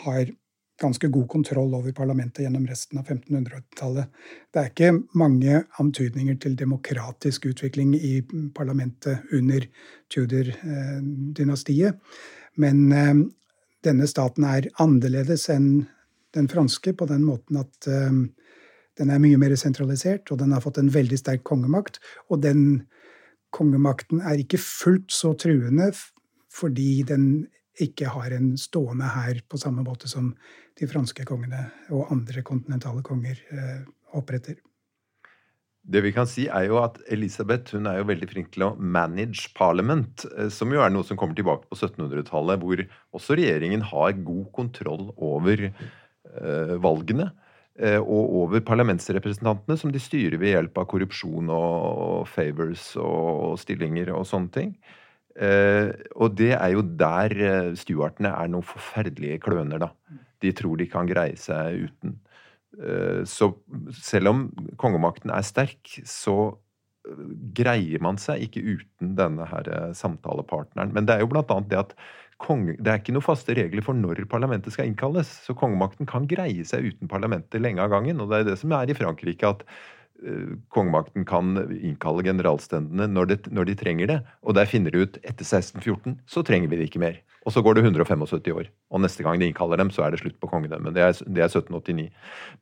har 0.05 0.35
ganske 0.81 1.09
god 1.13 1.29
kontroll 1.29 1.75
over 1.77 1.93
parlamentet 1.93 2.45
gjennom 2.45 2.67
resten 2.67 2.99
av 2.99 3.09
1500-tallet. 3.09 4.09
Det 4.51 4.61
er 4.61 4.71
ikke 4.71 4.93
mange 5.19 5.63
antydninger 5.83 6.39
til 6.41 6.57
demokratisk 6.59 7.51
utvikling 7.53 7.95
i 7.97 8.21
parlamentet 8.57 9.29
under 9.37 9.67
Tudor-dynastiet. 10.13 12.01
Men 12.61 12.93
eh, 12.93 13.15
denne 13.85 14.09
staten 14.11 14.47
er 14.49 14.71
annerledes 14.81 15.49
enn 15.53 15.71
den 16.35 16.49
franske 16.51 16.95
på 16.97 17.09
den 17.11 17.27
måten 17.27 17.61
at 17.61 17.91
eh, 17.91 18.23
den 19.01 19.13
er 19.13 19.23
mye 19.23 19.39
mer 19.41 19.55
sentralisert, 19.57 20.33
og 20.33 20.41
den 20.41 20.53
har 20.53 20.65
fått 20.65 20.81
en 20.81 20.93
veldig 20.93 21.21
sterk 21.21 21.45
kongemakt. 21.49 22.01
Og 22.29 22.43
den 22.45 22.87
kongemakten 23.55 24.21
er 24.25 24.41
ikke 24.41 24.61
fullt 24.63 25.13
så 25.15 25.35
truende 25.39 25.93
fordi 26.51 27.05
den 27.07 27.47
ikke 27.85 28.11
har 28.15 28.35
en 28.37 28.53
stående 28.61 29.09
hær 29.15 29.41
på 29.49 29.61
samme 29.61 29.85
måte 29.87 30.09
som 30.11 30.33
de 30.79 30.89
franske 30.89 31.25
kongene 31.29 31.67
og 31.95 32.11
andre 32.15 32.45
kontinentale 32.47 33.03
konger 33.07 33.41
eh, 33.53 33.81
oppretter. 34.17 34.59
Det 35.91 36.03
vi 36.05 36.13
kan 36.13 36.29
si 36.29 36.45
er 36.53 36.67
jo 36.69 36.79
at 36.83 36.99
Elisabeth 37.11 37.75
hun 37.75 37.89
er 37.89 37.99
jo 37.99 38.09
veldig 38.11 38.29
flink 38.31 38.51
til 38.55 38.67
å 38.67 38.75
manage 38.77 39.49
parliament, 39.57 40.27
eh, 40.37 40.51
som 40.53 40.73
jo 40.73 40.83
er 40.85 40.93
noe 40.93 41.07
som 41.07 41.19
kommer 41.21 41.37
tilbake 41.39 41.69
på 41.71 41.79
1700-tallet, 41.79 42.61
hvor 42.63 42.85
også 43.17 43.39
regjeringen 43.41 43.85
har 43.91 44.19
god 44.21 44.49
kontroll 44.57 45.09
over 45.17 45.71
eh, 45.71 46.75
valgene. 46.81 47.33
Og 47.81 48.33
over 48.43 48.61
parlamentsrepresentantene, 48.67 49.73
som 49.79 49.93
de 49.95 50.01
styrer 50.03 50.37
ved 50.37 50.51
hjelp 50.51 50.75
av 50.83 50.85
korrupsjon 50.91 51.49
og 51.55 52.27
favors 52.29 52.91
og 53.01 53.55
stillinger 53.63 54.11
og 54.13 54.27
sånne 54.29 54.53
ting. 54.53 54.75
Uh, 55.39 55.95
og 56.19 56.35
det 56.39 56.53
er 56.57 56.73
jo 56.75 56.83
der 56.83 57.35
uh, 57.39 57.69
stuartene 57.79 58.33
er 58.35 58.51
noen 58.51 58.67
forferdelige 58.67 59.39
kløner, 59.45 59.83
da. 59.83 59.93
De 60.43 60.51
tror 60.57 60.81
de 60.81 60.89
kan 60.91 61.09
greie 61.09 61.37
seg 61.39 61.87
uten. 61.87 62.17
Uh, 62.81 63.23
så 63.29 63.53
selv 63.95 64.33
om 64.33 64.43
kongemakten 64.81 65.33
er 65.35 65.47
sterk, 65.47 66.01
så 66.09 66.57
greier 67.57 68.03
man 68.05 68.19
seg 68.21 68.43
ikke 68.45 68.61
uten 68.61 69.15
denne 69.17 69.47
her 69.49 69.71
samtalepartneren. 69.97 70.93
Men 70.95 71.07
det 71.09 71.15
er 71.15 71.23
jo 71.25 71.31
blant 71.33 71.51
annet 71.55 71.71
det 71.71 71.79
at 71.79 71.95
konge, 72.41 72.75
det 72.77 72.93
er 72.93 73.01
ikke 73.01 73.15
noen 73.17 73.25
faste 73.25 73.57
regler 73.57 73.85
for 73.85 73.97
når 73.97 74.21
parlamentet 74.31 74.75
skal 74.75 74.91
innkalles. 74.91 75.31
Så 75.47 75.57
kongemakten 75.57 76.09
kan 76.09 76.29
greie 76.29 76.67
seg 76.69 76.91
uten 76.93 77.09
parlamentet 77.11 77.65
lenge 77.65 77.81
av 77.83 77.95
gangen. 77.95 78.21
Og 78.21 78.29
det 78.29 78.43
er 78.43 78.51
det 78.51 78.59
som 78.61 78.77
er 78.77 78.93
i 78.93 78.99
Frankrike, 78.99 79.49
at 79.49 79.65
Eh, 79.65 80.00
kongemakten 80.73 81.25
kan 81.29 81.55
innkalle 81.81 82.25
generalstendene 82.27 83.09
når, 83.11 83.31
det, 83.31 83.39
når, 83.55 83.71
de 83.71 83.77
trenger 83.81 84.11
det. 84.11 84.19
Og 84.45 84.57
der 84.59 84.69
finner 84.71 84.93
de 84.93 85.05
ut 85.05 85.19
etter 85.23 85.47
1614 85.47 86.19
så 86.29 86.45
trenger 86.47 86.71
vi 86.73 86.81
det 86.81 86.91
ikke 86.91 87.03
mer. 87.03 87.21
Og 87.49 87.55
så 87.55 87.63
går 87.65 87.79
det 87.79 87.85
175 87.87 88.53
år. 88.53 88.69
Og 88.93 89.01
neste 89.01 89.25
gang 89.25 89.41
de 89.41 89.49
innkaller 89.49 89.81
dem, 89.81 89.93
så 89.95 90.05
er 90.05 90.13
det 90.13 90.21
slutt 90.21 90.37
på 90.43 90.51
kongedømmet. 90.51 90.93
Det, 90.93 91.07
det, 91.25 91.41
er 91.41 91.49
1789. 91.49 92.11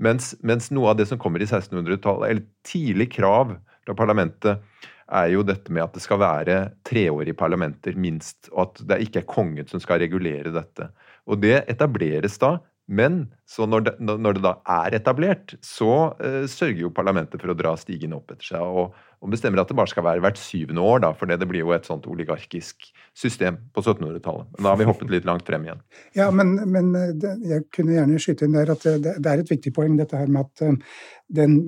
Mens, 0.06 0.30
mens, 0.46 0.70
noe 0.74 0.92
av 0.92 1.00
det 1.00 1.08
som 1.10 1.18
kommer 1.18 1.42
i 1.42 1.48
1600-tallet, 1.48 2.30
eller 2.30 2.46
tidlig 2.66 3.10
krav 3.16 3.56
fra 3.82 3.96
parlamentet, 3.98 4.62
er 5.08 5.32
jo 5.32 5.42
dette 5.46 5.72
med 5.72 5.86
at 5.86 5.94
det 5.96 6.04
skal 6.04 6.20
være 6.20 6.56
treårige 6.86 7.36
parlamenter, 7.38 7.96
minst. 7.98 8.52
Og 8.52 8.68
at 8.68 8.82
det 8.92 9.02
ikke 9.08 9.24
er 9.24 9.30
kongen 9.30 9.70
som 9.70 9.82
skal 9.82 10.02
regulere 10.04 10.54
dette. 10.54 10.92
Og 11.26 11.40
det 11.42 11.64
etableres 11.66 12.38
da 12.38 12.58
men 12.88 13.26
når 13.60 13.82
det, 13.84 13.92
når 14.00 14.38
det, 14.38 14.42
da 14.44 14.54
er 14.64 14.94
etablert, 14.96 15.52
så 15.64 16.14
uh, 16.16 16.44
sørger 16.48 16.86
jo 16.86 16.92
parlamentet 16.94 17.42
for 17.42 17.52
å 17.52 17.56
dra 17.56 17.74
stigen 17.76 18.14
opp 18.16 18.32
etter 18.32 18.54
seg. 18.54 18.64
Og, 18.64 18.96
og, 19.20 19.28
bestemmer 19.32 19.60
at 19.60 19.68
det 19.68 19.76
bare 19.76 19.92
skal 19.92 20.06
være 20.06 20.22
hvert 20.24 20.40
syvende 20.40 20.84
år, 20.84 21.02
da, 21.04 21.10
for 21.16 21.28
det 21.28 21.48
blir 21.50 21.66
jo 21.66 21.74
et 21.76 21.88
sånt 21.88 22.08
oligarkisk 22.08 22.88
system 23.12 23.58
på 23.76 23.84
1700-tallet. 23.84 24.48
Men 24.54 24.64
da 24.64 24.72
har 24.72 24.80
vi 24.80 24.88
hoppet 24.88 25.12
litt 25.12 25.28
langt 25.28 25.44
frem 25.48 25.68
igjen. 25.68 25.84
Ja, 26.18 26.30
men, 26.34 26.56
men 26.72 26.90
eh, 26.96 27.12
det, 27.20 27.34
jeg 27.46 27.68
kunne 27.74 27.94
gjerne 27.98 28.22
skyte 28.22 28.48
inn 28.48 28.56
der 28.56 28.72
at 28.72 28.88
det, 28.88 29.18
det, 29.18 29.28
er 29.28 29.44
et 29.44 29.52
viktig 29.52 29.74
poeng, 29.76 30.00
dette 30.00 30.16
her 30.16 30.32
med 30.32 30.48
at 30.48 30.64
uh, 30.64 30.98
den 31.36 31.60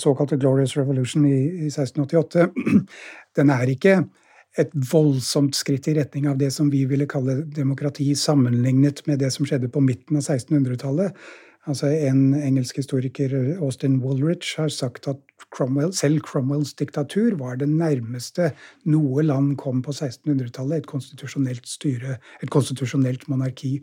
såkalte 0.00 0.40
Glorious 0.40 0.76
Revolution 0.80 1.28
i, 1.28 1.36
i 1.66 1.68
1688, 1.68 2.48
den 3.38 3.52
er 3.52 3.76
ikke 3.76 4.00
et 4.60 4.72
voldsomt 4.92 5.56
skritt 5.56 5.88
i 5.88 5.94
retning 5.96 6.26
av 6.28 6.36
det 6.40 6.50
som 6.52 6.68
vi 6.72 6.82
ville 6.88 7.08
kalle 7.08 7.40
demokrati, 7.56 8.10
sammenlignet 8.18 9.00
med 9.08 9.22
det 9.22 9.30
som 9.32 9.48
skjedde 9.48 9.70
på 9.72 9.80
midten 9.84 10.18
av 10.20 10.26
1600-tallet. 10.26 11.16
Altså 11.70 11.86
En 11.86 12.34
engelsk 12.34 12.76
historiker, 12.76 13.34
Austin 13.62 14.00
Woolrich, 14.02 14.56
har 14.58 14.68
sagt 14.68 15.06
at 15.06 15.20
Cromwell, 15.52 15.92
selv 15.94 16.20
Cromwells 16.20 16.72
diktatur 16.74 17.36
var 17.38 17.58
det 17.60 17.68
nærmeste 17.68 18.48
noe 18.90 19.22
land 19.22 19.52
kom 19.60 19.82
på 19.84 19.92
1600-tallet 19.92 20.82
et 20.82 20.88
konstitusjonelt 20.90 21.68
styre, 21.68 22.16
et 22.42 22.50
konstitusjonelt 22.50 23.28
monarki. 23.30 23.76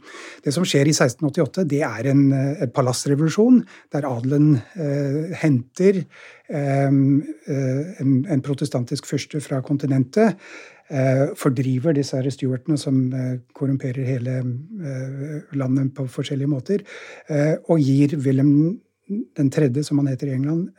Det 0.44 0.54
som 0.56 0.66
skjer 0.68 0.90
i 0.90 0.96
1688, 0.96 1.68
det 1.70 1.84
er 1.86 2.10
en, 2.12 2.26
en 2.34 2.74
palassrevolusjon, 2.76 3.62
der 3.94 4.10
adelen 4.10 4.58
eh, 4.76 5.38
henter 5.40 6.02
eh, 6.02 6.90
en, 6.90 8.12
en 8.28 8.44
protestantisk 8.44 9.08
fyrste 9.08 9.44
fra 9.46 9.62
kontinentet 9.64 10.36
Eh, 10.36 10.79
fordriver 11.38 11.94
disse 11.94 12.18
her 12.18 12.30
stuartene 12.34 12.78
som 12.82 13.02
eh, 13.14 13.38
korrumperer 13.54 14.08
hele 14.08 14.40
eh, 14.42 15.56
landet 15.58 15.94
på 15.98 16.08
forskjellige 16.10 16.50
måter, 16.50 16.86
og 17.70 17.80
gir 17.84 18.18
Wilhelm 18.18 18.80
den 19.38 19.50
tredje, 19.54 19.84
som 19.86 20.02
han 20.02 20.12
heter 20.12 20.30
i 20.30 20.36
England, 20.38 20.70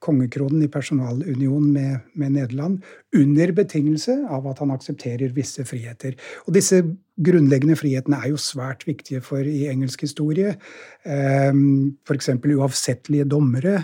kongekronen 0.00 0.62
i 0.64 0.68
personalunion 0.72 1.66
med, 1.68 2.06
med, 2.16 2.32
Nederland, 2.32 2.78
under 3.12 3.50
betingelse 3.52 4.14
av 4.32 4.46
at 4.48 4.62
han 4.62 4.72
aksepterer 4.72 5.34
visse 5.36 5.66
friheter. 5.68 6.14
Og 6.46 6.56
disse 6.56 6.78
grunnleggende 7.20 7.76
frihetene 7.76 8.22
er 8.22 8.32
jo 8.32 8.40
svært 8.40 8.86
viktige 8.88 9.20
for 9.20 9.44
i 9.44 9.66
engelsk 9.68 10.06
historie. 10.06 10.54
F.eks. 11.04 12.32
uavsettelige 12.32 13.28
dommere 13.28 13.82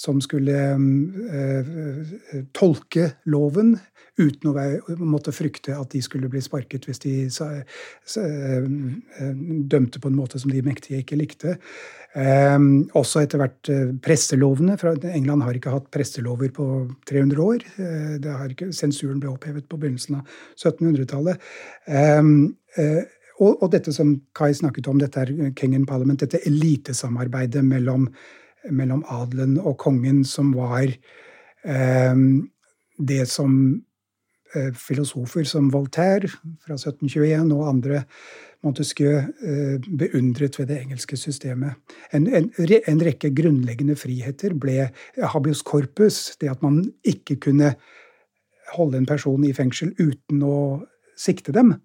som 0.00 0.20
skulle 0.24 0.56
tolke 2.56 3.10
loven 3.28 3.74
uten 4.20 4.50
å 4.50 5.04
måtte 5.06 5.32
frykte 5.34 5.74
at 5.76 5.92
de 5.94 6.00
skulle 6.04 6.30
bli 6.30 6.42
sparket 6.44 6.86
hvis 6.88 7.02
de 7.02 7.14
eh, 8.20 8.66
dømte 9.70 10.00
på 10.02 10.10
en 10.10 10.18
måte 10.18 10.40
som 10.40 10.52
de 10.52 10.62
mektige 10.66 11.02
ikke 11.02 11.18
likte. 11.20 11.56
Eh, 12.18 12.58
også 12.98 13.24
etter 13.24 13.42
hvert 13.42 13.70
eh, 13.72 13.92
presselovene. 14.02 14.76
fra 14.80 14.94
England 15.12 15.46
har 15.46 15.56
ikke 15.56 15.76
hatt 15.76 15.88
presselover 15.94 16.52
på 16.56 16.66
300 17.10 17.46
år. 17.46 17.64
Eh, 17.80 18.50
ikke, 18.50 18.72
sensuren 18.76 19.22
ble 19.22 19.32
opphevet 19.32 19.68
på 19.70 19.80
begynnelsen 19.80 20.20
av 20.20 20.36
1700-tallet. 20.58 21.48
Eh, 21.86 22.20
eh, 22.82 23.00
og, 23.40 23.54
og, 23.54 23.70
dette 23.72 23.92
som 23.96 24.18
Kai 24.36 24.52
snakket 24.52 24.90
om, 24.90 24.98
dette 25.00 25.22
er 25.22 25.54
King 25.56 25.78
and 25.78 25.88
Parliament, 25.88 26.20
dette 26.20 26.42
elitesamarbeidet 26.44 27.62
mellom, 27.64 28.10
mellom 28.68 29.04
adelen 29.08 29.56
og 29.58 29.78
kongen, 29.80 30.24
som 30.24 30.52
var 30.56 30.92
det 33.00 33.24
som 33.28 33.54
Eh, 34.50 34.72
filosofer 34.74 35.44
som 35.46 35.68
Voltaire 35.70 36.26
fra 36.64 36.74
1721 36.74 37.52
og 37.54 37.68
andre 37.70 38.00
Montesquieu 38.66 39.20
eh, 39.22 39.76
beundret 39.86 40.58
ved 40.58 40.66
det 40.72 40.80
engelske 40.80 41.14
systemet. 41.16 41.78
En, 42.12 42.26
en, 42.26 42.48
en, 42.58 43.02
rekke 43.06 43.30
grunnleggende 43.30 43.94
friheter 43.94 44.56
ble 44.58 44.88
habius 45.22 45.62
corpus, 45.62 46.34
det 46.42 46.50
at 46.50 46.64
man 46.66 46.82
ikke 47.06 47.38
kunne 47.46 47.76
holde 48.74 48.98
en 48.98 49.06
person 49.06 49.46
i 49.46 49.54
fengsel 49.54 49.94
uten 50.00 50.42
å 50.42 50.82
sikte 51.14 51.54
dem, 51.54 51.76
eh, 51.76 51.78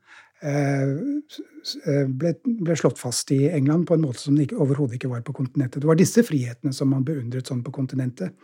ble, 0.44 2.32
ble 2.46 2.76
slått 2.78 3.00
fast 3.00 3.32
i 3.34 3.48
England 3.50 3.88
på 3.90 3.96
en 3.96 4.04
måte 4.04 4.22
som 4.22 4.36
det 4.38 4.52
overhodet 4.54 5.00
ikke 5.00 5.10
var 5.10 5.24
på 5.26 5.34
kontinentet. 5.34 5.82
Det 5.82 5.90
var 5.90 5.98
disse 6.00 6.24
frihetene 6.28 6.76
som 6.76 6.92
man 6.92 7.06
beundret 7.08 7.48
sånn 7.50 7.64
på 7.66 7.74
kontinentet. 7.74 8.36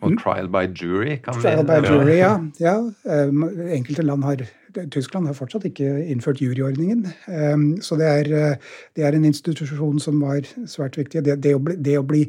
Og 0.00 0.16
trial 0.16 0.48
by 0.48 0.64
jury? 0.72 1.18
kan 1.24 1.36
trial 1.42 1.66
by 1.68 1.80
jury, 1.84 2.16
ja. 2.20 2.32
ja. 2.66 2.76
Um, 3.04 3.44
enkelte 3.68 4.02
land 4.06 4.24
har 4.24 4.46
Tyskland 4.94 5.26
har 5.26 5.34
fortsatt 5.34 5.66
ikke 5.66 5.88
innført 6.06 6.40
juryordningen. 6.40 7.08
Um, 7.26 7.64
så 7.82 7.98
det 7.98 8.06
er, 8.06 8.56
det 8.96 9.04
er, 9.04 9.16
en 9.16 9.26
institusjon 9.26 9.98
som 10.00 10.20
var 10.22 10.46
svært 10.70 10.96
viktig. 10.96 11.24
Det, 11.26 11.40
det, 11.42 11.54
å 11.58 11.62
bli, 11.66 11.76
det, 11.76 11.98
å 11.98 12.06
bli, 12.06 12.22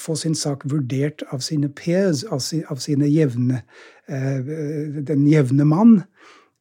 få 0.00 0.14
sin 0.16 0.36
sak 0.38 0.62
vurdert 0.70 1.24
av 1.34 1.42
sine 1.44 1.68
peers, 1.68 2.22
av, 2.30 2.40
sine 2.80 3.10
jevne, 3.10 3.60
den 4.08 5.26
jevne 5.28 5.66
mann. 5.68 5.98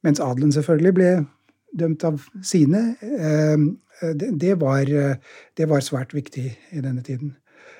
Mens 0.05 0.21
adelen 0.23 0.53
selvfølgelig 0.55 0.93
ble 0.95 1.11
dømt 1.79 2.03
av 2.07 2.23
sine. 2.45 2.95
Det 3.99 4.53
var, 4.61 4.89
det 5.59 5.67
var 5.69 5.83
svært 5.85 6.15
viktig 6.15 6.45
i 6.47 6.81
denne 6.81 7.03
tiden. 7.05 7.35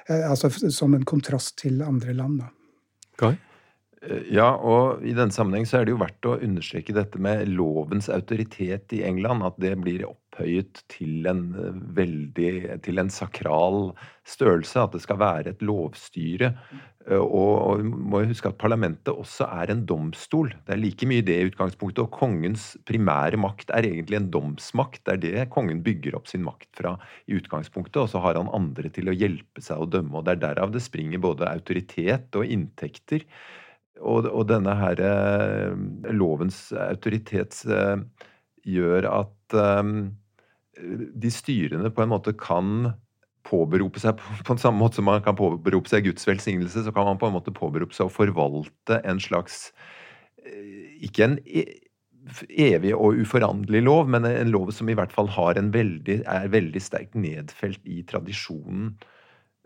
Altså 0.10 0.52
som 0.70 0.94
en 0.94 1.08
kontrast 1.08 1.56
til 1.64 1.80
andre 1.86 2.14
land, 2.18 2.42
da. 2.44 2.52
Eh, 4.02 4.30
ja, 4.32 4.48
og 4.56 5.04
i 5.04 5.14
denne 5.16 5.34
sammenheng 5.36 5.68
så 5.68 5.80
er 5.80 5.88
det 5.88 5.94
jo 5.94 6.00
verdt 6.00 6.28
å 6.30 6.38
understreke 6.40 6.96
dette 6.96 7.20
med 7.22 7.50
lovens 7.52 8.08
autoritet 8.14 8.96
i 8.96 9.04
England. 9.08 9.44
At 9.46 9.60
det 9.62 9.76
blir 9.82 10.06
opphøyet 10.08 10.84
til 10.92 11.28
en 11.30 11.44
eh, 11.60 11.82
veldig 12.00 12.80
til 12.86 13.04
en 13.04 13.12
sakral 13.14 13.92
størrelse. 14.28 14.86
At 14.86 14.96
det 14.96 15.04
skal 15.04 15.20
være 15.22 15.54
et 15.54 15.66
lovstyre. 15.66 16.54
Eh, 17.08 17.16
og, 17.16 17.80
vi 17.80 17.88
må 17.88 18.22
huske 18.28 18.50
at 18.52 18.60
parlamentet 18.60 19.12
også 19.14 19.48
er 19.62 19.72
en 19.72 19.86
domstol. 19.88 20.52
Det 20.68 20.76
er 20.76 20.82
like 20.82 21.08
mye 21.10 21.24
det 21.26 21.38
i 21.40 21.48
utgangspunktet. 21.48 22.04
Og 22.04 22.12
kongens 22.16 22.74
primære 22.90 23.40
makt 23.40 23.72
er 23.76 23.88
egentlig 23.88 24.20
en 24.20 24.30
domsmakt. 24.34 25.02
Det 25.06 25.16
er 25.16 25.24
det 25.24 25.48
kongen 25.54 25.84
bygger 25.86 26.18
opp 26.20 26.30
sin 26.32 26.44
makt 26.46 26.70
fra 26.76 26.96
i 27.30 27.40
utgangspunktet. 27.40 28.02
Og 28.04 28.12
så 28.12 28.24
har 28.24 28.40
han 28.40 28.52
andre 28.56 28.92
til 28.94 29.12
å 29.12 29.16
hjelpe 29.16 29.64
seg 29.64 29.80
å 29.80 29.90
dømme. 29.90 30.20
Og 30.20 30.28
det 30.28 30.38
er 30.38 30.46
derav 30.50 30.76
det 30.76 30.84
springer 30.86 31.24
både 31.24 31.50
autoritet 31.50 32.36
og 32.40 32.48
inntekter. 32.48 33.26
Og, 34.00 34.30
og 34.30 34.46
denne 34.52 34.76
her 34.80 35.04
eh, 35.04 36.14
lovens 36.16 36.70
autoritet 36.76 37.64
eh, 37.68 38.00
gjør 38.68 39.08
at 39.10 39.36
de 41.20 41.30
styrende 41.34 41.90
på 41.92 42.04
en 42.04 42.12
måte 42.12 42.36
kan 42.38 42.92
påberope 43.48 44.02
seg 44.02 44.18
på, 44.20 44.40
på 44.46 44.58
samme 44.62 44.82
måte 44.82 45.00
som 45.00 45.08
man 45.10 45.24
kan 45.26 45.38
påberope 45.38 45.92
seg 45.92 46.08
Guds 46.10 46.28
velsignelse, 46.28 46.84
så 46.86 46.94
kan 46.96 47.08
man 47.08 47.20
på 47.22 47.30
en 47.30 47.38
måte 47.38 47.56
påberope 47.56 47.96
seg 47.96 48.10
å 48.10 48.14
forvalte 48.14 49.02
en 49.08 49.22
slags 49.24 49.70
Ikke 51.04 51.26
en 51.26 51.38
e, 51.46 51.66
evig 52.50 52.94
og 52.96 53.20
uforanderlig 53.22 53.84
lov, 53.86 54.10
men 54.12 54.26
en 54.28 54.52
lov 54.52 54.72
som 54.76 54.90
i 54.90 54.96
hvert 54.98 55.14
fall 55.14 55.30
veldig, 55.30 56.22
er 56.28 56.52
veldig 56.52 56.82
sterkt 56.82 57.16
nedfelt 57.16 57.80
i 57.86 58.04
tradisjonen. 58.04 58.96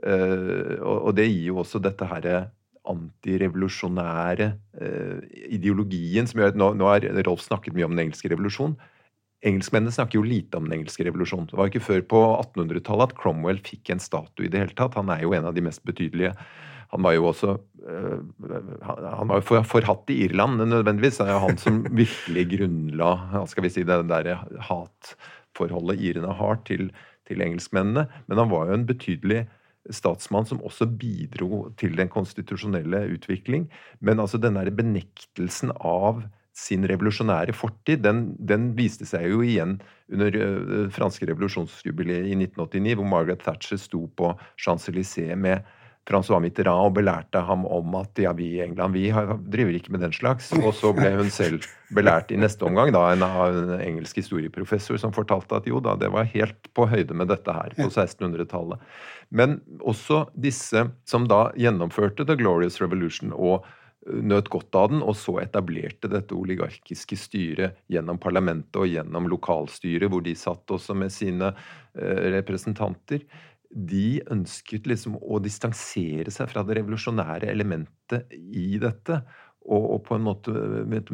Og 0.04 1.12
det 1.16 1.28
gir 1.30 1.50
jo 1.50 1.62
også 1.64 1.82
dette 1.84 2.08
herre 2.08 2.52
antirevolusjonære 2.90 4.50
eh, 4.82 5.20
ideologien 5.56 6.28
som 6.28 6.42
gjør 6.42 6.54
at 6.54 6.60
nå, 6.60 6.74
nå 6.80 6.90
har 6.90 7.06
Rolf 7.28 7.46
snakket 7.46 7.76
mye 7.76 7.88
om 7.88 7.96
den 7.96 8.08
engelske 8.08 8.32
revolusjon. 8.32 8.76
Engelskmennene 9.44 9.92
snakker 9.92 10.20
jo 10.20 10.26
lite 10.26 10.58
om 10.58 10.68
den 10.68 10.80
engelske 10.80 11.04
revolusjonen. 11.04 11.50
Det 11.52 11.58
var 11.60 11.68
ikke 11.70 11.84
før 11.84 12.04
på 12.14 12.20
1800-tallet 12.38 13.12
at 13.12 13.18
Cromwell 13.20 13.60
fikk 13.64 13.92
en 13.92 14.04
statue 14.04 14.48
i 14.48 14.52
det 14.52 14.62
hele 14.62 14.78
tatt. 14.78 14.96
Han 15.00 15.12
er 15.12 15.26
jo 15.26 15.34
en 15.36 15.50
av 15.50 15.56
de 15.58 15.64
mest 15.66 15.84
betydelige. 15.88 16.32
Han 16.94 17.04
var 17.04 17.16
jo 17.16 17.26
også 17.32 17.56
øh, 17.58 18.20
han 18.86 19.32
var 19.32 19.42
jo 19.42 19.64
forhatt 19.66 20.14
i 20.14 20.22
Irland, 20.28 20.62
nødvendigvis. 20.62 21.18
Det 21.20 21.26
er 21.26 21.34
jo 21.34 21.42
han 21.48 21.60
som 21.60 21.82
virkelig 22.04 22.46
grunnla 22.54 23.10
skal 23.52 23.66
vi 23.66 23.74
si, 23.74 23.84
det 23.88 24.00
der 24.12 24.30
hatforholdet 24.70 26.00
irene 26.00 26.38
har 26.40 26.62
til, 26.70 26.92
til 27.28 27.44
engelskmennene. 27.44 28.06
Men 28.30 28.44
han 28.44 28.54
var 28.54 28.70
jo 28.70 28.78
en 28.78 28.88
betydelig 28.88 29.44
statsmann 29.92 30.48
som 30.48 30.62
også 30.64 30.88
bidro 30.88 31.66
til 31.82 31.98
den 32.00 32.08
konstitusjonelle 32.14 33.04
utvikling. 33.18 33.68
Men 34.00 34.24
altså 34.24 34.40
den 34.40 34.56
der 34.56 34.72
benektelsen 34.72 35.74
av 35.80 36.24
sin 36.54 36.86
revolusjonære 36.90 37.56
fortid, 37.58 38.04
den, 38.06 38.26
den, 38.38 38.72
viste 38.78 39.08
seg 39.10 39.26
jo 39.32 39.42
igjen 39.46 39.80
under 40.14 40.36
uh, 40.38 40.90
franske 40.94 41.26
revolusjonsjubileet 41.30 42.30
i 42.30 42.36
1989, 42.38 42.98
hvor 43.00 43.10
Margaret 43.10 43.42
Thatcher 43.42 43.82
sto 43.82 44.06
på 44.18 44.36
Champs-Élysées 44.62 45.34
med 45.40 45.66
Francois 46.08 46.42
Mitterrand 46.44 46.90
og 46.90 46.96
belærte 46.98 47.40
ham 47.48 47.64
om 47.66 47.94
at 47.96 48.20
ja, 48.20 48.34
vi 48.36 48.50
i 48.58 48.62
England 48.64 48.96
vi 48.96 49.06
driver 49.54 49.78
ikke 49.78 49.94
med 49.96 50.04
den 50.04 50.16
slags. 50.16 50.50
Og 50.60 50.74
så 50.76 50.92
ble 50.96 51.14
hun 51.16 51.32
selv 51.32 51.64
belært 51.96 52.34
i 52.34 52.40
neste 52.40 52.66
omgang 52.68 52.92
da, 52.94 53.06
en, 53.14 53.24
en 53.24 53.76
engelsk 53.78 54.20
historieprofessor 54.20 55.00
som 55.00 55.16
fortalte 55.16 55.62
at 55.62 55.70
jo 55.70 55.80
da, 55.84 55.96
det 56.00 56.12
var 56.14 56.28
helt 56.34 56.70
på 56.76 56.90
høyde 56.92 57.16
med 57.16 57.32
dette 57.32 57.56
her 57.56 57.76
på 57.78 57.88
1600-tallet. 57.88 58.84
Men 59.32 59.62
også 59.80 60.26
disse 60.36 60.90
som 61.08 61.30
da 61.32 61.48
gjennomførte 61.60 62.28
The 62.28 62.38
Glorious 62.40 62.82
Revolution 62.84 63.32
og 63.32 63.64
nøt 64.04 64.50
godt 64.52 64.76
av 64.76 64.92
den, 64.92 65.04
og 65.06 65.16
så 65.18 65.38
etablerte 65.44 66.10
dette 66.12 66.36
oligarkiske 66.36 67.18
styret 67.20 67.80
gjennom 67.92 68.20
parlamentet 68.22 68.82
og 68.82 68.90
gjennom 68.92 69.30
lokalstyret, 69.32 70.10
hvor 70.12 70.24
de 70.26 70.36
satt 70.38 70.76
også 70.76 70.96
med 70.98 71.14
sine 71.14 71.54
eh, 71.54 72.30
representanter 72.36 73.24
de 73.74 74.22
ønsket 74.32 74.88
liksom 74.90 75.18
å 75.18 75.40
distansere 75.42 76.32
seg 76.34 76.52
fra 76.52 76.64
det 76.66 76.78
revolusjonære 76.78 77.50
elementet 77.50 78.34
i 78.38 78.78
dette. 78.82 79.24
Og, 79.64 79.84
og, 79.94 80.00
på 80.04 80.18
en 80.18 80.26
måte 80.26 80.52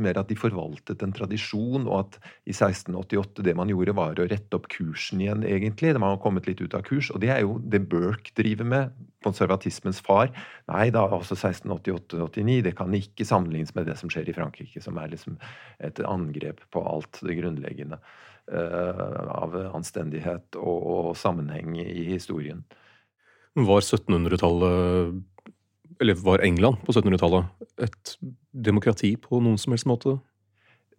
mer 0.01 0.17
at 0.17 0.29
de 0.31 0.37
forvaltet 0.37 1.03
en 1.05 1.13
tradisjon, 1.13 1.83
og 1.85 1.95
at 1.99 2.15
i 2.49 2.53
1688 2.55 3.45
det 3.45 3.53
man 3.57 3.69
gjorde, 3.69 3.93
var 3.97 4.17
å 4.17 4.25
rette 4.25 4.57
opp 4.57 4.65
kursen 4.73 5.21
igjen, 5.21 5.43
egentlig. 5.45 5.93
Man 6.01 6.15
har 6.15 6.23
kommet 6.23 6.49
litt 6.49 6.63
ut 6.63 6.73
av 6.73 6.81
kurs. 6.87 7.11
Og 7.13 7.21
det 7.21 7.29
er 7.35 7.43
jo 7.45 7.59
det 7.61 7.83
Burke 7.91 8.33
driver 8.37 8.65
med, 8.65 8.95
konservatismens 9.25 9.99
far. 10.01 10.31
Nei 10.71 10.87
da, 10.95 11.03
også 11.13 11.37
1688-89, 11.37 12.57
det 12.65 12.73
kan 12.79 12.95
ikke 12.95 13.27
sammenlignes 13.27 13.75
med 13.77 13.89
det 13.91 13.99
som 13.99 14.09
skjer 14.09 14.31
i 14.31 14.35
Frankrike, 14.37 14.81
som 14.81 14.97
er 14.97 15.13
liksom 15.13 15.37
et 15.85 16.01
angrep 16.07 16.63
på 16.73 16.83
alt 16.89 17.21
det 17.21 17.37
grunnleggende. 17.41 18.01
uh, 18.49 19.29
av 19.29 19.55
anstendighet 19.77 20.57
og, 20.57 20.79
og 20.89 21.09
sammenheng 21.17 21.75
i 21.81 22.07
historien. 22.09 22.63
Var 23.59 23.83
1700-tallet 23.83 25.19
eller 25.99 26.17
var 26.23 26.43
England 26.45 26.81
på 26.85 26.95
1700-tallet 26.95 27.45
et 27.85 28.15
demokrati 28.51 29.13
på 29.19 29.41
noen 29.43 29.59
som 29.59 29.75
helst 29.75 29.87
måte? 29.89 30.17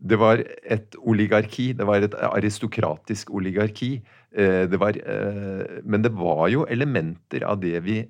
Det 0.00 0.16
var 0.20 0.40
et 0.64 0.96
oligarki. 0.96 1.72
Det 1.76 1.84
var 1.84 2.04
et 2.04 2.14
aristokratisk 2.14 3.32
oligarki. 3.36 3.98
Eh, 4.32 4.64
det 4.70 4.80
var, 4.80 4.96
eh, 4.96 5.80
men 5.84 6.02
det 6.04 6.12
var 6.16 6.46
jo 6.48 6.64
elementer 6.68 7.44
av 7.44 7.60
det 7.60 7.80
vi 7.84 8.04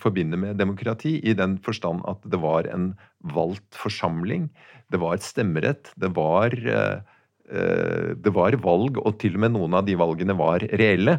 forbinder 0.00 0.40
med 0.40 0.56
demokrati, 0.56 1.18
i 1.20 1.34
den 1.36 1.58
forstand 1.60 2.00
at 2.08 2.22
det 2.32 2.40
var 2.40 2.64
en 2.72 2.94
valgt 3.20 3.76
forsamling. 3.76 4.48
Det 4.90 4.98
var 5.02 5.18
et 5.18 5.26
stemmerett. 5.26 5.92
Det 6.00 6.14
var 6.16 6.54
Eh, 6.56 7.00
det 7.50 8.30
var 8.30 8.54
valg, 8.62 8.98
og 9.02 9.16
til 9.18 9.34
og 9.34 9.42
med 9.42 9.54
noen 9.56 9.74
av 9.74 9.86
de 9.86 9.96
valgene 9.98 10.36
var 10.38 10.62
reelle. 10.78 11.16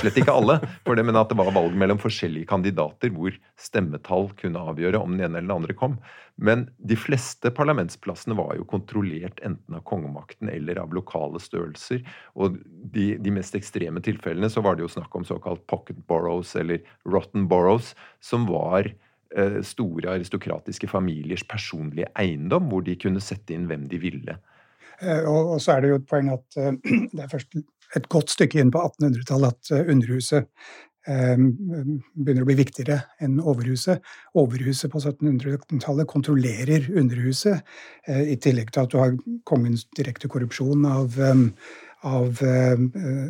Slett 0.00 0.16
ikke 0.22 0.32
alle, 0.32 0.56
for 0.86 0.96
det, 0.96 1.04
men 1.04 1.18
at 1.20 1.28
det 1.28 1.36
var 1.36 1.52
valg 1.52 1.76
mellom 1.76 2.00
forskjellige 2.00 2.48
kandidater 2.48 3.12
hvor 3.12 3.36
stemmetall 3.60 4.30
kunne 4.38 4.62
avgjøre 4.72 5.02
om 5.04 5.12
den 5.12 5.26
ene 5.26 5.42
eller 5.42 5.50
den 5.50 5.56
andre 5.58 5.76
kom. 5.76 5.98
Men 6.34 6.66
de 6.82 6.96
fleste 6.98 7.50
parlamentsplassene 7.54 8.34
var 8.38 8.56
jo 8.58 8.66
kontrollert 8.66 9.38
enten 9.46 9.76
av 9.76 9.84
kongemakten 9.86 10.50
eller 10.50 10.80
av 10.82 10.94
lokale 10.96 11.38
størrelser. 11.42 12.02
Og 12.34 12.58
de, 12.94 13.12
de 13.22 13.34
mest 13.34 13.54
ekstreme 13.54 14.02
tilfellene 14.04 14.50
så 14.50 14.64
var 14.64 14.74
det 14.74 14.86
jo 14.86 14.92
snakk 14.96 15.14
om 15.14 15.26
såkalt 15.26 15.66
pocket 15.70 16.00
boroughs 16.10 16.56
eller 16.58 16.82
rotten 17.06 17.46
boroughs, 17.50 17.92
som 18.24 18.48
var 18.50 18.90
eh, 18.90 19.60
store 19.62 20.16
aristokratiske 20.16 20.90
familiers 20.90 21.46
personlige 21.46 22.10
eiendom, 22.18 22.66
hvor 22.72 22.82
de 22.86 22.98
kunne 22.98 23.22
sette 23.22 23.54
inn 23.54 23.68
hvem 23.70 23.86
de 23.90 24.02
ville. 24.02 24.38
Eh, 25.02 25.28
og, 25.28 25.58
så 25.62 25.74
er 25.74 25.84
det 25.84 25.92
jo 25.92 26.00
et 26.00 26.08
poeng 26.10 26.32
at 26.34 26.58
eh, 26.60 26.72
det 27.14 27.22
er 27.24 27.30
først 27.30 27.60
et 27.94 28.08
godt 28.10 28.32
stykke 28.34 28.60
inn 28.60 28.72
på 28.74 28.82
1800-tallet 28.82 29.54
at 29.54 29.76
eh, 29.76 29.94
Underhuset 29.94 30.50
begynner 31.04 32.40
å 32.40 32.46
bli 32.48 32.54
viktigere 32.56 32.94
enn 33.20 33.34
Overhuset. 33.36 34.00
Overhuset 34.40 34.88
på 34.88 35.02
1700-tallet 35.02 36.08
kontrollerer 36.08 36.86
Underhuset, 36.96 37.60
i 38.08 38.38
tillegg 38.40 38.70
til 38.72 38.86
at 38.86 38.94
du 38.94 38.96
har 39.02 39.12
kongens 39.44 39.84
direkte 39.98 40.30
korrupsjon 40.32 40.86
av 40.88 41.18
av 42.04 42.40
eh, 42.44 42.78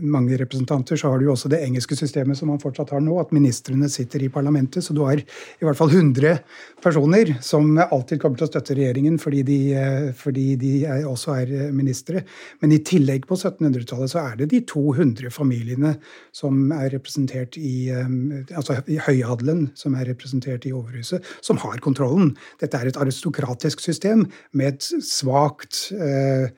mange 0.03 0.37
representanter, 0.41 0.99
så 0.99 1.13
har 1.13 1.21
du 1.21 1.29
jo 1.29 1.35
også 1.35 1.51
det 1.53 1.63
engelske 1.65 1.97
systemet 1.99 2.39
som 2.39 2.51
man 2.53 2.61
fortsatt 2.63 2.93
har 2.95 3.03
nå, 3.05 3.17
at 3.23 3.33
ministrene 3.35 3.89
sitter 3.93 4.27
i 4.27 4.31
parlamentet. 4.33 4.85
Så 4.85 4.97
du 4.97 5.03
har 5.07 5.21
i 5.21 5.67
hvert 5.67 5.79
fall 5.79 5.93
100 5.95 6.37
personer 6.85 7.35
som 7.45 7.73
alltid 7.85 8.21
kommer 8.23 8.41
til 8.41 8.49
å 8.49 8.51
støtte 8.51 8.77
regjeringen 8.79 9.19
fordi 9.23 9.43
de, 9.47 9.59
eh, 9.79 10.09
fordi 10.19 10.47
de 10.61 10.73
er, 10.85 11.07
også 11.09 11.37
er 11.39 11.55
eh, 11.55 11.73
ministre. 11.75 12.25
Men 12.63 12.75
i 12.77 12.83
tillegg 12.85 13.29
på 13.31 13.39
1700-tallet 13.39 14.15
så 14.15 14.25
er 14.27 14.39
det 14.43 14.51
de 14.53 14.63
200 14.69 15.33
familiene 15.35 15.97
som 16.35 16.71
er 16.75 16.91
representert 16.95 17.59
i 17.59 17.73
Altså 17.85 18.77
høyadelen 19.07 19.67
som 19.79 19.95
er 19.99 20.07
representert 20.09 20.65
i 20.69 20.73
Overhuset, 20.75 21.25
som 21.45 21.59
har 21.63 21.81
kontrollen. 21.85 22.33
Dette 22.61 22.79
er 22.79 22.89
et 22.89 22.99
aristokratisk 23.01 23.83
system 23.83 24.25
med 24.57 24.75
et 24.75 25.05
svakt 25.05 25.85
Eh, 25.93 26.49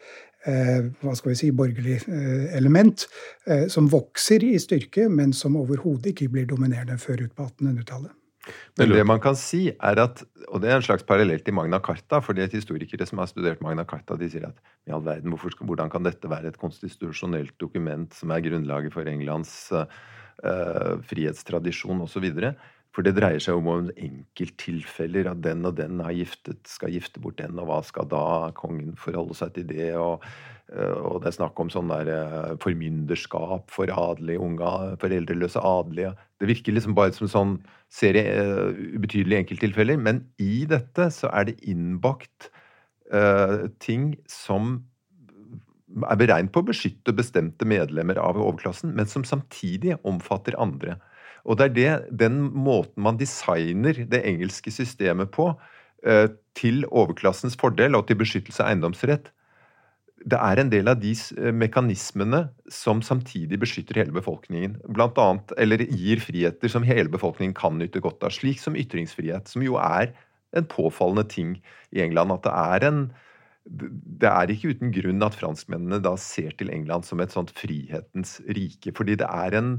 hva 1.03 1.15
skal 1.19 1.33
vi 1.33 1.39
si, 1.41 1.51
borgerlig 1.55 1.97
eh, 2.07 2.53
element, 2.59 3.07
eh, 3.47 3.67
som 3.73 3.89
vokser 3.91 4.45
i 4.47 4.55
styrke, 4.63 5.09
men 5.13 5.35
som 5.37 5.59
overhodet 5.59 6.13
ikke 6.13 6.31
blir 6.35 6.47
dominerende 6.51 6.99
før 7.03 7.27
ut 7.27 7.35
på 7.37 7.49
1800-tallet. 7.49 8.15
Men 8.79 8.93
det 8.95 9.03
man 9.09 9.19
kan 9.19 9.35
si, 9.35 9.73
er 9.75 9.99
at 9.99 10.23
Og 10.47 10.61
det 10.63 10.71
er 10.71 10.77
en 10.79 10.85
slags 10.87 11.03
parallell 11.03 11.41
til 11.43 11.57
Magna 11.57 11.81
Carta. 11.83 12.21
fordi 12.23 12.45
at 12.45 12.53
Historikere 12.53 13.07
som 13.07 13.19
har 13.19 13.27
studert 13.27 13.61
Magna 13.61 13.83
Carta, 13.83 14.15
de 14.15 14.29
sier 14.31 14.47
at 14.47 14.55
i 14.87 14.93
all 14.95 15.03
verden, 15.03 15.33
hvorfor, 15.35 15.51
hvordan 15.67 15.91
kan 15.91 16.05
dette 16.05 16.31
være 16.31 16.53
et 16.53 16.59
konstitusjonelt 16.59 17.59
dokument 17.59 18.15
som 18.15 18.31
er 18.31 18.45
grunnlaget 18.45 18.95
for 18.95 19.03
Englands 19.03 19.73
uh, 19.73 21.03
frihetstradisjon 21.03 22.01
osv. 22.07 22.31
For 22.97 23.05
det 23.05 23.19
dreier 23.19 23.43
seg 23.45 23.61
om 23.61 23.91
enkelttilfeller. 23.93 25.29
At 25.29 25.43
den 25.45 25.69
og 25.69 25.77
den 25.77 26.01
er 26.01 26.15
giftet, 26.17 26.63
skal 26.65 26.95
gifte 26.95 27.21
bort 27.21 27.37
den, 27.37 27.59
og 27.61 27.69
hva 27.69 27.83
skal 27.85 28.09
da 28.09 28.27
kongen 28.57 28.95
forholde 28.97 29.37
seg 29.37 29.53
til 29.53 29.67
det? 29.69 29.91
Og, 30.01 30.25
eh, 30.73 30.95
og 30.97 31.21
det 31.21 31.29
er 31.29 31.37
snakk 31.37 31.61
om 31.61 31.69
sånn 31.73 31.93
der 31.93 32.09
eh, 32.15 32.55
formynderskap 32.63 33.69
for 33.75 33.93
adelige 33.93 34.41
unge, 34.41 34.73
foreldreløse 35.03 35.61
adelige. 35.61 36.15
Det 36.41 36.49
virker 36.49 36.77
liksom 36.77 36.97
bare 36.97 37.13
som 37.17 37.29
sånn 37.29 37.53
serie 37.93 38.33
uh, 38.33 38.73
ubetydelige 38.97 39.45
enkelttilfeller. 39.45 40.01
Men 40.01 40.25
i 40.43 40.65
dette 40.69 41.11
så 41.13 41.29
er 41.37 41.51
det 41.51 41.61
innbakt 41.69 42.49
uh, 43.13 43.69
ting 43.81 44.15
som 44.29 44.79
er 46.05 46.19
beregnet 46.21 46.53
på 46.53 46.65
å 46.65 46.69
beskytte 46.69 47.15
bestemte 47.17 47.69
medlemmer 47.69 48.19
av 48.21 48.41
overklassen, 48.41 48.97
men 48.97 49.09
som 49.09 49.25
samtidig 49.25 49.99
omfatter 50.09 50.57
andre. 50.61 50.97
Og 51.47 51.59
det 51.59 51.69
er 51.69 51.75
det, 51.77 52.19
den 52.27 52.41
måten 52.51 53.05
man 53.07 53.19
designer 53.21 53.95
det 54.11 54.23
engelske 54.27 54.73
systemet 54.75 55.31
på 55.35 55.53
eh, 56.07 56.29
til 56.59 56.85
overklassens 56.91 57.57
fordel 57.61 57.95
og 57.99 58.09
til 58.09 58.19
beskyttelse 58.19 58.65
av 58.65 58.73
eiendomsrett, 58.73 59.31
det 60.27 60.39
er 60.43 60.59
en 60.59 60.71
del 60.73 60.91
av 60.91 60.99
de 60.99 61.13
eh, 61.15 61.53
mekanismene 61.55 62.47
som 62.73 63.03
samtidig 63.05 63.61
beskytter 63.63 64.01
hele 64.01 64.15
befolkningen. 64.17 64.79
Blant 64.91 65.19
annet, 65.23 65.55
eller 65.61 65.85
gir 65.87 66.23
friheter 66.25 66.73
som 66.73 66.87
hele 66.87 67.13
befolkningen 67.13 67.55
kan 67.57 67.79
nyte 67.79 68.03
godt 68.03 68.27
av. 68.27 68.35
Slik 68.35 68.59
som 68.63 68.79
ytringsfrihet, 68.79 69.47
som 69.53 69.63
jo 69.63 69.79
er 69.79 70.11
en 70.57 70.67
påfallende 70.67 71.27
ting 71.31 71.55
i 71.95 72.03
England. 72.03 72.35
At 72.35 72.47
det 72.49 72.57
er 72.57 72.91
en 72.91 73.07
det 73.67 74.29
er 74.31 74.51
ikke 74.53 74.77
uten 74.77 74.93
grunn 74.95 75.25
at 75.27 75.35
franskmennene 75.35 75.99
da 75.99 76.13
ser 76.21 76.53
til 76.55 76.71
England 76.71 77.03
som 77.03 77.19
et 77.19 77.33
sånt 77.35 77.51
frihetens 77.51 78.39
rike. 78.47 78.93
Fordi 78.95 79.17
det 79.19 79.27
er 79.27 79.57
en, 79.59 79.73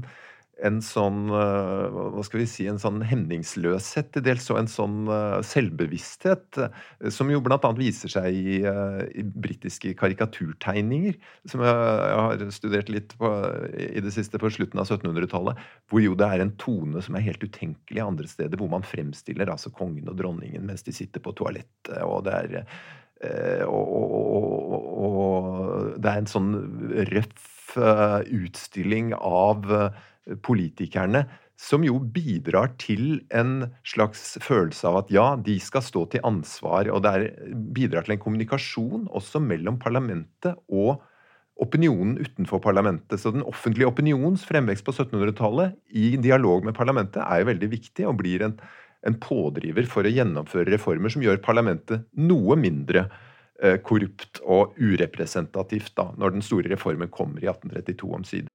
en 0.66 0.80
sånn 0.82 1.28
eh, 1.30 1.98
hva 2.14 2.22
skal 2.26 2.42
vi 2.42 2.46
si, 2.50 2.66
en 2.70 2.80
sånn 2.82 3.00
hemningsløshet 3.06 4.10
til 4.14 4.24
dels, 4.26 4.48
og 4.52 4.60
en 4.60 4.70
sånn 4.70 4.98
eh, 5.12 5.38
selvbevissthet, 5.46 6.58
eh, 6.64 7.10
som 7.14 7.30
jo 7.30 7.40
bl.a. 7.44 7.58
viser 7.78 8.12
seg 8.12 8.34
i, 8.34 8.58
i 8.58 9.24
britiske 9.28 9.94
karikaturtegninger, 9.98 11.18
som 11.50 11.62
jeg, 11.66 11.78
jeg, 11.78 12.18
har 12.26 12.44
studert 12.54 12.92
litt 12.92 13.14
på, 13.20 13.32
i 13.78 14.02
det 14.04 14.14
siste 14.14 14.40
på 14.42 14.50
slutten 14.54 14.82
av 14.82 14.90
1700-tallet, 14.90 15.62
hvor 15.90 16.04
jo 16.04 16.16
det 16.18 16.30
er 16.34 16.44
en 16.44 16.54
tone 16.60 17.02
som 17.04 17.18
er 17.18 17.26
helt 17.28 17.44
utenkelig 17.44 18.04
andre 18.04 18.30
steder, 18.30 18.58
hvor 18.58 18.72
man 18.72 18.86
fremstiller 18.86 19.52
altså 19.52 19.72
kongen 19.74 20.10
og 20.10 20.18
dronningen 20.18 20.66
mens 20.66 20.84
de 20.86 20.94
sitter 20.96 21.22
på 21.22 21.36
toalettet, 21.38 21.94
og 22.04 22.24
det 22.26 22.38
er 22.38 22.64
og, 23.66 23.88
og, 23.98 24.84
og, 25.02 25.88
det 25.98 26.06
er 26.06 26.20
en 26.20 26.28
sånn 26.30 26.52
røff 27.10 27.72
utstilling 27.74 29.10
av 29.18 29.66
politikerne, 30.44 31.24
som 31.58 31.82
jo 31.82 31.96
bidrar 31.98 32.70
til 32.78 33.18
en 33.34 33.68
slags 33.86 34.36
følelse 34.44 34.86
av 34.86 35.00
at 35.00 35.12
ja, 35.12 35.28
de 35.34 35.56
skal 35.62 35.82
stå 35.82 36.04
til 36.12 36.24
ansvar. 36.26 36.90
Og 36.94 37.02
det 37.02 37.14
er, 37.14 37.28
bidrar 37.74 38.06
til 38.06 38.14
en 38.14 38.22
kommunikasjon 38.22 39.08
også 39.10 39.42
mellom 39.42 39.80
parlamentet 39.82 40.54
og 40.70 41.00
opinionen 41.58 42.18
utenfor 42.22 42.62
parlamentet. 42.62 43.18
Så 43.18 43.32
den 43.34 43.42
offentlige 43.42 43.90
opinions 43.90 44.44
fremvekst 44.46 44.86
på 44.86 44.94
1700-tallet 44.94 45.74
i 45.98 46.12
dialog 46.22 46.66
med 46.66 46.76
parlamentet 46.78 47.24
er 47.24 47.42
jo 47.42 47.50
veldig 47.50 47.70
viktig 47.72 48.06
og 48.06 48.20
blir 48.20 48.44
en, 48.46 48.54
en, 49.06 49.18
pådriver 49.18 49.88
for 49.90 50.06
å 50.06 50.12
gjennomføre 50.12 50.70
reformer 50.76 51.10
som 51.10 51.24
gjør 51.24 51.42
parlamentet 51.42 52.06
noe 52.14 52.54
mindre 52.60 53.08
eh, 53.62 53.80
korrupt 53.82 54.44
og 54.46 54.78
urepresentativt 54.78 55.96
da, 55.98 56.12
når 56.14 56.38
den 56.38 56.46
store 56.46 56.70
reformen 56.70 57.10
kommer 57.10 57.42
i 57.42 57.50
1832 57.50 58.14
omsider. 58.20 58.54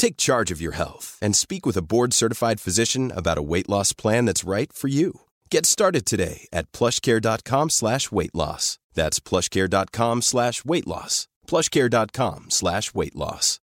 Take 0.00 0.16
charge 0.16 0.50
of 0.50 0.62
your 0.62 0.72
health 0.72 1.18
and 1.20 1.36
speak 1.36 1.66
with 1.66 1.76
a 1.76 1.82
board 1.82 2.14
certified 2.14 2.58
physician 2.58 3.12
about 3.14 3.36
a 3.36 3.42
weight 3.42 3.68
loss 3.68 3.92
plan 3.92 4.24
that's 4.24 4.48
right 4.48 4.72
for 4.72 4.88
you. 4.88 5.20
Get 5.50 5.66
started 5.66 6.06
today 6.06 6.48
at 6.54 6.72
plushcare.com 6.72 7.68
slash 7.68 8.10
weight 8.10 8.34
loss. 8.34 8.78
That's 8.94 9.20
plushcare.com 9.20 10.22
slash 10.22 10.64
weight 10.64 10.86
loss. 10.86 11.28
Plushcare.com 11.46 12.46
slash 12.48 12.94
weight 12.94 13.14
loss. 13.14 13.60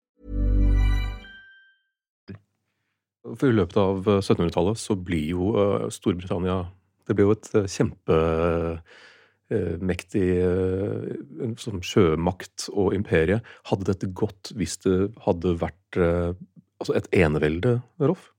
For 3.37 3.53
I 3.53 3.53
løpet 3.53 3.77
av 3.77 4.01
1700-tallet 4.09 4.81
så 4.81 4.97
blir 4.97 5.29
jo 5.35 5.53
eh, 5.53 5.85
Storbritannia 5.93 6.63
Det 7.07 7.13
blir 7.15 7.29
jo 7.29 7.35
et 7.37 7.53
eh, 7.61 7.69
kjempemektig 9.53 10.27
eh, 10.41 11.53
som 11.61 11.81
sjømakt 11.85 12.69
og 12.73 12.93
imperie. 12.97 13.41
Hadde 13.69 13.89
dette 13.91 14.11
gått 14.11 14.53
hvis 14.57 14.77
det 14.85 15.13
hadde 15.25 15.57
vært 15.61 15.99
altså 15.99 16.95
et 16.97 17.09
enevelde, 17.13 17.79
Rolf? 18.01 18.29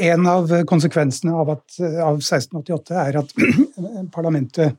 En 0.00 0.24
av 0.30 0.48
konsekvensene 0.68 1.34
av, 1.36 1.50
at, 1.58 1.76
av 2.00 2.20
1688 2.22 2.98
er 3.02 3.18
at 3.20 3.32
parlamentet 4.16 4.78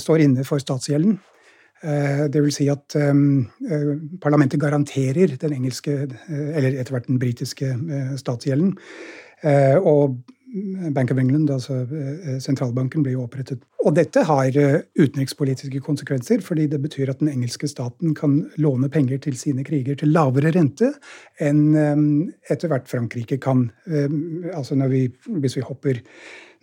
står 0.00 0.24
inne 0.24 0.44
for 0.44 0.60
statsgjelden. 0.60 1.14
Det 1.80 2.42
vil 2.42 2.52
si 2.52 2.66
at 2.68 2.96
parlamentet 4.20 4.60
garanterer 4.60 5.36
den 5.40 5.54
engelske, 5.54 5.94
eller 6.28 6.74
etter 6.74 6.96
hvert 6.96 7.08
den 7.08 7.20
britiske 7.22 7.70
statsgjelden. 8.20 8.74
Og 9.86 10.18
Bank 10.90 11.12
of 11.12 11.18
England, 11.18 11.50
altså 11.50 11.84
eh, 11.94 12.38
sentralbanken, 12.42 13.04
ble 13.04 13.14
jo 13.14 13.22
opprettet. 13.22 13.62
Og 13.84 13.94
dette 13.94 14.24
har 14.26 14.56
eh, 14.58 14.80
utenrikspolitiske 14.98 15.82
konsekvenser, 15.84 16.42
fordi 16.42 16.66
det 16.72 16.80
betyr 16.82 17.12
at 17.12 17.22
den 17.22 17.30
engelske 17.30 17.70
staten 17.70 18.16
kan 18.18 18.40
låne 18.58 18.90
penger 18.90 19.20
til 19.22 19.38
sine 19.38 19.62
kriger 19.66 19.98
til 20.00 20.10
lavere 20.10 20.50
rente 20.56 20.90
enn 21.38 21.62
eh, 21.78 22.04
etter 22.50 22.72
hvert 22.72 22.90
Frankrike 22.90 23.38
kan. 23.42 23.68
Altså 24.54 24.74
vi, 24.90 25.06
hvis 25.38 25.58
vi 25.58 25.66
hopper 25.66 26.00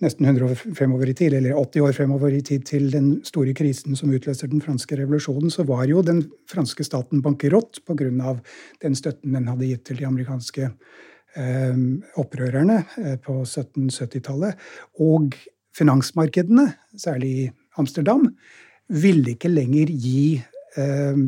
nesten 0.04 0.28
100 0.28 0.46
år 0.46 0.76
fremover 0.78 1.10
i 1.10 1.16
tid, 1.18 1.34
eller 1.40 1.56
80 1.58 1.88
år 1.88 1.96
fremover 1.96 2.36
i 2.36 2.44
tid 2.46 2.68
til 2.68 2.92
den 2.94 3.10
store 3.26 3.56
krisen 3.58 3.96
som 3.98 4.12
utløser 4.14 4.52
den 4.52 4.62
franske 4.62 5.00
revolusjonen, 5.00 5.50
så 5.54 5.66
var 5.68 5.88
jo 5.90 6.04
den 6.06 6.26
franske 6.50 6.86
staten 6.86 7.24
bankerott 7.26 7.82
pga. 7.88 8.36
den 8.84 8.96
støtten 8.96 9.34
den 9.34 9.48
hadde 9.48 9.72
gitt 9.72 9.86
til 9.86 9.98
de 9.98 10.06
amerikanske 10.06 10.74
opprørerne 12.18 12.82
eh, 13.02 13.18
på 13.24 13.42
1770-tallet. 13.44 14.58
Og 15.04 15.36
finansmarkedene, 15.78 16.72
særlig 16.98 17.32
i 17.32 17.50
Amsterdam, 17.78 18.30
ville 18.88 19.36
ikke 19.36 19.52
lenger 19.52 19.92
gi 19.92 20.42
eh, 20.78 21.28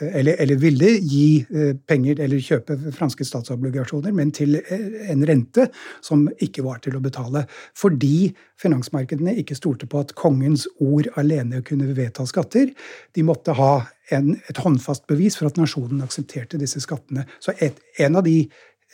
eller, 0.00 0.36
eller, 0.38 0.56
ville 0.56 0.88
gi 1.04 1.42
eh, 1.54 1.74
penger 1.86 2.22
eller 2.24 2.40
kjøpe 2.40 2.76
franske 2.96 3.24
statsobligasjoner, 3.26 4.14
men 4.16 4.32
til 4.32 4.56
eh, 4.60 4.86
en 5.12 5.24
rente 5.28 5.66
som 6.04 6.24
ikke 6.40 6.64
var 6.64 6.80
til 6.84 6.96
å 6.96 7.02
betale. 7.04 7.44
Fordi 7.76 8.30
finansmarkedene 8.60 9.36
ikke 9.42 9.58
stolte 9.58 9.88
på 9.90 10.00
at 10.00 10.14
kongens 10.18 10.66
ord 10.80 11.10
alene 11.20 11.62
kunne 11.66 11.90
vedta 11.96 12.26
skatter. 12.28 12.72
De 13.16 13.26
måtte 13.26 13.56
ha 13.58 13.74
en, 14.14 14.32
et 14.48 14.62
håndfast 14.64 15.06
bevis 15.10 15.36
for 15.38 15.50
at 15.50 15.60
nasjonen 15.60 16.02
aksepterte 16.06 16.60
disse 16.60 16.82
skattene. 16.82 17.26
Så 17.42 17.54
et, 17.60 17.78
en 18.00 18.18
av 18.20 18.26
de 18.26 18.38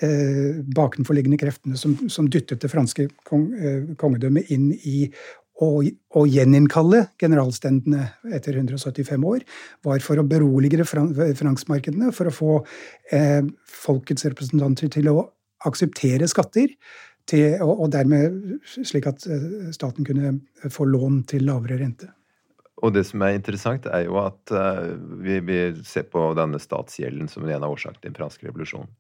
eh, 0.05 0.61
bakenforliggende 0.77 1.39
kreftene 1.41 1.79
som, 1.81 1.97
som, 2.13 2.29
dyttet 2.31 2.63
det 2.65 2.71
franske 2.73 3.09
kong, 3.29 3.49
eh, 3.57 3.83
kongedømmet 4.01 4.53
inn 4.55 4.71
i 4.77 5.09
å, 5.57 6.25
gjeninnkalle 6.29 7.07
generalstendene 7.21 8.11
etter 8.37 8.59
175 8.59 9.25
år, 9.25 9.45
var 9.87 10.03
for 10.05 10.21
å 10.21 10.27
berolige 10.29 10.85
finansmarkedene, 10.85 12.13
for 12.13 12.29
å 12.29 12.35
få 12.35 12.53
eh, 13.15 13.41
folkets 13.65 14.27
representanter 14.29 14.93
til 14.93 15.09
å 15.13 15.19
akseptere 15.67 16.29
skatter, 16.29 16.75
til, 17.27 17.57
og, 17.65 17.89
dermed 17.91 18.61
slik 18.67 19.09
at 19.11 19.25
eh, 19.27 19.73
staten 19.75 20.07
kunne 20.07 20.37
få 20.71 20.87
lån 20.87 21.25
til 21.33 21.49
lavere 21.49 21.81
rente. 21.81 22.13
Og 22.85 22.93
det 22.93 23.07
som 23.09 23.23
er 23.25 23.39
interessant, 23.39 23.87
er 23.89 24.05
jo 24.05 24.19
at 24.21 24.53
uh, 24.53 24.93
vi, 25.25 25.39
vi, 25.41 25.61
ser 25.89 26.05
på 26.13 26.21
denne 26.37 26.61
statsgjelden 26.61 27.31
som 27.33 27.47
en 27.49 27.65
av 27.65 27.73
årsakene 27.73 28.03
til 28.03 28.11
den 28.11 28.19
franske 28.19 28.45
revolusjonen. 28.45 28.91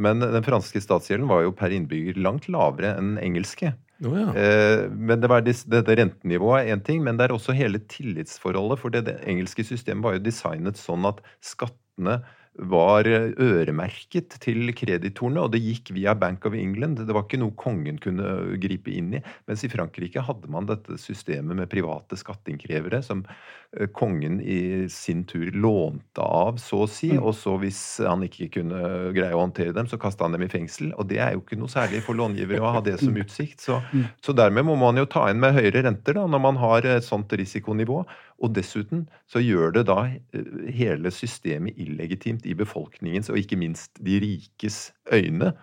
Men 0.00 0.22
den 0.22 0.44
franske 0.46 0.82
statsgjelden 0.82 1.28
var 1.30 1.44
jo 1.44 1.54
per 1.54 1.74
innbygger 1.74 2.18
langt 2.22 2.48
lavere 2.50 2.96
enn 2.98 3.14
den 3.14 3.22
engelske. 3.22 3.74
Oh, 4.02 4.16
ja. 4.18 4.32
eh, 4.34 4.88
men 4.90 5.22
det 5.22 5.30
var 5.30 5.44
dette 5.46 5.96
rentenivået 6.00 6.64
er 6.64 6.74
én 6.74 6.82
ting, 6.84 7.04
men 7.06 7.18
det 7.18 7.28
er 7.28 7.36
også 7.36 7.54
hele 7.54 7.78
tillitsforholdet. 7.90 8.80
For 8.82 8.94
det, 8.94 9.04
det 9.06 9.20
engelske 9.30 9.66
systemet 9.66 10.04
var 10.06 10.16
jo 10.18 10.24
designet 10.24 10.80
sånn 10.80 11.06
at 11.08 11.22
skattene 11.44 12.20
var 12.54 13.06
øremerket 13.08 14.36
til 14.42 14.70
kreditorene, 14.78 15.42
og 15.42 15.50
det 15.54 15.62
gikk 15.64 15.90
via 15.96 16.14
Bank 16.14 16.46
of 16.46 16.54
England. 16.54 17.00
Det 17.02 17.14
var 17.14 17.26
ikke 17.26 17.40
noe 17.42 17.54
kongen 17.58 17.98
kunne 18.02 18.56
gripe 18.62 18.92
inn 18.94 19.16
i. 19.18 19.22
Mens 19.50 19.64
i 19.66 19.70
Frankrike 19.72 20.22
hadde 20.22 20.50
man 20.52 20.68
dette 20.68 20.98
systemet 21.02 21.58
med 21.58 21.70
private 21.72 22.18
skatteinnkrevere 22.20 23.00
som 23.02 23.24
eh, 23.26 23.88
kongen 23.90 24.38
i 24.38 24.86
sin 24.92 25.24
tur 25.26 25.50
lånte 25.50 26.22
av, 26.22 26.60
så 26.62 26.84
å 26.84 26.90
si. 26.90 27.10
Mm. 27.16 27.24
Og 27.26 27.34
så 27.38 27.56
hvis 27.58 27.82
han 28.06 28.22
ikke 28.26 28.52
kunne 28.60 28.84
greie 29.16 29.34
å 29.34 29.42
håndtere 29.42 29.74
dem, 29.74 29.90
så 29.90 29.98
kasta 29.98 30.28
han 30.28 30.38
dem 30.38 30.46
i 30.46 30.52
fengsel. 30.52 30.92
Og 30.94 31.10
det 31.10 31.18
er 31.24 31.34
jo 31.34 31.42
ikke 31.42 31.58
noe 31.58 31.72
særlig 31.72 32.04
for 32.06 32.18
långivere 32.18 32.62
å 32.62 32.76
ha 32.78 32.84
det 32.86 33.00
som 33.02 33.18
utsikt. 33.18 33.66
Så, 33.66 33.80
mm. 33.90 34.06
så 34.22 34.36
dermed 34.36 34.70
må 34.70 34.78
man 34.78 35.00
jo 35.00 35.08
ta 35.10 35.26
inn 35.32 35.42
med 35.42 35.58
høyere 35.58 35.82
renter 35.88 36.20
da, 36.20 36.28
når 36.30 36.46
man 36.46 36.62
har 36.62 36.86
et 36.86 37.06
sånt 37.06 37.34
risikonivå. 37.34 38.04
Og 38.42 38.54
dessuten 38.56 39.06
så 39.30 39.42
gjør 39.42 39.76
det 39.76 39.86
da 39.90 39.98
eh, 40.10 40.68
hele 40.74 41.12
systemet 41.14 41.78
illegitimt 41.80 42.46
i 42.46 42.56
befolkningens, 42.58 43.30
og 43.30 43.38
ikke 43.40 43.58
minst 43.60 43.98
de 44.04 44.18
rikes, 44.22 44.88
øyne. 45.12 45.54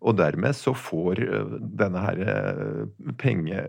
Og 0.00 0.16
dermed 0.16 0.56
så 0.56 0.72
får 0.72 1.20
eh, 1.26 1.56
denne 1.80 2.04
her 2.04 2.22
eh, 2.24 3.10
penge 3.20 3.64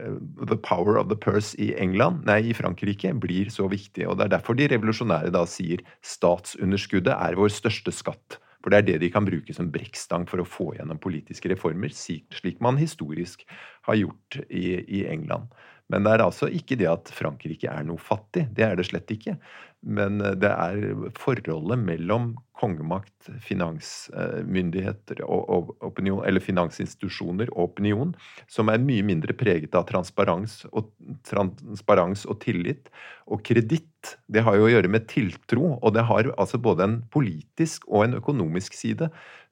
The 0.47 0.57
power 0.57 0.99
of 1.01 1.09
the 1.09 1.17
purse 1.17 1.57
i 1.59 1.73
England, 1.75 2.23
nei, 2.29 2.39
i 2.51 2.55
Frankrike 2.55 3.11
blir 3.19 3.51
så 3.51 3.67
viktig. 3.71 4.07
Og 4.07 4.19
det 4.19 4.29
er 4.29 4.37
derfor 4.37 4.55
de 4.55 4.69
revolusjonære 4.71 5.33
da 5.33 5.43
sier 5.49 5.83
statsunderskuddet 6.05 7.17
er 7.17 7.39
vår 7.39 7.51
største 7.57 7.93
skatt. 7.95 8.39
For 8.61 8.69
det 8.69 8.77
er 8.77 8.87
det 8.91 9.01
de 9.01 9.09
kan 9.09 9.25
bruke 9.25 9.53
som 9.57 9.71
brekkstang 9.73 10.27
for 10.29 10.43
å 10.43 10.47
få 10.47 10.71
gjennom 10.77 11.01
politiske 11.01 11.49
reformer, 11.49 11.89
slik 11.89 12.61
man 12.61 12.77
historisk 12.77 13.41
har 13.89 13.97
gjort 13.97 14.37
i, 14.47 14.77
i 14.85 15.05
England. 15.09 15.49
Men 15.91 16.05
det 16.07 16.15
er 16.15 16.23
altså 16.23 16.47
ikke 16.47 16.77
det 16.79 16.87
at 16.91 17.11
Frankrike 17.11 17.67
er 17.67 17.83
noe 17.87 17.99
fattig. 17.99 18.47
Det 18.55 18.63
er 18.63 18.79
det 18.79 18.87
slett 18.87 19.11
ikke. 19.11 19.35
Men 19.81 20.21
eh, 20.21 20.37
det 20.39 20.51
er 20.51 21.11
forholdet 21.17 21.81
mellom 21.81 22.35
kongemakt, 22.61 23.25
finansmyndigheter 23.41 25.23
og 25.25 25.71
opinion, 25.81 26.21
eller 26.27 26.43
finansinstitusjoner 26.43 27.49
og 27.55 27.71
opinion 27.71 28.11
som 28.51 28.69
er 28.69 28.83
mye 28.83 29.01
mindre 29.05 29.33
preget 29.33 29.73
av 29.77 29.87
transparens 29.89 30.59
og, 30.69 30.91
transparens 31.25 32.27
og 32.29 32.37
tillit. 32.43 32.91
Og 33.25 33.41
kreditt, 33.47 34.13
det 34.29 34.45
har 34.45 34.59
jo 34.59 34.67
å 34.67 34.71
gjøre 34.75 34.91
med 34.93 35.09
tiltro, 35.09 35.79
og 35.81 35.95
det 35.97 36.05
har 36.05 36.29
altså 36.37 36.61
både 36.61 36.85
en 36.85 36.99
politisk 37.13 37.89
og 37.89 38.05
en 38.05 38.19
økonomisk 38.21 38.77
side. 38.77 39.09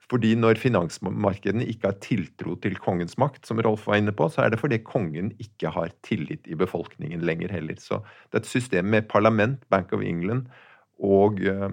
Fordi 0.09 0.31
når 0.39 0.57
finansmarkedene 0.57 1.67
ikke 1.69 1.91
har 1.91 1.99
tiltro 2.01 2.55
til 2.63 2.77
kongens 2.81 3.13
makt, 3.21 3.43
som 3.45 3.61
Rolf 3.61 3.85
var 3.89 3.99
inne 4.01 4.13
på, 4.15 4.25
så 4.33 4.41
er 4.43 4.53
det 4.53 4.61
fordi 4.61 4.81
kongen 4.81 5.29
ikke 5.41 5.69
har 5.75 5.93
tillit 6.05 6.49
i 6.49 6.57
befolkningen 6.57 7.21
lenger 7.25 7.53
heller. 7.53 7.77
Så 7.77 8.01
det 8.29 8.39
er 8.39 8.43
et 8.43 8.49
system 8.49 8.89
med 8.89 9.09
parlament, 9.11 9.61
Bank 9.69 9.93
of 9.93 10.01
England, 10.01 10.47
og 10.99 11.37
uh, 11.45 11.69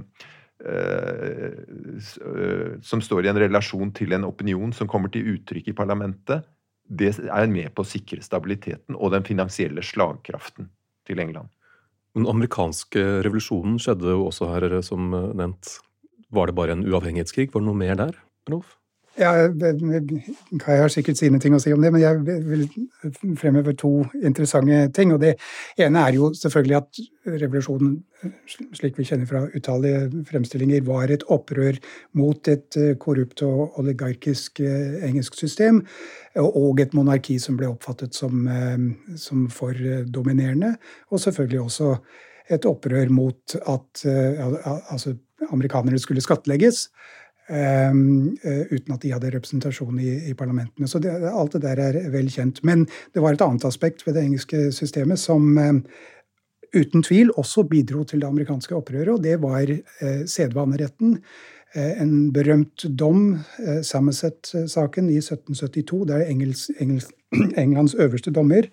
uh, 0.68 1.56
som 2.84 3.02
står 3.02 3.24
i 3.24 3.32
en 3.32 3.40
relasjon 3.40 3.94
til 3.96 4.12
en 4.12 4.28
opinion 4.28 4.76
som 4.76 4.90
kommer 4.90 5.12
til 5.12 5.32
uttrykk 5.32 5.72
i 5.72 5.76
parlamentet, 5.80 6.44
det 6.86 7.16
er 7.24 7.48
med 7.50 7.72
på 7.74 7.82
å 7.82 7.88
sikre 7.88 8.22
stabiliteten 8.22 8.94
og 8.94 9.10
den 9.16 9.24
finansielle 9.26 9.82
slagkraften 9.82 10.68
til 11.08 11.24
England. 11.24 11.48
Den 12.14 12.28
amerikanske 12.30 13.24
revolusjonen 13.24 13.80
skjedde 13.82 14.12
jo 14.12 14.28
også 14.28 14.52
her, 14.52 14.68
som 14.86 15.10
nevnt. 15.10 15.80
Var 16.32 16.48
det 16.48 16.56
bare 16.58 16.76
en 16.76 16.86
uavhengighetskrig? 16.86 17.50
Var 17.52 17.62
det 17.62 17.68
noe 17.68 17.78
mer 17.78 17.98
der? 17.98 18.14
Rolf? 18.50 18.76
Ja, 19.16 19.30
Kai 20.60 20.74
har 20.76 20.90
sikkert 20.92 21.16
sine 21.16 21.38
ting 21.40 21.54
å 21.56 21.60
si 21.60 21.70
om 21.72 21.80
det, 21.80 21.88
men 21.94 22.02
jeg 22.02 22.18
vil 22.44 22.66
fremheve 23.40 23.72
to 23.78 24.02
interessante 24.20 24.82
ting. 24.96 25.14
og 25.14 25.22
Det 25.22 25.32
ene 25.80 26.02
er 26.04 26.18
jo 26.18 26.28
selvfølgelig 26.36 26.76
at 26.76 27.00
revolusjonen, 27.40 27.94
slik 28.76 29.00
vi 29.00 29.06
kjenner 29.08 29.28
fra 29.30 29.46
utallige 29.56 30.10
fremstillinger, 30.28 30.84
var 30.84 31.14
et 31.14 31.24
opprør 31.32 31.80
mot 32.20 32.52
et 32.52 32.76
eh, 32.76 32.92
korrupt 33.00 33.40
og 33.46 33.80
oligarkisk 33.80 34.60
eh, 34.60 35.00
engelsk 35.08 35.40
system, 35.40 35.80
og 36.36 36.84
et 36.84 36.92
monarki 36.96 37.38
som 37.40 37.56
ble 37.56 37.72
oppfattet 37.72 38.14
som, 38.14 38.44
eh, 38.44 39.16
som 39.16 39.48
for 39.48 40.04
dominerende. 40.12 40.74
Og 41.08 41.24
selvfølgelig 41.24 41.64
også 41.64 41.94
et 42.52 42.68
opprør 42.68 43.08
mot 43.10 43.56
at 43.58 44.04
altså, 44.06 45.16
amerikanerne 45.50 45.98
skulle 45.98 46.22
skattlegges. 46.22 46.84
Um, 47.46 48.34
uten 48.42 48.94
at 48.96 49.04
de 49.04 49.12
hadde 49.14 49.28
representasjon 49.30 50.00
i, 50.02 50.16
i 50.30 50.34
parlamentene. 50.34 50.88
Så 50.90 50.98
det, 50.98 51.12
alt 51.30 51.54
det 51.54 51.62
der 51.62 51.78
er 51.78 51.98
vel 52.10 52.26
kjent. 52.32 52.58
Men 52.66 52.88
det 53.14 53.22
var 53.22 53.36
et 53.36 53.44
annet 53.44 53.66
aspekt 53.68 54.02
ved 54.02 54.16
det 54.18 54.24
engelske 54.26 54.64
systemet 54.74 55.20
som 55.22 55.52
um, 55.54 55.78
uten 56.74 57.04
tvil 57.06 57.30
også 57.38 57.62
bidro 57.70 58.02
til 58.02 58.24
det 58.24 58.26
amerikanske 58.26 58.74
opprøret, 58.74 59.12
og 59.14 59.22
det 59.22 59.38
var 59.44 59.70
uh, 59.70 60.24
sedvaneretten. 60.26 61.20
Uh, 61.76 61.92
en 62.02 62.16
berømt 62.34 62.88
dom, 62.98 63.38
uh, 63.62 63.80
Somerset-saken 63.86 65.14
i 65.14 65.22
1772, 65.22 66.02
der 66.10 66.26
Engels, 66.26 66.66
Engels, 66.80 67.12
Englands 67.62 67.94
øverste 67.94 68.34
dommer 68.34 68.66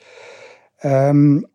um, 0.82 1.44
Eh, 1.44 1.53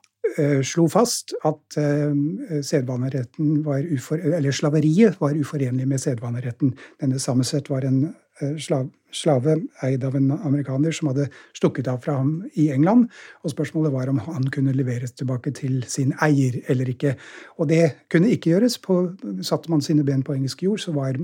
slo 0.63 0.87
fast 0.91 1.35
at 1.47 1.77
eh, 1.81 2.63
sedvaneretten 2.65 3.63
var 3.67 3.83
ufor, 3.95 4.21
eller 4.21 4.55
slaveriet 4.55 5.19
var 5.21 5.37
uforenlig 5.39 5.89
med 5.89 6.01
sedvaneretten. 6.03 6.75
Denne 7.01 7.19
Sameset 7.23 7.71
var 7.71 7.87
en 7.89 8.15
eh, 8.41 8.55
slave 8.59 9.57
eid 9.83 10.05
av 10.05 10.17
en 10.19 10.31
amerikaner 10.37 10.95
som 10.95 11.11
hadde 11.11 11.29
stukket 11.57 11.89
av 11.91 12.03
fra 12.05 12.19
ham 12.21 12.45
i 12.55 12.69
England. 12.75 13.09
Og 13.43 13.55
spørsmålet 13.55 13.95
var 13.95 14.13
om 14.13 14.21
han 14.27 14.47
kunne 14.55 14.77
leveres 14.77 15.17
tilbake 15.17 15.55
til 15.57 15.81
sin 15.89 16.15
eier 16.25 16.61
eller 16.69 16.93
ikke. 16.93 17.17
Og 17.59 17.71
det 17.73 17.85
kunne 18.13 18.31
ikke 18.35 18.55
gjøres. 18.55 18.79
På, 18.85 19.01
satte 19.43 19.73
man 19.73 19.85
sine 19.85 20.07
ben 20.07 20.23
på 20.23 20.37
engelsk 20.37 20.63
jord, 20.63 20.83
så, 20.85 20.95
var, 20.97 21.19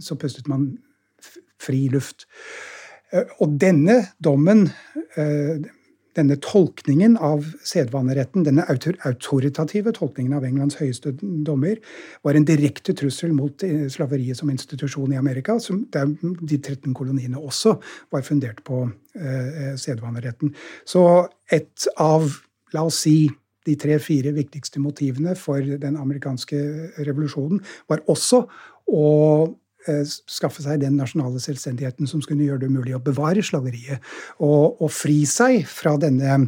så 0.00 0.16
pustet 0.20 0.48
man 0.48 0.70
fri 1.60 1.86
luft. 1.92 2.28
Og 3.40 3.60
denne 3.60 4.00
dommen 4.24 4.66
denne 6.16 6.36
tolkningen 6.42 7.16
av 7.22 7.46
sedvaneretten, 7.66 8.44
denne 8.46 8.64
autoritative 8.68 9.94
tolkningen 9.96 10.36
av 10.38 10.46
Englands 10.46 10.78
høyeste 10.80 11.14
dommer, 11.20 11.80
var 12.26 12.38
en 12.38 12.46
direkte 12.48 12.94
trussel 12.96 13.34
mot 13.36 13.64
eh, 13.66 13.86
slaveriet 13.92 14.38
som 14.38 14.50
institusjon 14.52 15.14
i 15.14 15.20
Amerika, 15.20 15.58
som 15.62 15.84
der 15.94 16.10
de 16.22 16.58
13 16.58 16.94
koloniene 16.96 17.40
også 17.40 17.76
var 18.14 18.26
fundert 18.26 18.62
på 18.66 18.84
eh, 19.18 19.74
sedvaneretten. 19.80 20.54
Så 20.88 21.04
et 21.52 21.88
av, 22.00 22.28
la 22.74 22.86
oss 22.86 23.04
si, 23.06 23.18
de 23.64 23.78
tre-fire 23.80 24.34
viktigste 24.36 24.80
motivene 24.82 25.32
for 25.40 25.64
den 25.80 25.96
amerikanske 25.96 26.58
revolusjonen 27.06 27.62
var 27.88 28.02
også 28.12 28.42
å 28.92 29.04
skaffe 30.06 30.64
seg 30.64 30.80
den 30.82 30.96
nasjonale 30.98 31.40
selvstendigheten 31.42 32.08
som 32.08 32.22
skulle 32.24 32.46
gjøre 32.46 32.64
det 32.64 32.72
mulig 32.72 32.94
å 32.96 33.02
bevare 33.04 33.42
slaveriet, 33.44 34.02
og, 34.38 34.80
og 34.82 34.90
fri 34.92 35.22
seg 35.28 35.64
fra 35.68 35.96
denne 36.00 36.38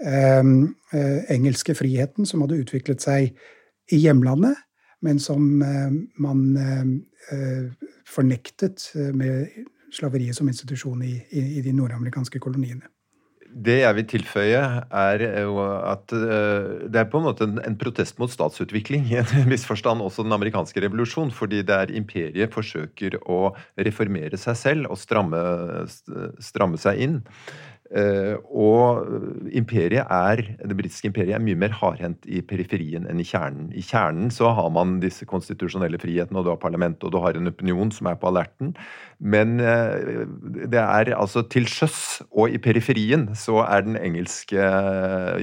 eh, 0.00 0.42
engelske 1.34 1.76
friheten 1.78 2.28
som 2.28 2.44
hadde 2.44 2.60
utviklet 2.62 3.04
seg 3.04 3.32
i 3.92 4.02
hjemlandet, 4.02 4.56
men 5.04 5.20
som 5.22 5.62
eh, 5.62 5.90
man 6.22 6.44
eh, 6.58 7.88
fornektet 8.08 8.90
med 9.16 9.66
slaveriet 9.94 10.36
som 10.36 10.48
institusjon 10.48 11.02
i, 11.04 11.16
i, 11.30 11.44
i 11.58 11.64
de 11.64 11.74
nordamerikanske 11.76 12.40
koloniene. 12.42 12.88
Det 13.48 13.78
jeg 13.80 13.96
vil 13.96 14.06
tilføye, 14.12 14.60
er 14.92 15.22
at 15.24 16.12
det 16.12 17.00
er 17.00 17.08
på 17.10 17.20
en 17.20 17.26
måte 17.26 17.46
en, 17.48 17.78
protest 17.80 18.18
mot 18.20 18.30
statsutvikling. 18.30 19.06
I 19.10 19.22
en 19.22 19.48
viss 19.50 19.66
forstand 19.68 20.04
også 20.04 20.26
den 20.26 20.36
amerikanske 20.36 20.82
revolusjon. 20.84 21.32
Fordi 21.34 21.62
det 21.66 21.74
er 21.74 21.94
imperiet 21.96 22.54
forsøker 22.54 23.18
å 23.24 23.54
reformere 23.80 24.38
seg 24.40 24.58
selv 24.60 24.92
og 24.92 25.00
stramme, 25.00 25.40
stramme 26.44 26.80
seg 26.80 27.02
inn. 27.06 27.18
Uh, 27.88 28.36
og 28.52 29.06
imperiet 29.56 30.04
er, 30.12 30.42
det 30.60 30.76
britiske 30.76 31.08
imperiet 31.08 31.38
er 31.38 31.40
mye 31.40 31.56
mer 31.56 31.72
hardhendt 31.72 32.26
i 32.28 32.42
periferien 32.44 33.06
enn 33.08 33.22
i 33.22 33.24
kjernen. 33.24 33.70
I 33.72 33.80
kjernen 33.80 34.28
så 34.34 34.50
har 34.52 34.68
man 34.74 34.98
disse 35.00 35.24
konstitusjonelle 35.28 36.00
frihetene, 36.02 36.36
og 36.36 36.44
du 36.44 36.50
har 36.52 36.60
parlamentet, 36.60 37.06
og 37.08 37.14
du 37.14 37.16
har 37.24 37.38
en 37.38 37.48
opinion 37.48 37.88
som 37.94 38.10
er 38.10 38.18
på 38.20 38.28
alerten. 38.28 38.74
Men 39.18 39.56
uh, 39.64 40.26
det 40.68 40.82
er 40.82 41.14
altså 41.16 41.46
til 41.48 41.68
sjøs 41.70 42.20
og 42.28 42.52
i 42.52 42.60
periferien 42.60 43.30
så 43.38 43.62
er 43.64 43.86
den 43.86 43.96
engelske 43.96 44.68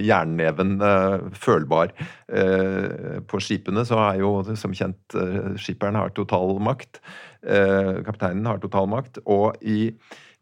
jernneven 0.05 0.77
følbar. 1.33 1.93
på 3.27 3.39
skipene 3.41 3.85
så 3.87 3.97
er 4.09 4.19
jo 4.19 4.31
som 4.59 4.73
kjent 4.75 5.15
skipperen 5.61 5.97
har 5.97 6.13
total 6.15 6.59
makt. 6.59 6.99
kapteinen 8.05 8.45
har 8.45 8.59
total 8.59 8.87
makt. 8.91 9.19
og 9.25 9.55
i 9.61 9.95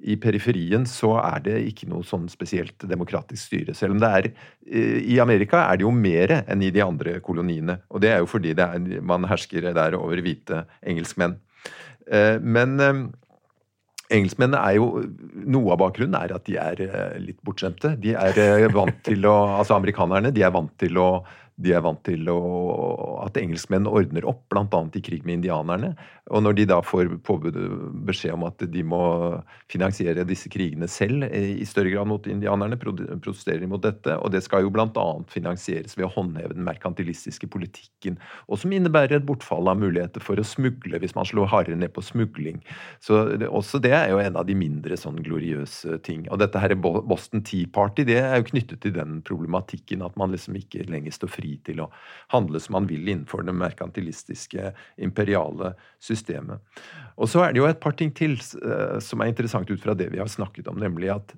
i 0.04 0.18
periferien 0.20 0.86
så 0.90 1.14
er 1.22 1.44
det 1.46 1.56
ikke 1.70 1.88
noe 1.92 2.04
sånn 2.08 2.26
spesielt 2.32 2.84
demokratisk 2.90 3.48
styre. 3.48 3.76
Selv 3.78 3.96
om 3.96 4.02
det 4.04 4.10
er 4.10 4.30
eh, 4.30 5.00
I 5.16 5.20
Amerika 5.24 5.64
er 5.70 5.80
det 5.80 5.88
jo 5.88 5.94
mer 5.96 6.36
enn 6.42 6.64
i 6.66 6.72
de 6.76 6.84
andre 6.84 7.18
koloniene. 7.24 7.80
Og 7.94 8.04
det 8.04 8.12
er 8.14 8.24
jo 8.24 8.30
fordi 8.30 8.54
er, 8.58 8.80
man 9.02 9.28
hersker 9.30 9.72
der 9.72 9.98
over 10.00 10.20
hvite 10.24 10.66
engelskmenn. 10.82 11.38
Eh, 12.12 12.36
men 12.44 12.76
eh, 12.84 13.04
engelskmennene 14.14 14.60
er 14.60 14.78
jo 14.78 14.90
Noe 15.44 15.74
av 15.74 15.80
bakgrunnen 15.82 16.20
er 16.20 16.36
at 16.36 16.46
de 16.48 16.60
er 16.60 16.84
litt 17.22 17.40
bortskjemte. 17.46 17.96
De 18.04 18.14
er 18.16 18.68
vant 18.76 19.00
til 19.06 19.26
å 19.30 19.38
Altså 19.60 19.78
amerikanerne, 19.78 20.34
de 20.36 20.44
er 20.44 20.54
vant 20.54 20.72
til 20.80 21.00
å 21.00 21.10
de 21.64 21.74
er 21.76 21.84
vant 21.84 22.02
til 22.04 22.28
å, 22.32 22.40
at 23.24 23.38
engelskmenn 23.40 23.88
ordner 23.88 24.26
opp, 24.28 24.44
bl.a. 24.52 24.66
i 24.68 25.04
krig 25.04 25.24
med 25.24 25.40
indianerne. 25.40 25.94
Og 26.32 26.44
når 26.44 26.58
de 26.58 26.66
da 26.72 26.80
får 26.84 27.12
påbud, 27.28 27.58
beskjed 28.08 28.36
om 28.36 28.46
at 28.48 28.64
de 28.72 28.84
må 28.88 29.02
finansiere 29.72 30.26
disse 30.28 30.52
krigene 30.52 30.88
selv 30.92 31.28
i 31.32 31.66
større 31.68 31.92
grad 31.94 32.10
mot 32.10 32.28
indianerne, 32.28 32.80
protesterer 32.80 33.64
de 33.64 33.70
mot 33.72 33.84
dette. 33.84 34.16
Og 34.20 34.32
det 34.34 34.44
skal 34.46 34.66
jo 34.66 34.72
bl.a. 34.76 35.06
finansieres 35.32 35.98
ved 36.00 36.08
å 36.08 36.14
håndheve 36.16 36.56
den 36.56 36.68
merkantilistiske 36.68 37.50
politikken, 37.52 38.20
og 38.48 38.60
som 38.62 38.74
innebærer 38.76 39.20
et 39.20 39.28
bortfall 39.28 39.72
av 39.72 39.80
muligheter 39.80 40.24
for 40.24 40.40
å 40.40 40.48
smugle, 40.48 41.00
hvis 41.00 41.16
man 41.18 41.28
slår 41.28 41.52
hardere 41.52 41.80
ned 41.80 41.94
på 41.96 42.04
smugling. 42.04 42.60
Så 43.04 43.24
det, 43.40 43.48
også 43.48 43.80
det 43.84 43.94
er 43.96 44.12
jo 44.14 44.22
en 44.24 44.40
av 44.40 44.48
de 44.48 44.58
mindre 44.58 44.98
sånn 45.00 45.22
gloriøse 45.24 46.00
ting. 46.08 46.28
Og 46.32 46.40
dette 46.44 46.60
her 46.60 46.76
Boston 46.80 47.44
Tea 47.46 47.70
Party 47.72 48.08
det 48.08 48.20
er 48.22 48.40
jo 48.40 48.50
knyttet 48.52 48.84
til 48.84 48.96
den 48.96 49.22
problematikken 49.28 50.04
at 50.06 50.16
man 50.20 50.34
liksom 50.34 50.58
ikke 50.60 50.88
lenger 50.92 51.16
står 51.16 51.32
fri 51.32 51.53
til 51.68 51.84
å 51.84 51.90
handle 52.34 52.62
som 52.64 52.78
man 52.78 52.88
vil 52.90 53.08
innenfor 53.08 53.46
det 53.48 53.56
merkantilistiske, 53.58 54.72
imperiale 54.98 55.74
systemet. 56.04 56.64
Og 57.18 57.30
så 57.30 57.44
er 57.46 57.54
det 57.54 57.62
jo 57.62 57.68
et 57.70 57.82
par 57.84 57.98
ting 58.00 58.14
til 58.16 58.38
uh, 58.64 59.00
som 59.04 59.22
er 59.22 59.32
interessant 59.32 59.70
ut 59.70 59.82
fra 59.82 59.96
det 59.98 60.10
vi 60.14 60.22
har 60.22 60.32
snakket 60.32 60.70
om, 60.72 60.80
nemlig 60.82 61.14
at 61.14 61.36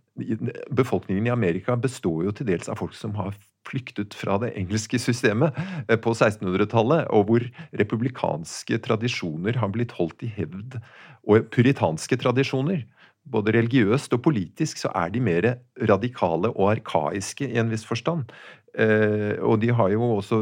befolkningen 0.72 1.28
i 1.28 1.34
Amerika 1.34 1.76
består 1.76 2.24
jo 2.28 2.36
til 2.36 2.48
dels 2.48 2.72
av 2.72 2.80
folk 2.80 2.96
som 2.96 3.16
har 3.20 3.36
flyktet 3.66 4.14
fra 4.14 4.38
det 4.42 4.52
engelske 4.60 5.00
systemet 5.02 5.56
eh, 5.90 5.98
på 5.98 6.14
1600-tallet, 6.14 7.08
og 7.10 7.30
hvor 7.30 7.46
republikanske 7.74 8.78
tradisjoner 8.86 9.58
har 9.58 9.72
blitt 9.74 9.96
holdt 9.98 10.22
i 10.26 10.30
hevd, 10.36 10.78
og 11.26 11.48
puritanske 11.54 12.20
tradisjoner 12.22 12.84
både 13.26 13.56
religiøst 13.56 14.14
og 14.16 14.22
politisk 14.26 14.80
så 14.82 14.92
er 14.98 15.10
de 15.14 15.22
mer 15.24 15.48
radikale 15.90 16.52
og 16.54 16.76
arkaiske 16.76 17.48
i 17.48 17.60
en 17.62 17.72
viss 17.74 17.86
forstand. 17.88 18.30
Eh, 18.76 19.40
og 19.40 19.62
de 19.62 19.72
har 19.72 19.92
jo 19.94 20.04
også 20.18 20.42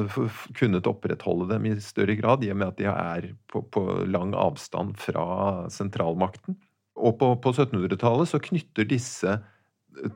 kunnet 0.58 0.90
opprettholde 0.90 1.52
dem 1.52 1.68
i 1.70 1.76
større 1.84 2.16
grad, 2.18 2.44
i 2.44 2.50
og 2.54 2.60
med 2.60 2.72
at 2.72 2.80
de 2.80 2.90
er 2.90 3.28
på, 3.52 3.62
på 3.70 3.84
lang 4.10 4.34
avstand 4.34 4.96
fra 5.02 5.26
sentralmakten. 5.74 6.58
Og 6.98 7.18
på, 7.20 7.34
på 7.42 7.54
1700-tallet 7.54 8.32
så 8.32 8.42
knytter 8.42 8.90
disse 8.90 9.38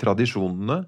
tradisjonene 0.01 0.84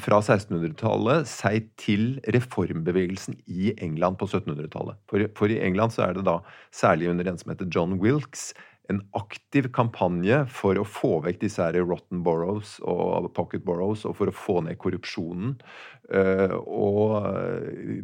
fra 0.00 0.18
1600-tallet 0.18 1.28
seg 1.28 1.68
til 1.78 2.16
reformbevegelsen 2.34 3.36
i 3.46 3.74
England 3.84 4.18
på 4.18 4.26
1700-tallet. 4.26 4.98
For, 5.10 5.26
for, 5.38 5.52
i 5.52 5.60
England 5.62 5.94
så 5.94 6.08
er 6.08 6.16
det 6.16 6.24
da, 6.26 6.40
særlig 6.74 7.12
under 7.12 7.28
en 7.30 7.38
som 7.38 7.52
heter 7.52 7.68
John 7.70 7.98
Wilkes, 8.02 8.52
en 8.92 9.00
aktiv 9.16 9.70
kampanje 9.72 10.42
for 10.52 10.76
å 10.76 10.84
få 10.84 11.16
vekk 11.24 11.40
disse 11.46 11.64
her 11.64 11.78
rotten 11.86 12.20
boroughs 12.26 12.76
og 12.84 13.30
pocket 13.36 13.64
boroughs, 13.64 14.04
og 14.04 14.18
for 14.18 14.28
å 14.28 14.36
få 14.36 14.60
ned 14.66 14.76
korrupsjonen. 14.80 15.56
Uh, 16.04 16.52
og 16.68 17.24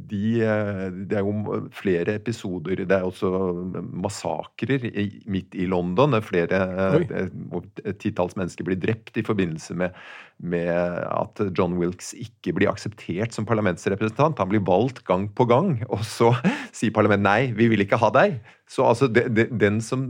de 0.08 0.40
Det 0.40 1.18
er 1.18 1.20
jo 1.20 1.58
flere 1.76 2.14
episoder 2.16 2.80
Det 2.88 2.96
er 2.96 3.04
også 3.04 3.28
massakrer 3.76 4.86
midt 5.28 5.52
i 5.52 5.66
London. 5.68 6.16
Flere 6.24 6.62
uh, 6.96 7.60
titalls 8.00 8.38
mennesker 8.40 8.64
blir 8.64 8.80
drept 8.80 9.20
i 9.20 9.24
forbindelse 9.26 9.76
med, 9.76 9.98
med, 10.40 10.72
at 11.12 11.44
John 11.52 11.76
Wilkes 11.76 12.14
ikke 12.16 12.54
blir 12.56 12.72
akseptert 12.72 13.36
som 13.36 13.44
parlamentsrepresentant. 13.44 14.40
Han 14.40 14.48
blir 14.48 14.64
valgt 14.64 15.04
gang 15.04 15.28
på 15.28 15.44
gang, 15.50 15.82
og 15.92 16.00
så 16.08 16.32
sier 16.72 16.96
parlamentet 16.96 17.28
nei, 17.28 17.52
vi 17.52 17.68
vil 17.68 17.84
ikke 17.84 18.00
ha 18.00 18.08
deg. 18.16 18.40
Så 18.70 18.84
altså, 18.86 19.10
de, 19.10 19.26
de, 19.34 19.48
den 19.60 19.80
som 19.82 20.08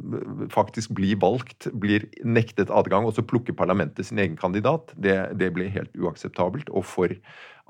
faktisk 0.52 0.59
blir 0.90 1.16
valgt, 1.20 1.68
blir 1.72 2.06
nektet 2.24 2.70
adgang, 2.70 3.06
og 3.06 3.14
så 3.16 3.22
plukker 3.22 3.56
parlamentet 3.56 4.06
sin 4.06 4.18
egen 4.18 4.36
kandidat. 4.36 4.92
Det, 4.96 5.32
det 5.38 5.52
blir 5.54 5.70
helt 5.70 5.94
uakseptabelt. 5.96 6.70
Og 6.70 6.84
for 6.84 7.14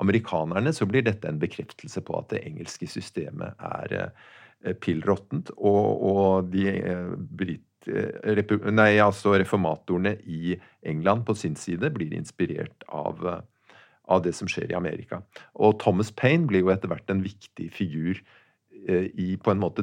amerikanerne 0.01 0.73
så 0.73 0.87
blir 0.89 1.05
dette 1.05 1.29
en 1.29 1.41
bekreftelse 1.41 2.03
på 2.07 2.17
at 2.19 2.31
det 2.33 2.45
engelske 2.49 2.89
systemet 2.89 3.55
er 3.59 3.97
eh, 3.99 4.75
pill 4.81 5.03
råttent, 5.07 5.53
og, 5.59 6.03
og, 6.11 6.51
de 6.53 6.67
eh, 6.73 7.13
brit, 7.17 7.67
eh, 7.87 8.57
nei, 8.73 8.95
altså 9.03 9.37
reformatorene 9.37 10.17
i 10.25 10.57
England 10.83 11.27
på 11.29 11.37
sin 11.37 11.57
side 11.57 11.93
blir 11.95 12.17
inspirert 12.17 12.85
av, 12.89 13.23
av 14.09 14.25
det 14.25 14.35
som 14.37 14.49
skjer 14.51 14.73
i 14.73 14.79
Amerika. 14.79 15.23
Og 15.55 15.79
Thomas 15.83 16.13
Paine 16.13 16.49
blir 16.49 16.65
jo 16.65 16.73
etter 16.73 16.93
hvert 16.93 17.13
en 17.13 17.25
viktig 17.25 17.71
figur 17.77 18.21
i 18.81 19.35
på 19.37 19.51
en 19.53 19.61
måte 19.61 19.83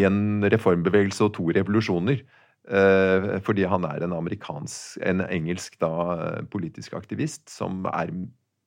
en 0.00 0.44
reformbevegelse 0.50 1.26
og 1.26 1.34
to 1.36 1.50
revolusjoner. 1.54 2.22
Eh, 2.68 3.40
fordi 3.42 3.64
han 3.66 3.84
er 3.84 4.04
en 4.04 4.12
en 4.14 5.20
engelsk 5.26 5.78
da, 5.80 6.44
politisk 6.50 6.94
aktivist 6.94 7.48
som 7.50 7.86
er 7.86 8.12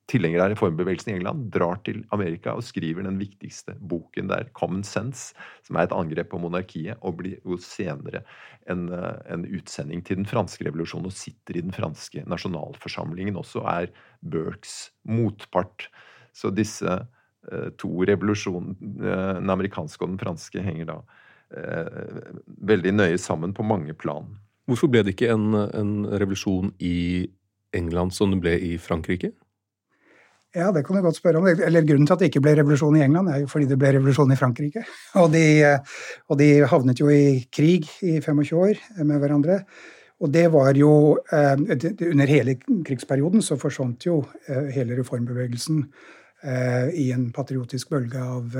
tilhenger 0.06 0.40
av 0.44 0.50
reformbevegelsen 0.52 1.10
i 1.10 1.16
England, 1.16 1.50
drar 1.50 1.80
til 1.82 2.04
Amerika 2.12 2.54
og 2.54 2.62
skriver 2.62 3.02
den 3.02 3.18
viktigste 3.18 3.74
boken 3.80 4.28
der, 4.28 4.50
'Common 4.54 4.84
Sense', 4.84 5.34
som 5.64 5.76
er 5.76 5.82
et 5.82 5.92
angrep 5.92 6.30
på 6.30 6.38
monarkiet, 6.38 6.96
og 7.02 7.16
blir 7.16 7.40
jo 7.44 7.56
senere 7.56 8.22
en, 8.68 8.88
eh, 8.92 9.18
en 9.32 9.44
utsending 9.44 10.04
til 10.04 10.16
den 10.16 10.26
franske 10.26 10.64
revolusjonen 10.64 11.06
og 11.06 11.12
sitter 11.12 11.56
i 11.56 11.62
den 11.62 11.72
franske 11.72 12.22
nasjonalforsamlingen 12.26 13.34
også, 13.34 13.64
er 13.66 13.88
Burkes 14.22 14.92
motpart. 15.04 15.88
Så 16.32 16.54
disse 16.54 17.06
Eh, 17.52 17.70
to 17.78 18.04
revolusjoner, 18.04 18.74
eh, 18.80 19.34
den 19.38 19.50
amerikanske 19.50 20.02
og 20.02 20.14
den 20.14 20.18
franske, 20.18 20.62
henger 20.66 20.88
da 20.88 20.96
eh, 20.98 21.25
veldig 22.66 22.92
nøye 22.96 23.18
sammen 23.22 23.54
på 23.54 23.62
mange 23.66 23.94
plan. 23.94 24.26
Hvorfor 24.66 24.90
ble 24.90 25.04
det 25.06 25.14
ikke 25.14 25.30
en, 25.30 25.52
en 25.54 25.92
revolusjon 26.10 26.72
i 26.82 27.26
England 27.76 28.14
som 28.16 28.32
det 28.32 28.40
ble 28.42 28.54
i 28.66 28.72
Frankrike? 28.82 29.30
Ja, 30.56 30.70
det 30.72 30.82
kan 30.86 30.96
du 30.96 31.04
godt 31.04 31.18
spørre 31.18 31.38
om. 31.38 31.46
Eller 31.46 31.84
Grunnen 31.86 32.08
til 32.08 32.16
at 32.16 32.22
det 32.24 32.30
ikke 32.30 32.42
ble 32.42 32.56
revolusjon 32.58 32.96
i 32.98 33.04
England, 33.04 33.30
er 33.30 33.44
jo 33.44 33.50
fordi 33.52 33.68
det 33.70 33.78
ble 33.78 33.92
revolusjon 33.98 34.32
i 34.32 34.38
Frankrike. 34.40 34.82
Og 35.22 35.28
de, 35.34 35.44
og 36.32 36.40
de 36.40 36.50
havnet 36.66 37.02
jo 37.02 37.10
i 37.12 37.44
krig 37.52 37.86
i 38.02 38.18
25 38.24 38.58
år 38.58 38.82
med 39.04 39.22
hverandre. 39.22 39.60
Og 40.16 40.32
det 40.32 40.46
var 40.48 40.72
jo 40.72 41.18
Under 41.28 42.30
hele 42.30 42.54
krigsperioden 42.56 43.42
så 43.44 43.58
forsvant 43.60 44.06
jo 44.06 44.22
hele 44.48 44.96
reformbevegelsen 44.96 45.82
Eh, 46.46 46.88
i 46.94 47.12
en 47.12 47.30
patriotisk 47.32 47.90
bølge 47.90 48.20
av, 48.20 48.56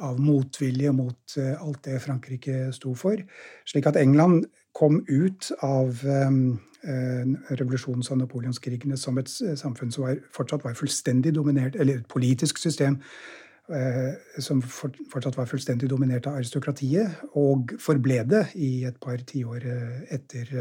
av 0.00 0.20
motvilje 0.22 0.92
mot 0.96 1.36
eh, 1.38 1.54
alt 1.62 1.82
det 1.86 2.00
Frankrike 2.04 2.70
sto 2.76 2.94
for. 2.98 3.20
Slik 3.68 3.88
at 3.90 3.98
England 4.00 4.46
kom 4.76 5.00
ut 5.08 5.50
av 5.66 5.98
revolusjons- 7.50 8.08
og 8.14 8.20
napoleonskrigene 8.20 8.96
som 8.96 9.18
et 9.18 9.28
samfunn 9.28 9.90
som 9.92 10.04
var, 10.06 10.20
fortsatt 10.32 10.62
var 10.64 10.78
fullstendig 10.78 11.34
dominert, 11.34 11.74
eller 11.74 11.98
et 11.98 12.06
politisk 12.08 12.62
system 12.62 13.00
som 14.38 14.62
fortsatt 14.62 15.36
var 15.36 15.50
fullstendig 15.50 15.90
dominert 15.90 16.26
av 16.30 16.38
aristokratiet, 16.38 17.18
og 17.36 17.74
forble 17.82 18.22
det 18.30 18.44
i 18.62 18.70
et 18.88 18.96
par 19.02 19.18
tiår 19.26 19.66
etter, 20.14 20.54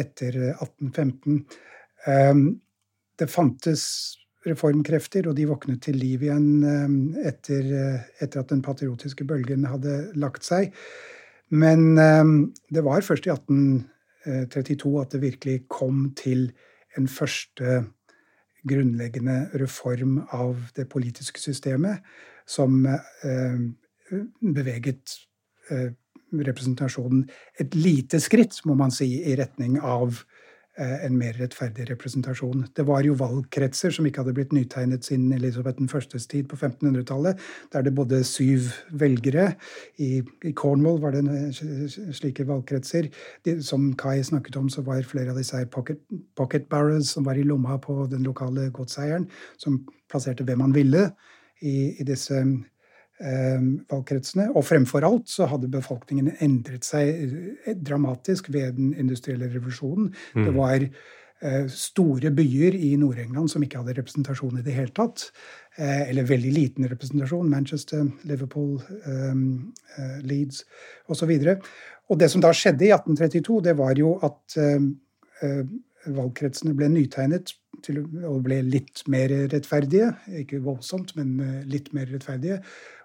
etter 0.00 0.40
1815. 0.56 1.44
Det 3.20 3.30
fantes 3.30 3.84
reformkrefter, 4.46 5.28
og 5.28 5.36
de 5.38 5.46
våknet 5.46 5.82
til 5.84 5.98
liv 6.00 6.24
igjen 6.26 7.14
etter, 7.22 7.68
etter 8.18 8.42
at 8.42 8.50
den 8.50 8.62
patriotiske 8.64 9.26
bølgen 9.28 9.68
hadde 9.70 10.12
lagt 10.18 10.46
seg. 10.46 10.72
Men 11.52 11.94
det 11.94 12.82
var 12.82 13.04
først 13.06 13.28
i 13.28 13.32
1832 13.34 14.92
at 15.02 15.14
det 15.14 15.22
virkelig 15.22 15.56
kom 15.70 16.08
til 16.18 16.48
en 16.98 17.06
første 17.08 17.84
grunnleggende 18.68 19.50
reform 19.60 20.20
av 20.32 20.56
det 20.76 20.88
politiske 20.90 21.40
systemet 21.40 22.02
som 22.46 22.84
eh, 22.86 23.58
beveget 24.40 25.16
eh, 25.70 25.90
representasjonen 26.32 27.26
et 27.60 27.74
lite 27.74 28.20
skritt, 28.22 28.60
må 28.64 28.76
man 28.78 28.94
si, 28.94 29.08
i 29.22 29.36
retning 29.38 29.80
av 29.80 30.22
Eh, 30.22 30.31
en 30.80 31.16
mer 31.18 31.36
rettferdig 31.36 31.84
representasjon. 31.90 32.64
Det 32.76 32.86
var 32.88 33.04
jo 33.04 33.16
valgkretser 33.20 33.92
som 33.92 34.06
ikke 34.08 34.22
hadde 34.22 34.34
blitt 34.36 34.54
nytegnet 34.56 35.04
siden 35.04 35.32
Elisabeth 35.36 35.76
den 35.78 35.90
førstes 35.92 36.26
tid 36.30 36.48
på 36.48 36.56
1500-tallet, 36.56 37.40
der 37.72 37.84
det 37.84 37.94
bodde 37.94 38.22
syv 38.24 38.70
velgere. 38.90 39.52
I, 40.00 40.22
Cornwall 40.56 41.00
var 41.02 41.12
det 41.12 41.52
slike 42.16 42.46
valgkretser. 42.48 43.10
Som 43.60 43.92
Kai 44.00 44.22
snakket 44.24 44.56
om, 44.56 44.70
så 44.72 44.84
var 44.86 45.04
flere 45.04 45.34
av 45.34 45.40
disse 45.40 45.60
pocket, 45.72 46.00
pocket 46.36 46.68
barrels 46.72 47.12
som 47.12 47.28
var 47.28 47.36
i 47.36 47.44
lomma 47.44 47.76
på 47.76 48.06
den 48.10 48.24
lokale 48.24 48.70
godseieren, 48.72 49.28
som 49.60 49.82
plasserte 50.08 50.44
hvem 50.48 50.64
man 50.64 50.76
ville 50.76 51.10
i, 51.60 52.00
i 52.00 52.04
disse 52.06 52.40
Eh, 52.40 52.71
valgkretsene. 53.22 54.48
Og 54.56 54.66
fremfor 54.66 55.06
alt 55.06 55.30
så 55.30 55.46
hadde 55.50 55.70
befolkningen 55.72 56.32
endret 56.42 56.86
seg 56.86 57.10
eh, 57.66 57.74
dramatisk 57.78 58.50
ved 58.52 58.78
den 58.78 58.92
industrielle 58.98 59.50
revolusjonen. 59.52 60.10
Mm. 60.34 60.46
Det 60.46 60.54
var 60.56 60.86
eh, 60.86 61.68
store 61.70 62.32
byer 62.34 62.78
i 62.78 62.94
Nord-England 63.00 63.52
som 63.52 63.62
ikke 63.62 63.82
hadde 63.82 63.96
representasjon 64.00 64.58
i 64.58 64.66
det 64.66 64.76
hele 64.76 64.94
tatt. 64.96 65.30
Eller 65.78 66.26
veldig 66.28 66.50
liten 66.52 66.84
representasjon. 66.84 67.48
Manchester, 67.48 68.04
Liverpool, 68.28 68.74
Leeds 70.20 70.66
osv. 71.08 71.30
Og, 71.32 71.70
og 72.12 72.18
det 72.20 72.28
som 72.28 72.42
da 72.44 72.50
skjedde 72.52 72.90
i 72.90 72.92
1832, 72.92 73.62
det 73.64 73.72
var 73.78 73.96
jo 73.96 74.18
at 74.20 74.58
valgkretsene 76.12 76.74
ble 76.76 76.90
nytegnet 76.92 77.54
til, 77.80 78.02
og 78.28 78.42
ble 78.44 78.60
litt 78.68 79.00
mer 79.08 79.32
rettferdige. 79.54 80.10
Ikke 80.42 80.60
voldsomt, 80.60 81.16
men 81.16 81.64
litt 81.72 81.88
mer 81.96 82.12
rettferdige 82.12 82.60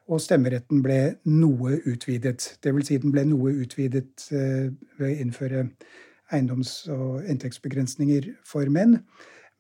og 0.08 0.22
stemmeretten 0.24 0.84
ble 0.86 1.00
noe 1.28 1.80
utvidet. 1.88 2.54
Dvs. 2.64 2.90
Si 2.90 3.00
den 3.04 3.14
ble 3.14 3.26
noe 3.28 3.54
utvidet 3.64 4.28
eh, 4.32 4.70
ved 5.00 5.08
å 5.08 5.16
innføre 5.24 5.66
eiendoms- 6.36 6.86
og 6.92 7.26
inntektsbegrensninger 7.28 8.32
for 8.48 8.72
menn. 8.72 9.02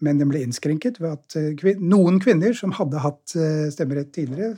Men 0.03 0.19
den 0.21 0.29
ble 0.29 0.43
innskrenket 0.45 0.99
ved 1.01 1.15
at 1.17 1.37
eh, 1.39 1.77
noen 1.81 2.21
kvinner 2.23 2.53
som 2.55 2.75
hadde 2.77 3.01
hatt 3.03 3.35
eh, 3.35 3.67
stemmerett 3.73 4.13
tidligere, 4.15 4.55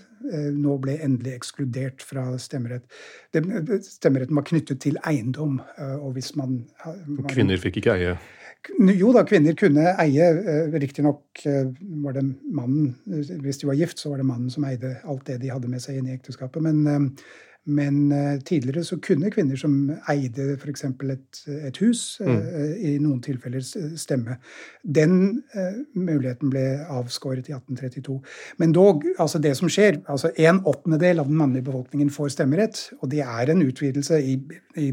nå 0.54 0.76
ble 0.84 0.98
endelig 1.02 1.32
ekskludert 1.38 2.04
fra 2.06 2.26
stemmerett. 2.38 2.84
Stemmeretten 3.32 4.36
var 4.38 4.46
knyttet 4.46 4.82
til 4.84 5.00
eiendom. 5.08 5.56
og 6.04 6.12
hvis 6.18 6.36
man... 6.38 6.60
man 6.84 7.32
Kvinner 7.32 7.58
fikk 7.58 7.80
ikke 7.80 7.96
eie? 7.96 8.18
Jo 8.99 9.12
da, 9.16 9.24
kvinner 9.28 9.55
kunne 9.57 9.93
eie. 10.03 10.30
Eh, 10.30 10.80
riktignok 10.82 11.45
eh, 11.47 11.68
var 12.03 12.18
det 12.18 12.26
mannen 12.51 12.95
Hvis 13.43 13.62
de 13.62 13.70
var 13.70 13.78
gift, 13.80 13.99
så 13.99 14.12
var 14.12 14.20
det 14.20 14.28
mannen 14.28 14.49
som 14.51 14.66
eide 14.68 14.97
alt 15.03 15.28
det 15.28 15.39
de 15.43 15.53
hadde 15.53 15.70
med 15.72 15.84
seg 15.84 15.99
inn 15.99 16.10
i 16.10 16.16
ekteskapet. 16.18 16.62
Men, 16.64 16.82
eh, 16.88 17.38
men 17.70 17.97
tidligere 18.47 18.82
så 18.88 18.97
kunne 19.03 19.30
kvinner 19.30 19.60
som 19.60 19.74
eide 20.10 20.55
f.eks. 20.55 20.86
Et, 20.89 21.41
et 21.68 21.80
hus, 21.84 22.01
mm. 22.24 22.39
i 22.82 22.93
noen 23.03 23.20
tilfeller 23.22 23.62
stemme. 23.99 24.39
Den 24.82 25.43
muligheten 25.93 26.49
ble 26.49 26.64
avskåret 26.89 27.51
i 27.51 27.53
1832. 27.53 28.16
Men 28.64 28.74
dog, 28.74 29.05
altså 29.20 29.43
det 29.43 29.51
som 29.60 29.70
skjer 29.70 29.99
altså 30.10 30.32
En 30.39 30.64
åttendedel 30.66 31.22
av 31.22 31.30
den 31.30 31.38
mannlige 31.38 31.68
befolkningen 31.68 32.10
får 32.10 32.34
stemmerett, 32.39 32.88
og 33.03 33.12
det 33.12 33.22
er 33.28 33.53
en 33.53 33.62
utvidelse 33.62 34.18
i, 34.18 34.39
i 34.80 34.89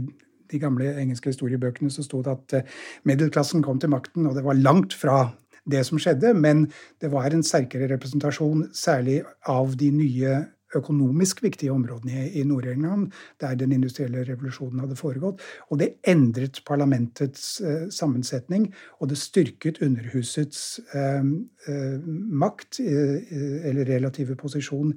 de 0.51 0.61
gamle 0.63 0.95
engelske 1.01 1.33
historiebøkene 1.33 1.91
så 1.93 2.05
sto 2.07 2.23
det 2.25 2.35
at 2.37 2.57
eh, 2.61 2.77
middelklassen 3.09 3.65
kom 3.67 3.81
til 3.83 3.93
makten, 3.93 4.27
og 4.27 4.37
det 4.39 4.45
var 4.47 4.59
langt 4.61 4.97
fra 4.97 5.21
det 5.67 5.83
som 5.87 5.99
skjedde, 5.99 6.35
men 6.39 6.69
det 7.03 7.11
var 7.13 7.33
en 7.35 7.43
sterkere 7.43 7.89
representasjon, 7.91 8.69
særlig 8.75 9.23
av 9.51 9.75
de 9.79 9.91
nye 9.95 10.45
økonomisk 10.75 11.43
viktige 11.43 11.73
områdene 11.73 12.27
i 12.35 12.43
Nord-England, 12.45 13.13
der 13.41 13.55
den 13.55 13.73
industrielle 13.73 14.25
revolusjonen 14.27 14.81
hadde 14.83 14.99
foregått. 14.99 15.43
Og 15.71 15.79
det 15.81 15.95
endret 16.09 16.63
parlamentets 16.67 17.61
eh, 17.61 17.87
sammensetning, 17.91 18.69
og 19.01 19.11
det 19.11 19.19
styrket 19.21 19.81
Underhusets 19.83 20.81
eh, 20.95 21.23
eh, 21.71 22.11
makt, 22.43 22.81
eh, 22.81 23.71
eller 23.71 23.89
relative 23.89 24.37
posisjon, 24.37 24.93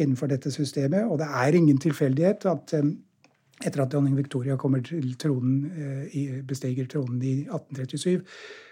innenfor 0.00 0.30
dette 0.30 0.50
systemet. 0.50 1.04
Og 1.04 1.18
det 1.20 1.28
er 1.28 1.56
ingen 1.56 1.78
tilfeldighet 1.78 2.46
at 2.48 2.74
eh, 2.78 2.92
etter 3.64 3.82
at 3.84 3.92
dronning 3.92 4.16
Victoria 4.16 4.56
kommer 4.56 4.82
til 4.84 5.14
tronen, 5.20 5.70
eh, 5.76 6.40
bestiger 6.46 6.88
tronen 6.88 7.22
i 7.22 7.36
1837, 7.44 8.24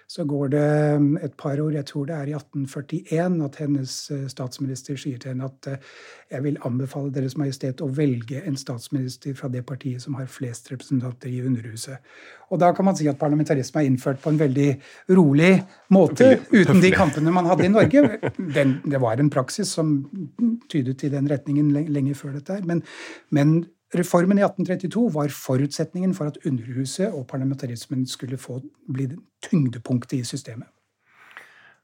så 0.09 0.25
går 0.25 0.49
det 0.49 0.99
mm, 0.99 1.17
et 1.21 1.35
par 1.37 1.61
år, 1.61 1.75
jeg 1.77 1.85
tror 1.91 2.07
det 2.09 2.15
er 2.17 2.31
i 2.31 2.33
1841, 2.33 3.45
at 3.45 3.59
hennes 3.61 3.97
eh, 4.15 4.23
statsminister 4.33 4.97
sier 4.97 5.21
til 5.21 5.35
henne 5.35 5.45
at 5.51 5.69
eh, 5.69 5.91
jeg 6.33 6.47
vil 6.47 6.57
anbefale 6.65 7.13
Deres 7.13 7.37
Majestet 7.37 7.83
å 7.85 7.91
velge 7.93 8.41
en 8.41 8.57
statsminister 8.57 9.37
fra 9.37 9.53
det 9.53 9.67
partiet 9.69 10.01
som 10.01 10.17
har 10.17 10.31
flest 10.33 10.73
representanter 10.73 11.29
i 11.29 11.43
Underhuset. 11.45 12.01
Og 12.49 12.61
da 12.63 12.73
kan 12.73 12.89
man 12.89 12.97
si 12.97 13.05
at 13.11 13.21
parlamentarisme 13.21 13.83
er 13.83 13.91
innført 13.91 14.23
på 14.25 14.33
en 14.33 14.41
veldig 14.41 14.69
rolig 15.13 15.59
måte, 15.93 16.39
uten 16.57 16.81
de 16.81 16.95
kampene 16.97 17.35
man 17.35 17.51
hadde 17.51 17.69
i 17.69 17.75
Norge. 17.75 18.33
Den, 18.57 18.79
det 18.89 19.05
var 19.05 19.21
en 19.21 19.29
praksis 19.29 19.77
som 19.77 19.99
tydet 20.73 21.05
i 21.05 21.13
den 21.13 21.29
retningen 21.29 21.69
lenge 21.93 22.17
før 22.17 22.39
dette 22.39 22.57
her. 22.57 22.65
Men, 22.65 22.81
men 23.29 23.59
Reformen 23.97 24.39
i 24.39 24.45
1832 24.45 25.07
var 25.15 25.33
forutsetningen 25.33 26.13
for 26.17 26.29
at 26.29 26.37
Underhuset 26.47 27.09
og 27.09 27.27
parlamentarismen 27.31 28.05
skulle 28.07 28.37
få 28.37 28.61
bli 28.93 29.09
tyngdepunktet 29.45 30.19
i 30.19 30.27
systemet. 30.29 30.69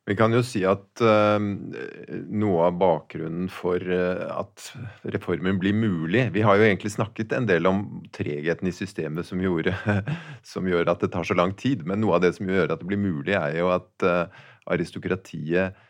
Vi 0.05 0.13
kan 0.19 0.35
jo 0.37 0.43
si 0.45 0.61
at 0.69 1.01
uh, 1.01 1.41
noe 1.41 2.67
av 2.67 2.75
bakgrunnen 2.77 3.47
for 3.49 3.81
uh, 3.81 4.27
at 4.37 4.67
reformen 5.15 5.57
blir 5.63 5.73
mulig 5.73 6.27
Vi 6.35 6.43
har 6.45 6.59
jo 6.61 6.67
egentlig 6.67 6.93
snakket 6.93 7.33
en 7.33 7.49
del 7.49 7.65
om 7.71 7.81
tregheten 8.13 8.69
i 8.69 8.75
systemet 8.77 9.25
som, 9.25 9.41
gjorde, 9.41 9.73
som, 10.53 10.69
gjør 10.69 10.93
at 10.93 11.01
det 11.01 11.09
tar 11.15 11.25
så 11.25 11.37
lang 11.39 11.57
tid. 11.57 11.87
Men 11.89 12.05
noe 12.05 12.19
av 12.19 12.27
det 12.27 12.35
som 12.37 12.53
gjør 12.53 12.75
at 12.75 12.85
det 12.85 12.91
blir 12.91 13.01
mulig, 13.01 13.33
er 13.33 13.57
jo 13.63 13.73
at 13.73 14.05
uh, 14.05 14.45
aristokratiet 14.69 15.81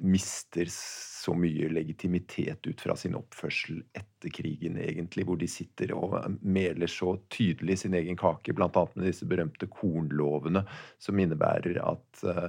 mister 0.00 0.68
så 0.70 1.34
mye 1.36 1.68
legitimitet 1.72 2.66
ut 2.66 2.80
fra 2.80 2.96
sin 2.96 3.16
oppførsel 3.16 3.80
etter 3.96 4.32
krigen, 4.34 4.76
egentlig, 4.80 5.24
hvor 5.28 5.38
de 5.40 5.48
sitter 5.48 5.94
og 5.96 6.16
meler 6.40 6.90
så 6.90 7.14
tydelig 7.32 7.78
sin 7.82 7.96
egen 7.96 8.18
kake, 8.20 8.54
bl.a. 8.56 8.70
med 8.94 9.08
disse 9.08 9.28
berømte 9.28 9.68
kornlovene, 9.72 10.64
som 11.00 11.20
innebærer 11.20 11.80
at 11.84 12.24
eh, 12.28 12.48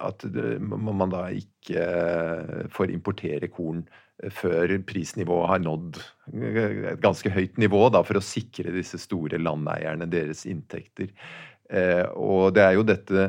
at 0.00 0.24
man 0.72 1.12
da 1.12 1.26
ikke 1.36 1.82
får 2.72 2.92
importere 2.94 3.50
korn 3.52 3.82
før 4.32 4.72
prisnivået 4.88 5.50
har 5.50 5.60
nådd 5.64 6.00
et 6.32 7.02
ganske 7.02 7.32
høyt 7.32 7.60
nivå, 7.60 7.82
da, 7.92 8.00
for 8.04 8.16
å 8.16 8.24
sikre 8.24 8.72
disse 8.72 9.00
store 9.00 9.40
landeierne 9.40 10.08
deres 10.08 10.46
inntekter. 10.48 11.12
Eh, 11.70 12.06
og 12.16 12.54
det 12.56 12.64
er 12.64 12.76
jo 12.78 12.88
dette 12.88 13.28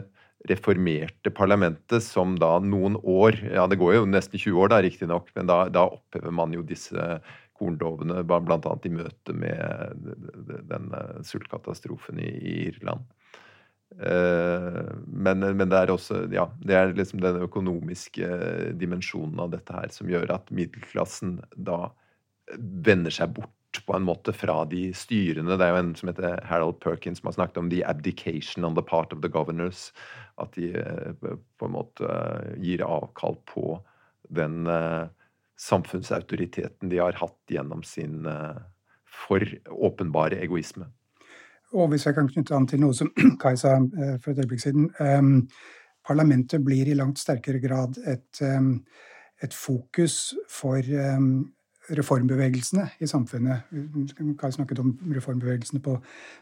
reformerte 0.49 1.29
parlamentet 1.33 2.03
som 2.03 2.33
da 2.39 2.55
noen 2.63 2.97
år 2.97 3.37
Ja, 3.45 3.67
det 3.69 3.77
går 3.81 3.99
jo 3.99 4.09
nesten 4.09 4.39
20 4.39 4.57
år, 4.57 4.71
da, 4.73 4.81
riktignok, 4.81 5.29
men 5.37 5.49
da, 5.49 5.63
da 5.69 5.85
opphever 5.93 6.33
man 6.33 6.55
jo 6.55 6.63
disse 6.65 7.19
korndovene, 7.61 8.23
bl.a. 8.25 8.73
i 8.85 8.93
møte 8.93 9.35
med 9.37 10.07
den 10.71 10.89
sultkatastrofen 11.27 12.21
i, 12.23 12.31
Irland. 12.71 13.05
Eh, 13.99 14.81
men, 15.05 15.43
men, 15.43 15.67
det 15.69 15.77
er 15.77 15.93
også 15.93 16.23
ja, 16.33 16.47
det 16.63 16.77
er 16.77 16.93
liksom 16.95 17.21
den 17.21 17.41
økonomiske 17.43 18.29
dimensjonen 18.79 19.41
av 19.43 19.51
dette 19.53 19.75
her 19.75 19.91
som 19.93 20.09
gjør 20.09 20.31
at 20.39 20.53
middelklassen 20.55 21.41
da 21.53 21.89
vender 22.57 23.13
seg 23.13 23.35
bort 23.35 23.81
på 23.85 23.95
en 23.95 24.03
måte 24.03 24.33
fra 24.35 24.63
de 24.67 24.89
styrende. 24.95 25.55
Det 25.55 25.67
er 25.67 25.75
jo 25.75 25.81
en 25.81 25.93
som 25.95 26.09
heter 26.11 26.41
Harold 26.47 26.79
Perkins 26.83 27.21
som 27.21 27.29
har 27.29 27.37
snakket 27.37 27.61
om 27.61 27.69
the 27.71 27.83
abdication 27.87 28.65
on 28.67 28.75
the 28.75 28.83
part 28.83 29.13
of 29.13 29.21
the 29.23 29.31
governors. 29.31 29.91
At 30.41 30.55
de 30.57 30.71
eh, 30.75 31.33
på 31.57 31.67
en 31.67 31.75
måte 31.75 32.07
eh, 32.07 32.53
gir 32.63 32.83
avkall 32.85 33.37
på 33.49 33.75
den 34.29 34.67
eh, 34.67 35.05
samfunnsautoriteten 35.61 36.89
de 36.89 37.01
har 37.01 37.19
hatt 37.19 37.53
gjennom 37.53 37.83
sin 37.85 38.25
for 39.05 39.43
åpenbare 39.69 40.39
egoisme. 40.41 40.87
Og 41.77 41.91
hvis 41.91 42.07
jeg 42.07 42.17
kan 42.17 42.31
knytte 42.31 42.55
an 42.57 42.65
til 42.67 42.81
noe 42.81 42.97
som 42.97 43.11
Kai 43.41 43.53
sa 43.59 43.75
for 44.23 44.31
et 44.31 44.41
øyeblikk 44.41 44.63
siden. 44.63 44.89
Parlamentet 46.07 46.65
blir 46.65 46.89
i 46.89 46.97
langt 46.97 47.21
sterkere 47.21 47.61
grad 47.61 47.99
et 48.09 48.41
et 49.41 49.53
fokus 49.57 50.33
for 50.49 50.81
reformbevegelsene 51.97 52.87
i 52.99 53.07
samfunnet. 53.09 53.67
Vi 53.71 54.35
har 54.41 54.53
snakket 54.55 54.79
om 54.79 54.93
reformbevegelsene 55.15 55.81
på 55.83 55.97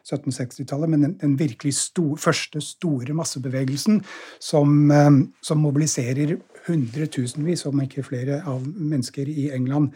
1760-tallet, 0.05 0.89
men 0.89 1.05
den, 1.05 1.17
den 1.21 1.35
virkelig 1.39 1.73
stor, 1.79 2.15
første 2.21 2.61
store 2.61 3.15
massebevegelsen 3.17 4.01
som, 4.39 4.91
um, 4.91 5.21
som 5.41 5.61
mobiliserer 5.63 6.37
hundretusenvis, 6.67 7.65
om 7.65 7.81
ikke 7.81 8.05
flere, 8.05 8.41
av 8.47 8.65
mennesker 8.65 9.29
i 9.29 9.49
England, 9.55 9.93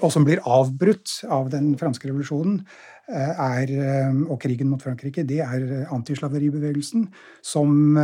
og 0.00 0.10
som 0.12 0.26
blir 0.26 0.42
avbrutt 0.42 1.20
av 1.30 1.50
den 1.52 1.74
franske 1.78 2.08
revolusjonen, 2.08 2.60
Eh, 3.06 3.38
er, 3.38 3.70
eh, 3.70 4.14
og 4.26 4.40
krigen 4.42 4.66
mot 4.66 4.82
Frankrike, 4.82 5.22
det 5.22 5.38
er 5.38 5.62
eh, 5.62 5.92
antislaveribevegelsen 5.94 7.04
som 7.38 7.94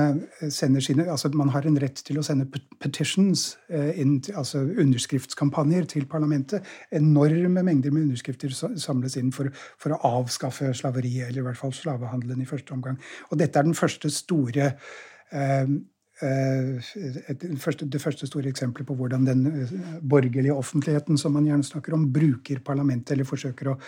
sender 0.46 0.84
sine 0.84 1.08
Altså 1.10 1.32
man 1.34 1.50
har 1.50 1.66
en 1.66 1.78
rett 1.82 1.98
til 2.06 2.20
å 2.20 2.22
sende 2.22 2.46
petitions, 2.78 3.56
altså 3.72 4.62
underskriftskampanjer, 4.62 5.88
til 5.90 6.06
parlamentet. 6.06 6.62
Enorme 6.94 7.64
mengder 7.66 7.90
med 7.90 8.06
underskrifter 8.06 8.54
samles 8.54 9.18
inn 9.18 9.32
for, 9.34 9.50
for 9.76 9.96
å 9.96 10.20
avskaffe 10.20 10.70
slaveriet, 10.70 11.28
eller 11.28 11.42
i 11.42 11.46
hvert 11.48 11.58
fall 11.58 11.74
slavehandelen 11.74 12.44
i 12.44 12.46
første 12.46 12.76
omgang. 12.76 13.00
Og 13.32 13.42
dette 13.42 13.58
er 13.58 13.66
den 13.66 13.78
første 13.78 14.10
store 14.12 14.70
det 16.22 17.58
første, 17.60 17.86
det 17.90 18.00
første 18.02 18.28
store 18.28 18.50
eksempelet 18.52 18.86
på 18.86 18.94
hvordan 18.94 19.26
den 19.26 19.44
borgerlige 20.06 20.54
offentligheten 20.54 21.18
som 21.18 21.34
man 21.34 21.48
gjerne 21.48 21.66
snakker 21.66 21.96
om, 21.96 22.08
bruker 22.14 22.62
parlamentet, 22.64 23.16
eller 23.16 23.28
forsøker 23.28 23.72
å 23.72 23.78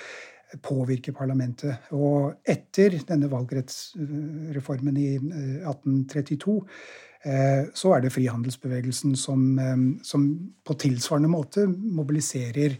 påvirke 0.63 1.15
parlamentet. 1.15 1.89
Og 1.97 2.35
etter 2.47 2.99
denne 3.09 3.31
valgrettsreformen 3.33 5.01
i 5.01 5.09
1832 5.17 6.55
eh, 6.59 7.33
eh, 7.33 7.65
så 7.75 7.95
er 7.97 8.05
det 8.05 8.13
frihandelsbevegelsen 8.15 9.17
som, 9.19 9.47
eh, 9.59 9.85
som 10.07 10.29
på 10.65 10.79
tilsvarende 10.87 11.33
måte 11.33 11.69
mobiliserer 11.69 12.79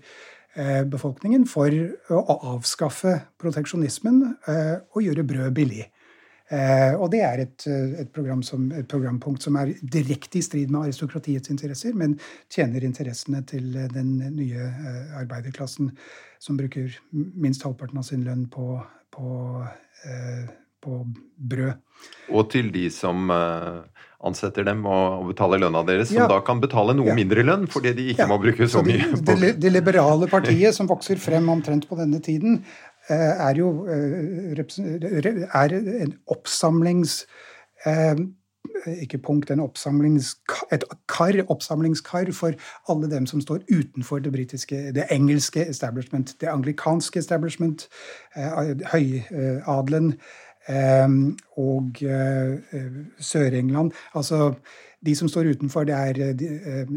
befolkningen 0.87 1.49
for 1.51 1.67
å 2.15 2.35
avskaffe 2.53 3.17
proteksjonismen 3.43 4.21
og 4.23 5.01
gjøre 5.03 5.25
brød 5.27 5.49
billig. 5.57 5.89
Og 6.53 7.07
det 7.09 7.23
er 7.25 7.41
et, 7.41 7.65
et, 7.67 8.11
program 8.13 8.43
som, 8.45 8.67
et, 8.77 8.85
programpunkt 8.91 9.43
som 9.47 9.57
er 9.57 9.71
direkte 9.81 10.37
i 10.39 10.43
strid 10.45 10.69
med 10.69 10.91
aristokratiets 10.91 11.49
interesser, 11.51 11.95
men 11.97 12.19
tjener 12.53 12.85
interessene 12.85 13.41
til 13.49 13.71
den 13.95 14.19
nye 14.37 14.67
arbeiderklassen 15.23 15.89
som 16.45 16.59
bruker 16.61 16.93
minst 17.13 17.65
halvparten 17.65 17.99
av 17.99 18.05
sin 18.05 18.25
lønn 18.27 18.45
på, 18.53 18.77
på, 19.15 19.31
eh, 20.05 20.45
på 20.85 21.01
brød. 21.37 21.81
Og 22.37 22.51
til 22.53 22.69
de 22.75 22.91
som 22.93 23.31
eh, 23.33 23.79
ansetter 24.29 24.67
dem 24.69 24.83
og 24.89 25.31
betaler 25.31 25.63
lønna 25.63 25.85
deres, 25.89 26.11
som 26.11 26.25
ja. 26.25 26.29
da 26.29 26.41
kan 26.45 26.61
betale 26.61 26.97
noe 26.97 27.13
ja. 27.13 27.17
mindre 27.17 27.45
lønn 27.47 27.65
fordi 27.71 27.95
de 27.97 28.11
ikke 28.13 28.27
ja. 28.27 28.29
må 28.29 28.41
bruke 28.43 28.67
så, 28.67 28.81
så 28.81 28.85
mye 28.85 29.09
på 29.25 29.39
det, 29.41 29.73
liberale 29.73 30.29
partiet 30.33 30.77
som 30.77 30.91
vokser 30.91 31.21
frem 31.23 31.49
omtrent 31.53 31.89
på 31.89 31.97
denne 32.01 32.21
tiden, 32.25 32.61
eh, 32.61 32.94
er 33.09 33.59
jo 33.59 33.87
eh, 33.87 34.55
er 35.55 35.77
en 36.05 36.15
oppsamlings 36.27 37.27
ikke 39.01 39.19
punkt, 39.19 39.51
en 39.51 39.61
et 40.73 40.85
kar, 41.09 41.37
oppsamlingskar 41.49 42.33
for 42.33 42.53
alle 42.89 43.11
dem 43.11 43.27
som 43.27 43.41
står 43.41 43.63
utenfor 43.73 44.19
det 44.19 44.33
britiske, 44.33 44.93
det 44.93 45.05
engelske 45.11 45.67
establishment, 45.69 46.41
det 46.41 46.49
anglikanske 46.49 47.19
establishment, 47.19 47.89
eh, 48.37 48.75
høyadelen 48.93 50.13
eh, 50.13 50.19
og 50.69 52.03
eh, 52.03 52.89
Sør-England. 53.21 53.93
Altså 54.15 54.55
de 55.05 55.13
som 55.17 55.29
står 55.29 55.51
utenfor, 55.53 55.85
det 55.85 55.95
er 55.95 56.33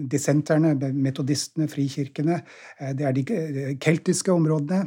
dissenterne, 0.08 0.94
metodistene, 0.96 1.68
frikirkene. 1.68 2.38
Det 2.96 3.04
er 3.04 3.12
de 3.12 3.26
keltiske 3.84 4.32
områdene. 4.32 4.86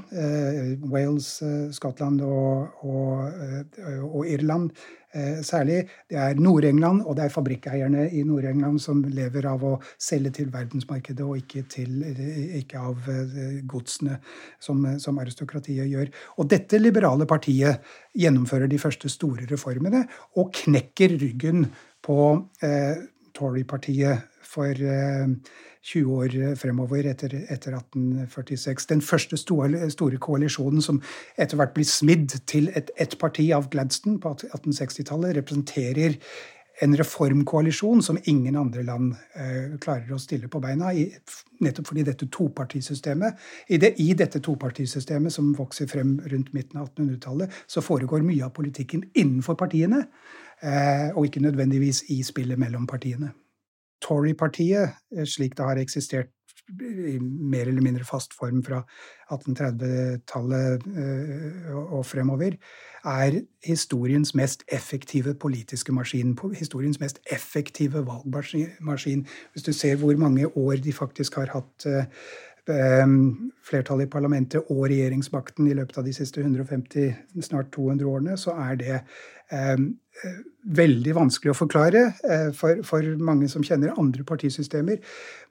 Wales, 0.89 1.43
Skottland 1.77 2.23
og, 2.25 2.71
og, 2.81 3.29
og 4.09 4.25
Irland. 4.25 4.71
Eh, 5.13 5.41
særlig. 5.43 5.89
Det 6.11 6.17
er 6.17 6.35
Nord-England, 6.39 7.03
og 7.03 7.17
det 7.17 7.25
er 7.25 7.33
fabrikkeierne 7.35 8.05
i 8.15 8.23
Nord-England 8.23 8.79
som 8.79 9.03
lever 9.03 9.49
av 9.51 9.65
å 9.67 9.73
selge 9.99 10.31
til 10.37 10.53
verdensmarkedet 10.55 11.27
og 11.27 11.41
ikke, 11.41 11.65
til, 11.67 11.97
ikke 12.61 12.79
av 12.79 13.09
eh, 13.11 13.57
godsene, 13.67 14.21
som, 14.63 14.85
som, 15.03 15.19
aristokratiet 15.19 15.91
gjør. 15.91 16.13
Og 16.39 16.47
dette 16.53 16.79
liberale 16.79 17.27
partiet 17.27 17.83
gjennomfører 18.15 18.71
de 18.71 18.79
første 18.79 19.11
store 19.11 19.49
reformene 19.51 20.05
og 20.39 20.55
knekker 20.63 21.19
ryggen 21.19 21.67
på 22.07 22.21
eh, 22.63 23.03
Tory-partiet 23.41 24.29
for 24.45 24.71
eh, 24.71 25.27
20 25.83 26.13
år 26.13 26.35
fremover 26.61 27.09
etter, 27.09 27.33
etter 27.49 27.73
1846. 27.79 28.87
Den 28.91 29.01
første 29.01 29.39
store, 29.41 29.89
store, 29.91 30.21
koalisjonen 30.21 30.85
som 30.85 31.01
etter 31.41 31.57
hvert 31.57 31.73
blir 31.77 31.89
smidd 31.89 32.37
til 32.51 32.69
et, 32.77 32.93
et 33.01 33.17
parti 33.21 33.49
av 33.57 33.71
Gladstone 33.73 34.21
på 34.21 34.35
1860-tallet, 34.37 35.39
representerer 35.41 36.19
en 36.81 36.97
reformkoalisjon 36.97 38.03
som 38.03 38.19
ingen 38.25 38.57
andre 38.57 38.83
land 38.87 39.13
eh, 39.37 39.77
klarer 39.83 40.15
å 40.15 40.21
stille 40.21 40.49
på 40.49 40.63
beina. 40.65 40.93
I, 40.97 41.09
nettopp 41.61 41.91
fordi 41.91 42.05
dette 42.09 42.29
topartisystemet 42.33 43.41
i, 43.69 43.81
det, 43.81 43.95
I 44.01 44.15
dette 44.17 44.41
topartisystemet 44.45 45.35
som 45.35 45.53
vokser 45.57 45.91
frem 45.91 46.17
rundt 46.33 46.55
midten 46.57 46.81
av 46.81 46.89
1800-tallet, 46.89 47.61
så 47.69 47.85
foregår 47.85 48.25
mye 48.25 48.47
av 48.49 48.55
politikken 48.57 49.05
innenfor 49.13 49.59
partiene, 49.61 50.07
eh, 50.07 50.41
og 51.17 51.25
ikke 51.25 51.41
nødvendigvis 51.41 52.03
i 52.13 52.23
spillet 52.23 52.59
mellom 52.59 52.87
partiene. 52.87 53.31
Tory-partiet, 54.01 54.91
eh, 55.17 55.25
slik 55.27 55.57
det 55.57 55.65
har 55.65 55.81
eksistert 55.81 56.31
i 56.71 57.19
mer 57.21 57.67
eller 57.67 57.83
mindre 57.83 58.05
fast 58.05 58.35
form 58.39 58.63
fra 58.63 58.85
1830-tallet 59.33 60.85
eh, 61.03 61.73
og 61.75 62.05
fremover, 62.07 62.55
er 63.05 63.41
historiens 63.65 64.35
mest 64.35 64.63
effektive 64.73 65.35
politiske 65.35 65.93
maskin. 65.93 66.37
Historiens 66.55 67.01
mest 67.01 67.19
effektive 67.33 68.05
valgmaskin. 68.07 69.27
Hvis 69.53 69.67
du 69.67 69.73
ser 69.73 69.97
hvor 69.97 70.17
mange 70.17 70.47
år 70.57 70.73
de 70.85 70.93
faktisk 70.93 71.35
har 71.35 71.51
hatt 71.53 71.87
eh, 71.87 72.05
flertallet 73.67 74.07
i 74.07 74.11
parlamentet 74.13 74.63
og 74.71 74.85
regjeringsmakten 74.85 75.67
i 75.67 75.75
løpet 75.75 75.99
av 75.99 76.07
de 76.07 76.13
siste 76.15 76.41
150, 76.41 77.15
snart 77.43 77.73
200 77.75 78.07
årene, 78.07 78.37
så 78.39 78.55
er 78.55 78.77
det 78.79 79.01
veldig 80.77 81.15
vanskelig 81.17 81.53
å 81.53 81.59
forklare 81.59 82.03
eh, 82.29 82.49
for, 82.57 82.83
for, 82.87 83.07
mange 83.23 83.49
som 83.53 83.65
kjenner 83.65 83.97
andre 84.01 84.25
partisystemer. 84.27 85.01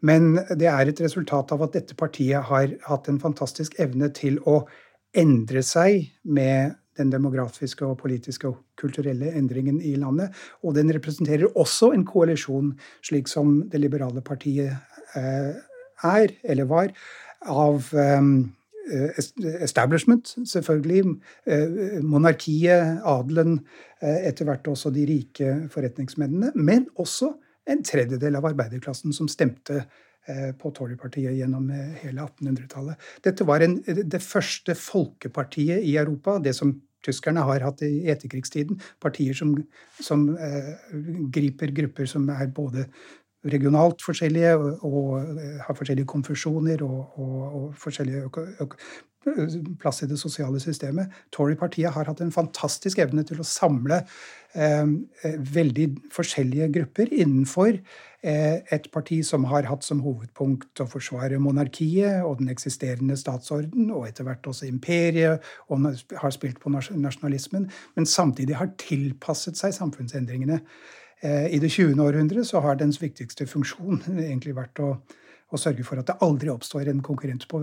Men 0.06 0.36
det 0.60 0.70
er 0.72 0.90
et 0.92 1.02
resultat 1.04 1.54
av 1.56 1.66
at 1.66 1.78
dette 1.78 1.98
partiet 2.00 2.46
har 2.50 2.76
hatt 2.88 3.10
en 3.10 3.22
fantastisk 3.22 3.78
evne 3.82 4.12
til 4.16 4.40
å 4.50 4.62
endre 5.18 5.64
seg 5.66 6.12
med 6.24 6.78
den 7.00 7.14
demografiske 7.14 7.86
og 7.88 7.98
politiske 8.02 8.50
og 8.50 8.60
kulturelle 8.80 9.32
endringen 9.38 9.80
i 9.82 9.96
landet. 10.00 10.36
Og 10.64 10.76
den 10.78 10.92
representerer 10.94 11.50
også 11.58 11.94
en 11.96 12.06
koalisjon, 12.08 12.74
slik 13.06 13.32
som 13.32 13.62
det 13.72 13.82
liberale 13.82 14.22
partiet 14.26 14.76
eh, 15.18 15.52
er, 16.06 16.36
eller 16.44 16.70
var, 16.70 16.94
av 17.50 17.88
um, 17.96 18.50
establishment, 19.64 20.34
selvfølgelig. 20.50 21.16
Eh, 21.46 22.02
monarkiet, 22.04 23.00
adelen, 23.06 23.60
eh, 24.02 24.28
etter 24.30 24.50
hvert 24.50 24.68
også 24.68 24.92
de 24.96 25.06
rike 25.10 25.56
forretningsmennene. 25.74 26.52
Men 26.56 26.88
også 27.00 27.34
en 27.70 27.84
tredjedel 27.84 28.36
av 28.36 28.52
arbeiderklassen 28.52 29.14
som 29.14 29.28
stemte 29.28 29.84
på 30.62 30.70
Tory-partiet 30.76 31.34
gjennom 31.34 31.72
hele 32.04 32.22
1800-tallet. 32.22 33.00
Dette 33.26 33.46
var 33.48 33.64
en, 33.66 33.80
det 33.82 34.20
første 34.22 34.76
folkepartiet 34.78 35.82
i 35.82 35.96
Europa, 35.98 36.36
det 36.44 36.54
som 36.54 36.76
tyskerne 37.06 37.44
har 37.48 37.64
hatt 37.64 37.84
i 37.86 38.10
etterkrigstiden. 38.12 38.80
Partier 39.02 39.38
som, 39.38 39.56
som 40.04 40.28
eh, 40.36 40.74
griper 41.34 41.74
grupper 41.76 42.10
som 42.10 42.28
er 42.34 42.52
både 42.56 42.88
regionalt 43.46 44.02
forskjellige 44.04 44.56
og, 44.58 45.20
eh, 45.20 45.60
har 45.66 45.78
forskjellige 45.78 46.10
konfusjoner 46.10 46.84
og, 46.84 47.20
og, 47.20 47.38
og 47.60 47.76
forskjellige 47.78 48.28
plass 49.80 50.04
i 50.04 50.08
det 50.08 50.20
sosiale 50.20 50.60
systemet. 50.64 51.12
Tory-partiet 51.36 51.92
har 51.92 52.08
hatt 52.08 52.22
en 52.24 52.32
fantastisk 52.32 53.02
evne 53.04 53.26
til 53.28 53.42
å 53.42 53.48
samle 53.48 54.02
eh, 54.56 54.86
veldig 55.56 55.88
forskjellige 56.16 56.70
grupper 56.78 57.12
innenfor 57.12 57.74
eh, 57.76 58.62
et 58.72 58.88
parti 58.94 59.20
som 59.28 59.48
har 59.52 59.68
hatt 59.70 59.84
som 59.84 60.04
hovedpunkt 60.06 60.84
å 60.84 60.88
forsvare 60.90 61.42
monarkiet 61.44 62.24
og 62.24 62.40
den 62.40 62.52
eksisterende 62.54 63.18
statsorden, 63.20 63.92
og 63.92 64.08
etter 64.08 64.28
hvert 64.28 64.48
også 64.48 64.70
imperiet, 64.70 65.44
og 65.68 65.92
har 66.24 66.36
spilt 66.36 66.62
på 66.64 66.72
nasjonalismen, 66.72 67.68
men 67.96 68.10
samtidig 68.10 68.56
har 68.62 68.72
tilpasset 68.80 69.60
seg 69.60 69.76
samfunnsendringene. 69.76 70.64
Eh, 71.22 71.56
I 71.56 71.60
det 71.60 71.72
20. 71.72 72.00
århundret 72.00 72.48
så 72.48 72.62
har 72.64 72.80
dens 72.80 73.02
viktigste 73.02 73.48
funksjon 73.50 74.04
egentlig 74.30 74.56
vært 74.56 74.80
å, 74.84 74.94
å 75.50 75.60
sørge 75.60 75.84
for 75.84 76.00
at 76.00 76.08
det 76.08 76.16
aldri 76.24 76.52
oppstår 76.52 76.88
en 76.92 77.02
konkurrent 77.04 77.44
på, 77.50 77.62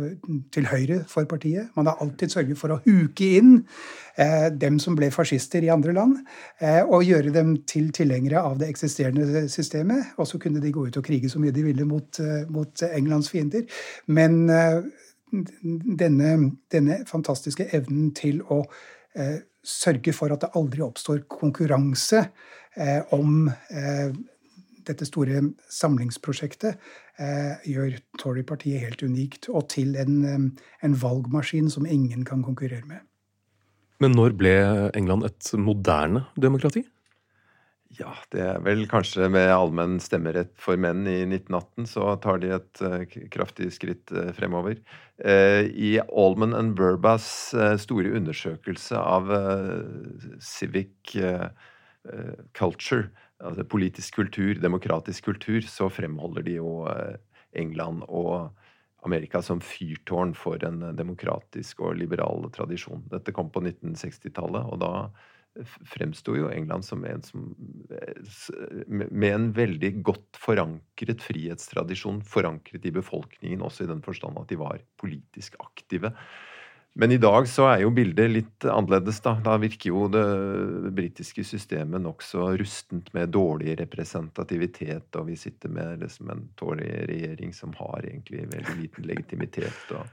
til 0.53 0.69
høyre 0.69 0.99
for 1.09 1.29
partiet. 1.31 1.71
Man 1.79 1.89
har 1.89 2.01
alltid 2.03 2.35
sørget 2.35 2.61
for 2.61 2.75
å 2.75 2.81
huke 2.85 3.31
inn 3.39 3.55
eh, 4.19 4.49
dem 4.53 4.81
som 4.83 4.99
ble 4.99 5.09
fascister 5.15 5.65
i 5.65 5.73
andre 5.73 5.95
land, 5.97 6.19
eh, 6.61 6.83
og 6.83 7.07
gjøre 7.07 7.33
dem 7.35 7.55
til 7.69 7.93
tilhengere 7.97 8.43
av 8.43 8.59
det 8.61 8.69
eksisterende 8.75 9.47
systemet. 9.53 10.13
Og 10.19 10.29
så 10.29 10.43
kunne 10.43 10.63
de 10.63 10.75
gå 10.75 10.89
ut 10.89 11.01
og 11.01 11.07
krige 11.07 11.31
så 11.33 11.43
mye 11.43 11.55
de 11.55 11.65
ville 11.69 11.89
mot, 11.89 12.21
eh, 12.21 12.45
mot 12.53 12.87
Englands 12.91 13.31
fiender. 13.33 13.65
Men 14.11 14.45
eh, 14.51 14.83
denne, 15.33 16.37
denne, 16.73 17.01
fantastiske 17.09 17.69
evnen 17.75 18.13
til 18.17 18.43
å 18.53 18.63
eh, 19.17 19.39
sørge 19.67 20.15
for 20.15 20.35
at 20.35 20.45
det 20.45 20.53
aldri 20.59 20.85
oppstår 20.87 21.25
konkurranse 21.31 22.23
om 23.15 23.49
dette 24.87 25.07
store 25.09 25.43
samlingsprosjektet 25.73 26.77
eh, 27.21 27.69
gjør 27.69 27.99
Tory-partiet 28.21 28.85
helt 28.85 29.05
unikt, 29.07 29.51
og 29.51 29.69
til 29.73 29.97
en, 30.01 30.19
en, 30.27 30.99
valgmaskin 31.03 31.71
som 31.73 31.89
ingen 31.89 32.27
kan 32.29 32.45
konkurrere 32.47 32.87
med. 32.89 33.03
Men 34.03 34.13
når 34.17 34.37
ble 34.37 34.53
England 34.99 35.25
et 35.27 35.55
moderne 35.59 36.27
demokrati? 36.37 36.85
Ja, 37.97 38.11
det 38.35 38.43
er 38.43 38.59
vel 38.61 38.83
kanskje 38.91 39.29
med 39.33 39.49
allmenn 39.55 39.97
stemmerett 40.03 40.51
for 40.61 40.77
menn 40.77 41.07
i 41.09 41.23
1918, 41.23 41.87
så 41.89 42.11
tar 42.21 42.43
de 42.43 42.51
et 42.59 42.83
uh, 42.85 42.99
kraftig 43.33 43.71
skritt 43.73 44.13
uh, 44.13 44.35
fremover. 44.37 44.83
Uh, 45.23 45.65
I 45.71 45.95
Allman 46.05 46.53
and 46.59 46.75
Burbas 46.77 47.55
store 47.81 48.13
undersøkelse 48.19 49.01
av 49.01 49.33
civic 50.45 51.15
culture 52.57 53.11
altså 53.45 53.67
politisk 53.69 54.21
kultur, 54.23 54.57
demokratisk 54.61 55.31
kultur, 55.31 55.61
så 55.69 55.91
fremholder 55.93 56.47
de 56.47 56.59
jo 56.59 56.71
eh, 56.91 57.17
England 57.57 58.05
og 58.09 58.53
Amerika 59.07 59.43
som 59.45 59.61
fyrtårn 59.63 60.35
for 60.35 60.63
en 60.67 60.83
demokratisk 60.97 61.85
og 61.87 61.99
liberal 62.01 62.49
tradisjon. 62.55 63.05
Dette 63.13 63.35
kom 63.37 63.53
på 63.55 63.63
1960-tallet, 63.63 64.67
og 64.67 64.81
da 64.83 64.93
fremsto 65.89 66.35
jo 66.37 66.51
England 66.53 66.85
som 66.85 67.05
en 67.09 67.23
som 67.25 67.47
Med 68.93 69.31
en 69.31 69.47
veldig 69.57 70.03
godt 70.05 70.37
forankret 70.37 71.23
frihetstradisjon, 71.25 72.21
forankret 72.21 72.85
i 72.85 72.93
befolkningen 72.93 73.63
også 73.65 73.87
i 73.87 73.89
den 73.89 74.03
forstand 74.05 74.37
at 74.37 74.51
de 74.53 74.59
var 74.61 74.83
politisk 75.01 75.57
aktive. 75.63 76.13
Men 76.97 77.13
i 77.13 77.19
dag 77.21 77.45
så 77.49 77.67
er 77.69 77.83
jo 77.83 77.91
bildet 77.93 78.31
litt 78.33 78.65
annerledes, 78.73 79.19
da. 79.21 79.35
Da 79.45 79.59
virker 79.61 79.91
jo 79.91 80.07
det 80.09 80.25
britiske 80.97 81.45
systemet 81.45 82.01
nokså 82.01 82.55
rustent 82.57 83.11
med 83.13 83.35
dårlig 83.37 83.75
representativitet, 83.83 85.11
og 85.21 85.29
vi 85.29 85.37
sitter 85.37 85.75
med 85.77 86.01
liksom 86.07 86.33
en 86.33 86.47
tårlig 86.57 86.89
regjering 87.11 87.53
som 87.53 87.75
har 87.77 88.01
egentlig 88.01 88.47
veldig 88.55 88.79
liten 88.81 89.11
legitimitet. 89.11 89.93
og 89.93 90.09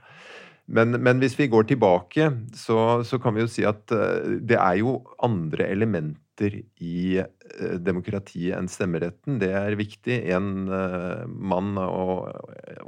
men, 0.66 0.96
men, 1.00 1.18
hvis 1.20 1.36
vi 1.36 1.48
går 1.52 1.66
tilbake, 1.68 2.30
så, 2.56 2.78
så, 3.04 3.18
kan 3.20 3.36
vi 3.36 3.44
jo 3.44 3.50
si 3.52 3.64
at 3.68 3.84
uh, 3.92 4.36
det 4.40 4.56
er 4.56 4.78
jo 4.80 4.98
andre 5.24 5.68
elementer 5.72 6.60
i 6.80 7.20
demokratiet 7.84 8.56
enn 8.56 8.70
stemmeretten. 8.72 9.36
Det 9.42 9.50
er 9.54 9.76
viktig. 9.78 10.16
En 10.32 10.68
uh, 10.70 11.24
mann 11.28 11.76
og, 11.78 12.30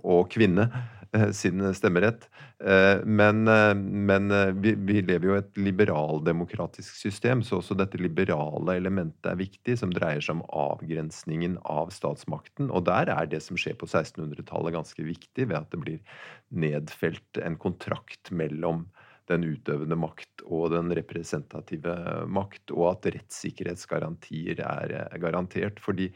og 0.01 0.31
kvinne 0.33 0.71
Eh, 1.17 1.31
sin 1.31 1.75
stemmerett. 1.75 2.29
Eh, 2.65 3.05
men, 3.05 3.49
eh, 3.49 3.75
men 3.75 4.29
vi, 4.61 4.75
vi, 4.75 5.01
lever 5.03 5.29
jo 5.29 5.37
i 5.37 5.41
et 5.41 5.61
liberaldemokratisk 5.61 6.97
system, 6.99 7.43
så 7.43 7.61
også 7.61 7.77
dette 7.79 8.01
liberale 8.01 8.77
elementet 8.79 9.31
er 9.31 9.39
viktig, 9.41 9.79
som 9.81 9.93
dreier 9.95 10.25
seg 10.25 10.39
om 10.39 10.45
avgrensningen 10.51 11.59
av 11.63 11.93
statsmakten. 11.95 12.71
Og 12.71 12.87
der 12.89 13.13
er 13.13 13.31
det 13.31 13.43
som 13.45 13.59
skjer 13.61 13.79
på 13.79 13.89
1600-tallet 13.89 14.77
ganske 14.77 15.07
viktig, 15.07 15.49
ved 15.49 15.59
at 15.61 15.71
det 15.73 15.83
blir 15.83 16.23
nedfelt 16.51 17.43
en 17.43 17.59
kontrakt 17.61 18.33
mellom 18.35 18.87
den 19.31 19.47
utøvende 19.47 19.99
makt 19.99 20.45
og 20.47 20.71
den 20.75 20.93
representative 20.97 21.95
makt, 22.31 22.73
og 22.75 22.91
at 22.95 23.09
rettssikkerhetsgarantier 23.17 24.63
er 24.63 25.17
garantert. 25.23 25.81
Fordi 25.83 26.11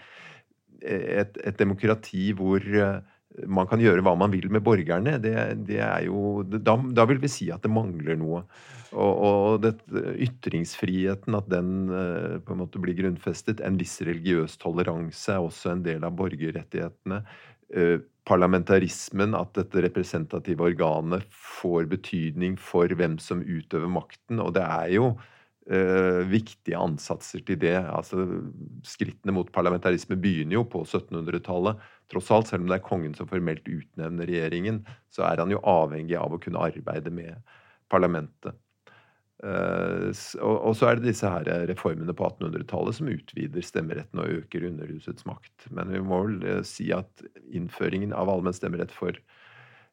et, 0.80 1.40
et 1.44 1.58
demokrati 1.60 2.30
hvor 2.38 2.64
man 3.46 3.68
kan 3.70 3.80
gjøre 3.80 4.02
hva 4.04 4.16
man 4.18 4.32
vil 4.32 4.48
med 4.52 4.62
borgerne, 4.66 5.14
det, 5.22 5.34
det 5.68 5.78
er 5.84 6.06
jo 6.08 6.42
da, 6.42 6.74
da, 6.76 7.06
vil 7.06 7.20
vi 7.22 7.30
si 7.30 7.50
at 7.54 7.62
det 7.62 7.70
mangler 7.72 8.18
noe. 8.18 8.42
Og, 8.90 9.12
og 9.22 9.60
det, 9.62 9.76
ytringsfriheten, 10.26 11.36
at 11.38 11.46
den 11.52 11.70
eh, 11.94 12.40
på 12.42 12.56
en 12.56 12.62
måte 12.64 12.82
blir 12.82 12.96
grunnfestet. 12.98 13.62
En 13.62 13.78
viss 13.78 14.00
religiøs 14.02 14.58
toleranse 14.58 15.36
er 15.36 15.46
også 15.46 15.76
en 15.76 15.84
del 15.86 16.06
av 16.06 16.16
borgerrettighetene. 16.18 17.20
Eh, 17.70 17.98
parlamentarismen, 18.26 19.34
at 19.34 19.54
dette 19.56 19.82
representative 19.82 20.62
organet 20.62 21.24
får 21.34 21.86
betydning 21.90 22.56
for 22.60 22.90
hvem 22.94 23.16
som 23.22 23.42
utøver 23.42 23.90
makten. 23.90 24.42
Og 24.42 24.52
det 24.54 24.62
er 24.62 24.90
jo 24.94 25.06
eh, 25.70 26.20
viktige 26.30 26.78
ansatser 26.78 27.42
til 27.46 27.58
det. 27.62 27.76
Altså, 27.80 28.26
skrittene 28.86 29.34
mot 29.34 29.50
parlamentarisme 29.54 30.18
begynner 30.20 30.60
jo 30.60 30.64
på 30.68 30.84
1700-tallet 30.84 31.82
tross 32.10 32.30
alt, 32.34 32.50
selv 32.50 32.66
om 32.66 32.70
det 32.70 32.80
er 32.80 32.86
kongen 32.86 33.14
som 33.18 33.30
formelt 33.30 33.66
utnevner 33.70 34.30
regjeringen, 34.30 34.82
så 35.10 35.26
er 35.30 35.42
han 35.42 35.54
jo 35.54 35.62
avhengig 35.66 36.18
av 36.18 36.34
å 36.34 36.42
kunne 36.42 36.62
arbeide 36.70 37.14
med 37.14 37.38
parlamentet. 37.90 38.58
Uh, 39.40 40.12
og, 40.44 40.74
så 40.76 40.90
er 40.90 40.98
det 40.98 41.08
disse 41.08 41.28
her 41.28 41.46
reformene 41.70 42.12
på 42.12 42.26
1800-tallet 42.28 42.96
som 42.98 43.08
utvider 43.08 43.64
stemmeretten 43.64 44.20
og 44.20 44.34
øker 44.42 44.66
underhusets 44.68 45.24
makt. 45.24 45.70
Men 45.72 45.92
vi 45.94 46.02
må 46.04 46.18
vel 46.26 46.42
uh, 46.44 46.58
si 46.66 46.90
at 46.92 47.24
innføringen 47.48 48.12
av 48.12 48.28
allmenn 48.28 48.56
stemmerett 48.56 48.92
for 48.92 49.16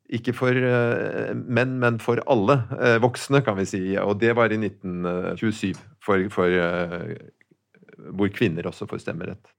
ikke 0.07 0.31
for 0.31 0.55
menn, 1.35 1.73
men 1.81 1.97
for 1.99 2.21
alle 2.31 2.53
voksne, 3.03 3.41
kan 3.43 3.57
vi 3.57 3.65
si. 3.67 3.81
Og 3.99 4.13
det 4.21 4.29
var 4.39 4.53
i 4.55 4.59
1927, 4.61 5.75
for, 5.99 6.23
for 6.31 6.53
hvor 8.15 8.31
kvinner 8.31 8.69
også 8.71 8.87
får 8.87 9.01
stemmerett. 9.03 9.51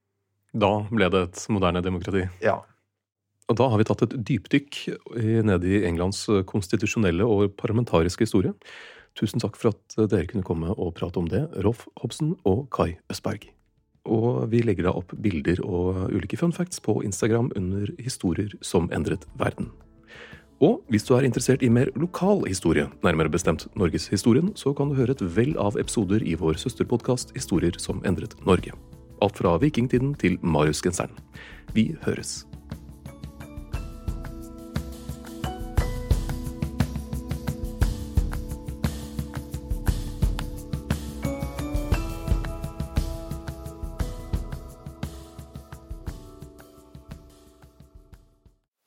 Da 0.49 0.71
ble 0.89 1.05
det 1.13 1.21
et 1.27 1.43
moderne 1.53 1.83
demokrati. 1.85 2.23
Ja. 2.41 2.55
Og 3.45 3.59
da 3.61 3.67
har 3.69 3.77
vi 3.77 3.85
tatt 3.91 4.07
et 4.07 4.17
dypdykk 4.25 4.79
ned 5.45 5.69
i 5.69 5.83
Englands 5.85 6.25
konstitusjonelle 6.49 7.29
og 7.29 7.53
parlamentariske 7.61 8.25
historie. 8.25 8.55
Tusen 9.17 9.41
takk 9.41 9.57
for 9.59 9.73
at 9.73 10.11
dere 10.11 10.27
kunne 10.29 10.45
komme 10.45 10.73
og 10.75 10.93
prate 10.99 11.19
om 11.19 11.27
det, 11.29 11.47
Rolf 11.65 11.87
Hobsen 12.01 12.35
og 12.47 12.67
Kai 12.75 12.97
Østberg. 13.11 13.49
Og 14.09 14.47
vi 14.51 14.61
legger 14.63 14.87
da 14.87 14.95
opp 14.95 15.13
bilder 15.21 15.59
og 15.65 16.09
ulike 16.13 16.39
fun 16.39 16.53
facts 16.55 16.81
på 16.81 17.01
Instagram 17.05 17.51
under 17.59 17.91
Historier 17.99 18.53
som 18.61 18.89
endret 18.95 19.27
verden. 19.39 19.69
Og 20.59 20.81
hvis 20.91 21.05
du 21.07 21.13
er 21.15 21.23
interessert 21.23 21.63
i 21.63 21.71
mer 21.71 21.87
lokal 21.95 22.43
historie, 22.47 22.89
nærmere 23.03 23.31
bestemt 23.31 23.67
norgeshistorien, 23.79 24.51
så 24.59 24.73
kan 24.75 24.91
du 24.91 24.97
høre 24.99 25.15
et 25.15 25.23
vell 25.35 25.55
av 25.55 25.79
episoder 25.79 26.23
i 26.23 26.35
vår 26.35 26.59
søsterpodkast 26.59 27.31
Historier 27.37 27.79
som 27.79 28.03
endret 28.03 28.35
Norge. 28.43 28.75
Alt 29.23 29.39
fra 29.39 29.55
vikingtiden 29.59 30.15
til 30.19 30.39
Mariusgenseren. 30.43 31.15
Vi 31.75 31.93
høres. 32.03 32.48